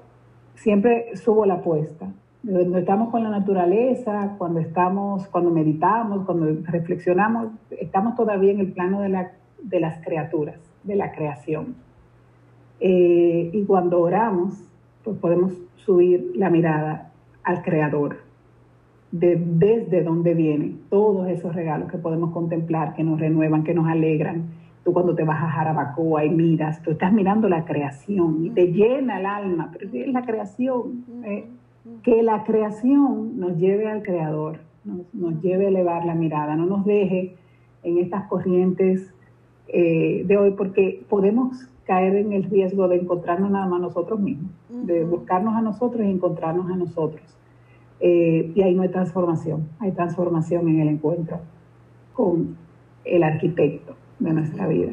siempre 0.57 1.17
subo 1.17 1.47
la 1.47 1.55
apuesta 1.55 2.09
cuando 2.43 2.78
estamos 2.78 3.11
con 3.11 3.22
la 3.22 3.30
naturaleza, 3.30 4.34
cuando 4.38 4.61
estamos, 4.61 5.26
cuando 5.28 5.51
meditamos, 5.51 6.24
cuando 6.24 6.47
reflexionamos, 6.64 7.49
estamos 7.70 8.14
todavía 8.16 8.53
en 8.53 8.61
el 8.61 8.72
plano 8.72 9.03
de, 9.03 9.11
la, 9.11 9.32
de 9.62 9.80
las 9.80 10.03
criaturas, 10.05 10.57
de 10.82 10.97
la 10.97 11.12
creación. 11.12 11.74
Eh, 12.80 13.51
y 13.53 13.64
cuando 13.64 14.01
oramos, 14.01 14.55
pues 15.05 15.18
podemos 15.18 15.53
subir 15.76 16.32
la 16.34 16.49
mirada 16.49 17.12
al 17.45 17.62
Creador, 17.62 18.18
de, 19.12 19.36
desde 19.36 20.03
donde 20.03 20.34
vienen 20.34 20.80
todos 20.88 21.28
esos 21.28 21.55
regalos 21.55 21.91
que 21.91 21.99
podemos 21.99 22.30
contemplar, 22.32 22.95
que 22.95 23.05
nos 23.05 23.20
renuevan, 23.20 23.64
que 23.64 23.74
nos 23.74 23.86
alegran. 23.86 24.45
Tú 24.82 24.95
cuando 24.95 25.14
te 25.14 25.24
vas 25.24 25.43
a 25.43 25.49
Jarabacoa 25.49 26.24
y 26.24 26.30
miras, 26.30 26.80
tú 26.82 26.93
estás 26.93 27.12
mirando 27.12 27.51
la 27.51 27.66
creación 27.66 28.47
y 28.47 28.51
te 28.51 28.72
llena 28.72 29.20
el 29.20 29.26
alma, 29.26 29.70
pero 29.72 29.91
es 29.93 30.09
la 30.09 30.22
creación. 30.22 31.05
¿eh? 31.24 31.45
Que 32.03 32.22
la 32.22 32.45
creación 32.45 33.39
nos 33.39 33.57
lleve 33.57 33.89
al 33.89 34.03
Creador, 34.03 34.59
nos, 34.85 35.41
lleve 35.43 35.66
a 35.66 35.68
elevar 35.68 36.05
la 36.05 36.14
mirada, 36.14 36.57
no 36.57 36.66
nos 36.66 36.85
deje 36.85 37.37
en 37.83 37.99
estas 37.99 38.26
corrientes 38.28 39.12
eh, 39.68 40.24
de 40.26 40.37
hoy, 40.37 40.53
porque 40.53 41.05
podemos 41.09 41.68
caer 41.85 42.16
en 42.16 42.33
el 42.33 42.45
riesgo 42.45 42.89
de 42.89 42.97
encontrarnos 42.97 43.51
nada 43.51 43.66
más 43.66 43.81
nosotros 43.81 44.20
mismos, 44.20 44.51
de 44.68 45.05
buscarnos 45.05 45.55
a 45.55 45.62
nosotros 45.62 46.07
y 46.07 46.11
encontrarnos 46.11 46.70
a 46.70 46.76
nosotros. 46.76 47.22
Eh, 48.01 48.53
y 48.55 48.62
ahí 48.62 48.74
no 48.74 48.83
hay 48.83 48.89
transformación, 48.89 49.68
hay 49.78 49.93
transformación 49.93 50.68
en 50.68 50.81
el 50.81 50.89
encuentro 50.89 51.41
con 52.14 52.57
el 53.05 53.22
arquitecto 53.22 53.95
de 54.18 54.33
nuestra 54.33 54.66
vida. 54.66 54.93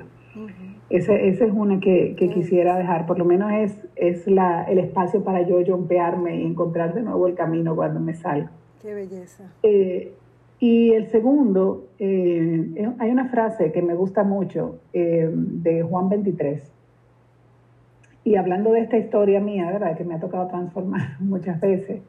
Esa 0.89 1.15
es 1.15 1.41
una 1.41 1.79
que, 1.79 2.15
quisiera 2.33 2.77
dejar, 2.77 3.05
por 3.05 3.19
lo 3.19 3.25
menos 3.25 3.51
es, 3.51 3.77
es 3.95 4.25
la, 4.27 4.63
el 4.63 4.79
espacio 4.79 5.23
para 5.23 5.41
yo 5.41 5.57
jompearme 5.65 6.41
y 6.41 6.45
encontrar 6.45 6.93
de 6.93 7.01
nuevo 7.01 7.27
el 7.27 7.35
camino 7.35 7.75
cuando 7.75 7.99
me 7.99 8.13
salgo. 8.13 8.49
Qué 8.81 8.93
belleza. 8.93 9.43
Eh, 9.63 10.13
y 10.59 10.93
el 10.93 11.07
segundo, 11.07 11.87
eh, 11.99 12.89
hay 12.99 13.11
una 13.11 13.27
frase 13.27 13.71
que 13.71 13.81
me 13.81 13.95
gusta 13.95 14.23
mucho 14.23 14.79
eh, 14.93 15.29
de 15.33 15.83
Juan 15.83 16.07
23. 16.09 16.71
Y 18.23 18.35
hablando 18.35 18.71
de 18.71 18.81
esta 18.81 18.97
historia 18.97 19.39
mía, 19.41 19.69
¿verdad? 19.71 19.97
Que 19.97 20.05
me 20.05 20.15
ha 20.15 20.19
tocado 20.19 20.47
transformar 20.47 21.17
muchas 21.19 21.59
veces. 21.59 22.01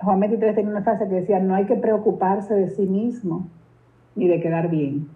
Juan 0.00 0.20
23 0.20 0.54
tiene 0.54 0.70
una 0.70 0.82
frase 0.82 1.06
que 1.06 1.16
decía, 1.16 1.38
no 1.38 1.54
hay 1.54 1.66
que 1.66 1.76
preocuparse 1.76 2.54
de 2.54 2.68
sí 2.68 2.86
mismo 2.86 3.48
ni 4.14 4.26
de 4.26 4.40
quedar 4.40 4.70
bien 4.70 5.08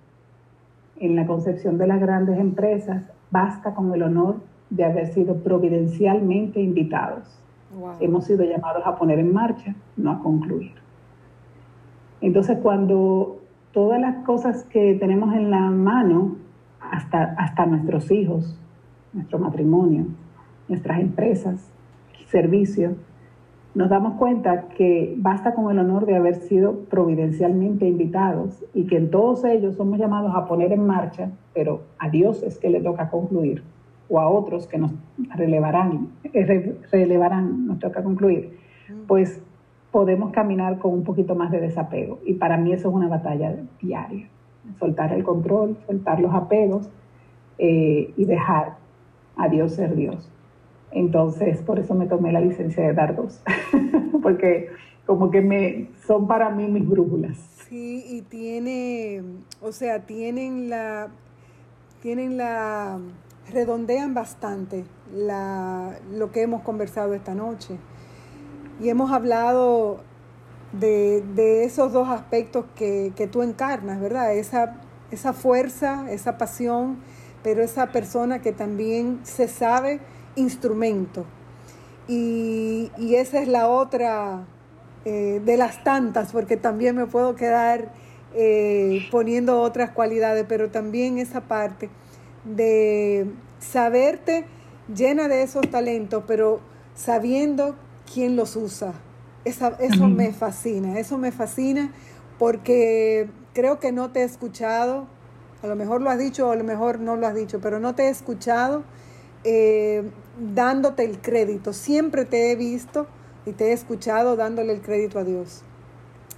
en 0.99 1.16
la 1.16 1.26
concepción 1.26 1.78
de 1.78 1.86
las 1.86 2.01
grandes 2.01 2.38
empresas, 2.38 3.03
basta 3.30 3.74
con 3.74 3.92
el 3.94 4.03
honor 4.03 4.36
de 4.70 4.84
haber 4.84 5.09
sido 5.09 5.36
providencialmente 5.42 6.61
invitados. 6.61 7.38
Hemos 8.01 8.24
sido 8.24 8.44
llamados 8.44 8.82
a 8.86 8.97
poner 8.97 9.18
en 9.18 9.32
marcha, 9.32 9.74
no 9.97 10.11
a 10.12 10.18
concluir. 10.20 10.72
Entonces, 12.20 12.59
cuando 12.62 13.40
todas 13.72 14.01
las 14.01 14.24
cosas 14.24 14.64
que 14.64 14.94
tenemos 14.94 15.34
en 15.34 15.51
la 15.51 15.70
mano, 15.70 16.36
hasta, 16.80 17.34
hasta 17.38 17.66
nuestros 17.66 18.11
hijos, 18.11 18.59
nuestro 19.12 19.38
matrimonio, 19.38 20.07
nuestras 20.68 21.01
empresas, 21.01 21.70
servicios, 22.28 22.94
nos 23.77 23.91
damos 23.91 24.14
cuenta 24.14 24.68
que 24.68 25.14
basta 25.18 25.55
con 25.55 25.70
el 25.70 25.79
honor 25.79 26.07
de 26.07 26.16
haber 26.16 26.37
sido 26.37 26.81
providencialmente 26.89 27.87
invitados 27.87 28.64
y 28.72 28.87
que 28.87 28.97
en 28.97 29.11
todos 29.11 29.45
ellos 29.45 29.77
somos 29.77 29.99
llamados 29.99 30.35
a 30.35 30.47
poner 30.47 30.72
en 30.72 30.87
marcha, 30.87 31.31
pero 31.53 31.83
a 31.99 32.09
Dios 32.09 32.43
es 32.43 32.57
que 32.59 32.70
le 32.70 32.81
toca 32.81 33.11
concluir, 33.11 33.62
o 34.09 34.18
a 34.18 34.31
otros 34.31 34.66
que 34.66 34.79
nos 34.79 34.93
relevarán, 35.35 36.09
eh, 36.24 36.74
relevarán 36.91 37.66
nos 37.66 37.79
toca 37.79 38.03
concluir. 38.03 38.57
Pues 39.07 39.43
podemos 39.91 40.33
caminar 40.33 40.79
con 40.79 40.95
un 40.95 41.05
poquito 41.05 41.35
más 41.35 41.51
de 41.51 41.61
desapego. 41.61 42.18
Y 42.24 42.33
para 42.33 42.57
mí 42.57 42.72
eso 42.72 42.89
es 42.89 42.95
una 42.95 43.09
batalla 43.09 43.57
diaria. 43.83 44.27
Soltar 44.79 45.12
el 45.12 45.22
control, 45.22 45.77
soltar 45.87 46.18
los 46.18 46.35
apegos 46.35 46.89
eh, 47.59 48.11
y 48.16 48.24
dejar 48.24 48.77
a 49.37 49.51
Dios 49.51 49.72
ser 49.72 49.95
Dios. 49.95 50.33
Entonces, 50.97 51.59
por 51.61 51.78
eso 51.78 51.94
me 51.94 52.07
tomé 52.07 52.32
la 52.32 52.40
licencia 52.40 52.82
de 52.82 52.94
dar 52.94 53.14
dos, 53.14 53.42
porque 54.22 54.70
como 55.05 55.30
que 55.30 55.42
me 55.42 55.90
son 56.07 56.26
para 56.26 56.49
mí 56.49 56.68
mis 56.68 56.88
brújulas. 56.88 57.36
Sí, 57.68 58.03
y 58.09 58.22
tiene, 58.22 59.22
o 59.61 59.72
sea, 59.72 60.07
tienen 60.07 60.70
la, 60.70 61.09
tienen 62.01 62.38
la, 62.38 62.99
redondean 63.53 64.14
bastante 64.14 64.86
la, 65.14 65.99
lo 66.14 66.32
que 66.32 66.40
hemos 66.40 66.62
conversado 66.62 67.12
esta 67.12 67.34
noche. 67.34 67.76
Y 68.80 68.88
hemos 68.88 69.12
hablado 69.12 69.99
de, 70.72 71.22
de 71.34 71.64
esos 71.64 71.92
dos 71.92 72.09
aspectos 72.09 72.64
que, 72.74 73.12
que, 73.14 73.26
tú 73.26 73.42
encarnas, 73.42 74.01
¿verdad? 74.01 74.34
Esa, 74.34 74.80
esa 75.11 75.34
fuerza, 75.34 76.11
esa 76.11 76.38
pasión, 76.38 76.97
pero 77.42 77.62
esa 77.62 77.92
persona 77.92 78.40
que 78.40 78.53
también 78.53 79.20
se 79.24 79.47
sabe 79.47 80.01
instrumento. 80.37 81.24
Y, 82.09 82.91
y 82.99 83.16
esa 83.16 83.41
es 83.41 83.49
la 83.49 83.68
otra 83.68 84.47
eh, 85.05 85.41
de 85.45 85.57
las 85.57 85.84
tantas, 85.84 86.32
porque 86.32 86.57
también 86.57 86.97
me 86.97 87.07
puedo 87.07 87.34
quedar 87.37 87.93
eh, 88.34 89.07
poniendo 89.11 89.61
otras 89.61 89.91
cualidades, 89.91 90.45
pero 90.49 90.70
también 90.70 91.18
esa 91.18 91.43
parte 91.43 91.91
de 92.45 93.30
saberte 93.59 94.47
llena 94.95 95.28
de 95.28 95.43
esos 95.43 95.70
talentos, 95.70 96.24
pero 96.26 96.61
sabiendo 96.95 97.76
quién 98.12 98.37
los 98.37 98.57
usa. 98.57 98.95
eso 99.45 100.09
me 100.09 100.32
fascina, 100.32 100.99
eso 100.99 101.18
me 101.18 101.30
fascina 101.32 101.93
porque 102.39 103.28
creo 103.53 103.78
que 103.78 103.93
no 103.93 104.11
te 104.11 104.22
he 104.22 104.24
escuchado, 104.24 105.07
a 105.62 105.66
lo 105.68 105.76
mejor 105.76 106.03
lo 106.03 106.11
has 106.11 106.18
dicho 106.18 106.49
o 106.49 106.51
a 106.51 106.57
lo 106.57 106.64
mejor 106.64 106.99
no 106.99 107.16
lo 107.16 107.26
has 107.26 107.34
dicho, 107.34 107.61
pero 107.61 107.78
no 107.78 107.95
te 107.95 108.05
he 108.05 108.09
escuchado 108.09 108.82
eh, 109.45 110.03
dándote 110.39 111.05
el 111.05 111.18
crédito. 111.20 111.72
Siempre 111.72 112.24
te 112.24 112.51
he 112.51 112.57
visto 112.57 113.07
y 113.45 113.53
te 113.53 113.68
he 113.68 113.72
escuchado 113.72 114.37
dándole 114.37 114.72
el 114.72 114.82
crédito 114.82 115.18
a 115.18 115.24
Dios. 115.24 115.62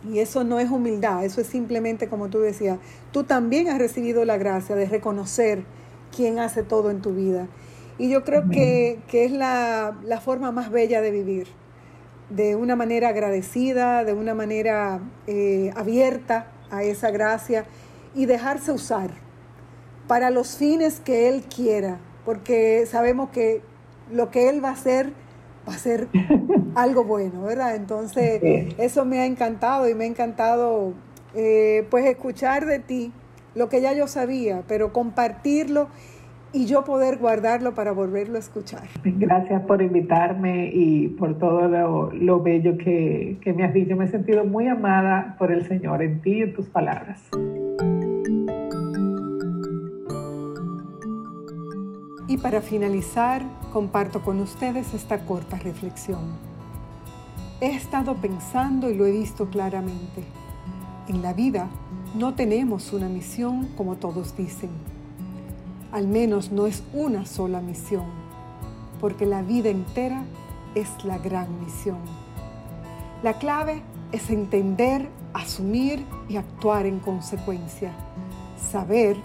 Y 0.09 0.21
eso 0.21 0.45
no 0.45 0.61
es 0.61 0.71
humildad, 0.71 1.25
eso 1.25 1.41
es 1.41 1.49
simplemente 1.49 2.09
como 2.09 2.29
tú 2.29 2.39
decías, 2.39 2.79
tú 3.11 3.25
también 3.25 3.69
has 3.69 3.79
recibido 3.79 4.25
la 4.25 4.37
gracia 4.37 4.77
de 4.77 4.87
reconocer 4.87 5.65
quién 6.15 6.39
hace 6.39 6.63
todo 6.63 6.91
en 6.91 7.01
tu 7.01 7.15
vida. 7.15 7.49
Y 7.99 8.09
yo 8.11 8.23
creo 8.23 8.49
que, 8.49 9.01
es 9.11 9.33
la, 9.33 10.21
forma 10.25 10.53
más 10.53 10.71
bella 10.71 11.01
de 11.01 11.11
vivir, 11.11 11.49
de 12.31 12.55
una 12.55 12.77
manera 12.77 13.09
agradecida, 13.09 14.05
de 14.05 14.13
una 14.13 14.35
manera 14.35 15.01
eh, 15.27 15.73
abierta 15.75 16.53
a 16.71 16.85
esa 16.85 17.11
gracia 17.11 17.65
y 18.15 18.27
dejarse 18.27 18.71
usar 18.71 19.11
para 20.07 20.31
los 20.31 20.57
fines 20.57 21.01
que 21.01 21.29
Él 21.29 21.43
quiera, 21.43 21.99
porque 22.25 22.87
sabemos 22.87 23.31
que 23.31 23.63
lo 24.13 24.31
que 24.31 24.49
Él 24.49 24.63
va 24.63 24.71
a 24.71 24.73
hacer 24.73 25.13
va 25.69 25.75
a 25.75 25.79
ser 25.79 26.09
algo 26.75 27.05
bueno, 27.05 27.43
¿verdad? 27.43 27.77
Entonces, 27.77 28.41
eso 28.79 29.05
me 29.05 29.21
ha 29.21 29.27
encantado 29.27 29.89
y 29.89 29.95
me 29.95 30.05
ha 30.05 30.07
encantado 30.07 30.95
eh, 31.35 31.87
pues 31.91 32.07
escuchar 32.07 32.67
de 32.67 32.79
ti 32.79 33.13
lo 33.55 33.69
que 33.69 33.81
ya 33.81 33.93
yo 33.93 34.07
sabía, 34.07 34.63
pero 34.67 34.93
compartirlo 34.93 35.89
y 36.53 36.65
yo 36.67 36.85
poder 36.85 37.19
guardarlo 37.19 37.75
para 37.75 37.93
volverlo 37.93 38.37
a 38.37 38.39
escuchar. 38.39 38.85
Gracias 39.05 39.63
por 39.63 39.83
invitarme 39.83 40.71
y 40.73 41.09
por 41.09 41.39
todo 41.39 41.69
lo, 42.13 42.43
bello 42.43 42.79
que, 42.79 43.37
que 43.43 43.53
me 43.53 43.65
has 43.65 43.75
dicho. 43.75 43.97
Me 43.97 44.07
he 44.07 44.09
sentido 44.09 44.45
muy 44.45 44.67
amada 44.67 45.37
por 45.39 45.53
el 45.53 45.67
Señor 45.67 46.03
en 46.03 46.23
ti 46.23 46.39
y 46.39 46.43
en 46.43 46.55
tus 46.55 46.67
palabras. 46.69 47.23
Y 52.29 52.37
para 52.37 52.61
finalizar, 52.61 53.43
comparto 53.73 54.23
con 54.23 54.39
ustedes 54.41 54.93
esta 54.93 55.25
corta 55.25 55.57
reflexión. 55.57 56.37
He 57.61 57.75
estado 57.75 58.15
pensando 58.17 58.91
y 58.91 58.95
lo 58.95 59.07
he 59.07 59.13
visto 59.13 59.49
claramente. 59.49 60.25
En 61.09 61.23
la 61.23 61.33
vida 61.33 61.69
no 62.15 62.35
tenemos 62.35 62.93
una 62.93 63.09
misión 63.09 63.69
como 63.79 63.97
todos 63.97 64.37
dicen. 64.37 64.69
Al 65.91 66.07
menos 66.07 66.53
no 66.53 66.67
es 66.67 66.83
una 66.93 67.25
sola 67.25 67.63
misión, 67.63 68.05
porque 69.01 69.25
la 69.25 69.41
vida 69.41 69.71
entera 69.71 70.23
es 70.75 71.03
la 71.05 71.17
gran 71.17 71.59
misión. 71.65 71.99
La 73.23 73.39
clave 73.39 73.83
es 74.13 74.29
entender, 74.29 75.09
asumir 75.33 76.05
y 76.29 76.37
actuar 76.37 76.85
en 76.85 77.01
consecuencia. 77.01 77.93
Saber 78.71 79.17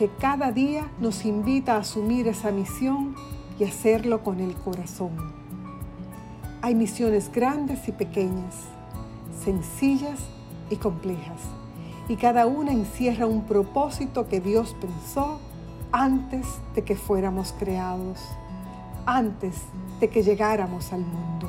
que 0.00 0.08
cada 0.08 0.50
día 0.50 0.90
nos 0.98 1.26
invita 1.26 1.74
a 1.74 1.80
asumir 1.80 2.26
esa 2.26 2.50
misión 2.50 3.14
y 3.58 3.64
hacerlo 3.64 4.24
con 4.24 4.40
el 4.40 4.54
corazón. 4.54 5.10
Hay 6.62 6.74
misiones 6.74 7.30
grandes 7.30 7.86
y 7.86 7.92
pequeñas, 7.92 8.54
sencillas 9.44 10.18
y 10.70 10.76
complejas, 10.76 11.42
y 12.08 12.16
cada 12.16 12.46
una 12.46 12.72
encierra 12.72 13.26
un 13.26 13.44
propósito 13.44 14.26
que 14.26 14.40
Dios 14.40 14.74
pensó 14.80 15.38
antes 15.92 16.46
de 16.74 16.82
que 16.82 16.96
fuéramos 16.96 17.52
creados, 17.58 18.20
antes 19.04 19.54
de 20.00 20.08
que 20.08 20.22
llegáramos 20.22 20.94
al 20.94 21.00
mundo. 21.00 21.46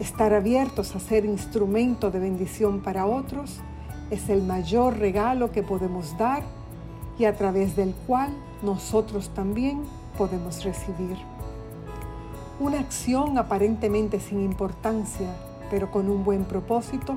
Estar 0.00 0.34
abiertos 0.34 0.96
a 0.96 0.98
ser 0.98 1.24
instrumento 1.24 2.10
de 2.10 2.18
bendición 2.18 2.80
para 2.80 3.06
otros 3.06 3.60
es 4.10 4.30
el 4.30 4.42
mayor 4.42 4.98
regalo 4.98 5.52
que 5.52 5.62
podemos 5.62 6.18
dar 6.18 6.42
y 7.18 7.24
a 7.24 7.36
través 7.36 7.76
del 7.76 7.94
cual 8.06 8.30
nosotros 8.62 9.30
también 9.30 9.82
podemos 10.16 10.64
recibir. 10.64 11.16
Una 12.58 12.80
acción 12.80 13.38
aparentemente 13.38 14.20
sin 14.20 14.40
importancia, 14.42 15.28
pero 15.70 15.90
con 15.90 16.08
un 16.08 16.24
buen 16.24 16.44
propósito, 16.44 17.16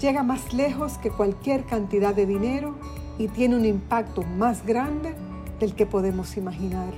llega 0.00 0.22
más 0.22 0.52
lejos 0.52 0.98
que 0.98 1.10
cualquier 1.10 1.64
cantidad 1.64 2.14
de 2.14 2.26
dinero 2.26 2.74
y 3.18 3.28
tiene 3.28 3.56
un 3.56 3.64
impacto 3.64 4.22
más 4.22 4.64
grande 4.66 5.14
del 5.58 5.74
que 5.74 5.86
podemos 5.86 6.36
imaginar. 6.36 6.92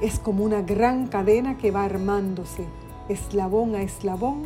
Es 0.00 0.18
como 0.18 0.44
una 0.44 0.62
gran 0.62 1.08
cadena 1.08 1.58
que 1.58 1.70
va 1.70 1.84
armándose 1.84 2.66
eslabón 3.08 3.74
a 3.74 3.82
eslabón 3.82 4.42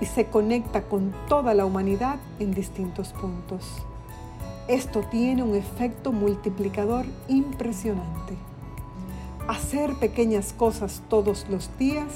y 0.00 0.06
se 0.06 0.26
conecta 0.26 0.82
con 0.82 1.12
toda 1.28 1.54
la 1.54 1.64
humanidad 1.64 2.18
en 2.38 2.52
distintos 2.52 3.12
puntos. 3.12 3.84
Esto 4.68 5.00
tiene 5.10 5.42
un 5.42 5.56
efecto 5.56 6.12
multiplicador 6.12 7.04
impresionante. 7.26 8.34
Hacer 9.48 9.94
pequeñas 9.96 10.52
cosas 10.52 11.02
todos 11.08 11.46
los 11.50 11.68
días 11.78 12.06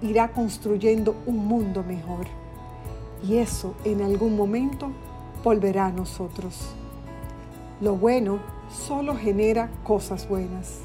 irá 0.00 0.28
construyendo 0.28 1.16
un 1.26 1.46
mundo 1.48 1.82
mejor. 1.82 2.26
Y 3.26 3.38
eso 3.38 3.74
en 3.84 4.00
algún 4.00 4.36
momento 4.36 4.92
volverá 5.42 5.86
a 5.86 5.92
nosotros. 5.92 6.72
Lo 7.80 7.96
bueno 7.96 8.38
solo 8.70 9.16
genera 9.16 9.68
cosas 9.82 10.28
buenas. 10.28 10.78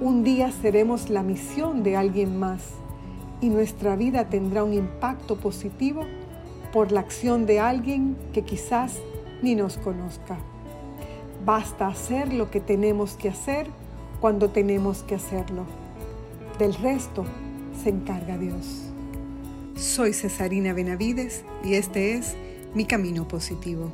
Un 0.00 0.22
día 0.22 0.52
seremos 0.52 1.10
la 1.10 1.24
misión 1.24 1.82
de 1.82 1.96
alguien 1.96 2.38
más 2.38 2.62
y 3.40 3.48
nuestra 3.48 3.96
vida 3.96 4.28
tendrá 4.28 4.62
un 4.62 4.74
impacto 4.74 5.36
positivo 5.36 6.02
por 6.72 6.92
la 6.92 7.00
acción 7.00 7.46
de 7.46 7.58
alguien 7.58 8.16
que 8.32 8.42
quizás 8.44 8.96
ni 9.42 9.54
nos 9.54 9.78
conozca. 9.78 10.38
Basta 11.44 11.86
hacer 11.86 12.32
lo 12.32 12.50
que 12.50 12.60
tenemos 12.60 13.14
que 13.14 13.28
hacer 13.28 13.68
cuando 14.20 14.50
tenemos 14.50 15.02
que 15.02 15.14
hacerlo. 15.14 15.64
Del 16.58 16.74
resto 16.74 17.24
se 17.82 17.90
encarga 17.90 18.36
Dios. 18.36 18.84
Soy 19.76 20.12
Cesarina 20.12 20.72
Benavides 20.72 21.44
y 21.64 21.74
este 21.74 22.14
es 22.14 22.36
Mi 22.74 22.84
Camino 22.84 23.28
Positivo. 23.28 23.92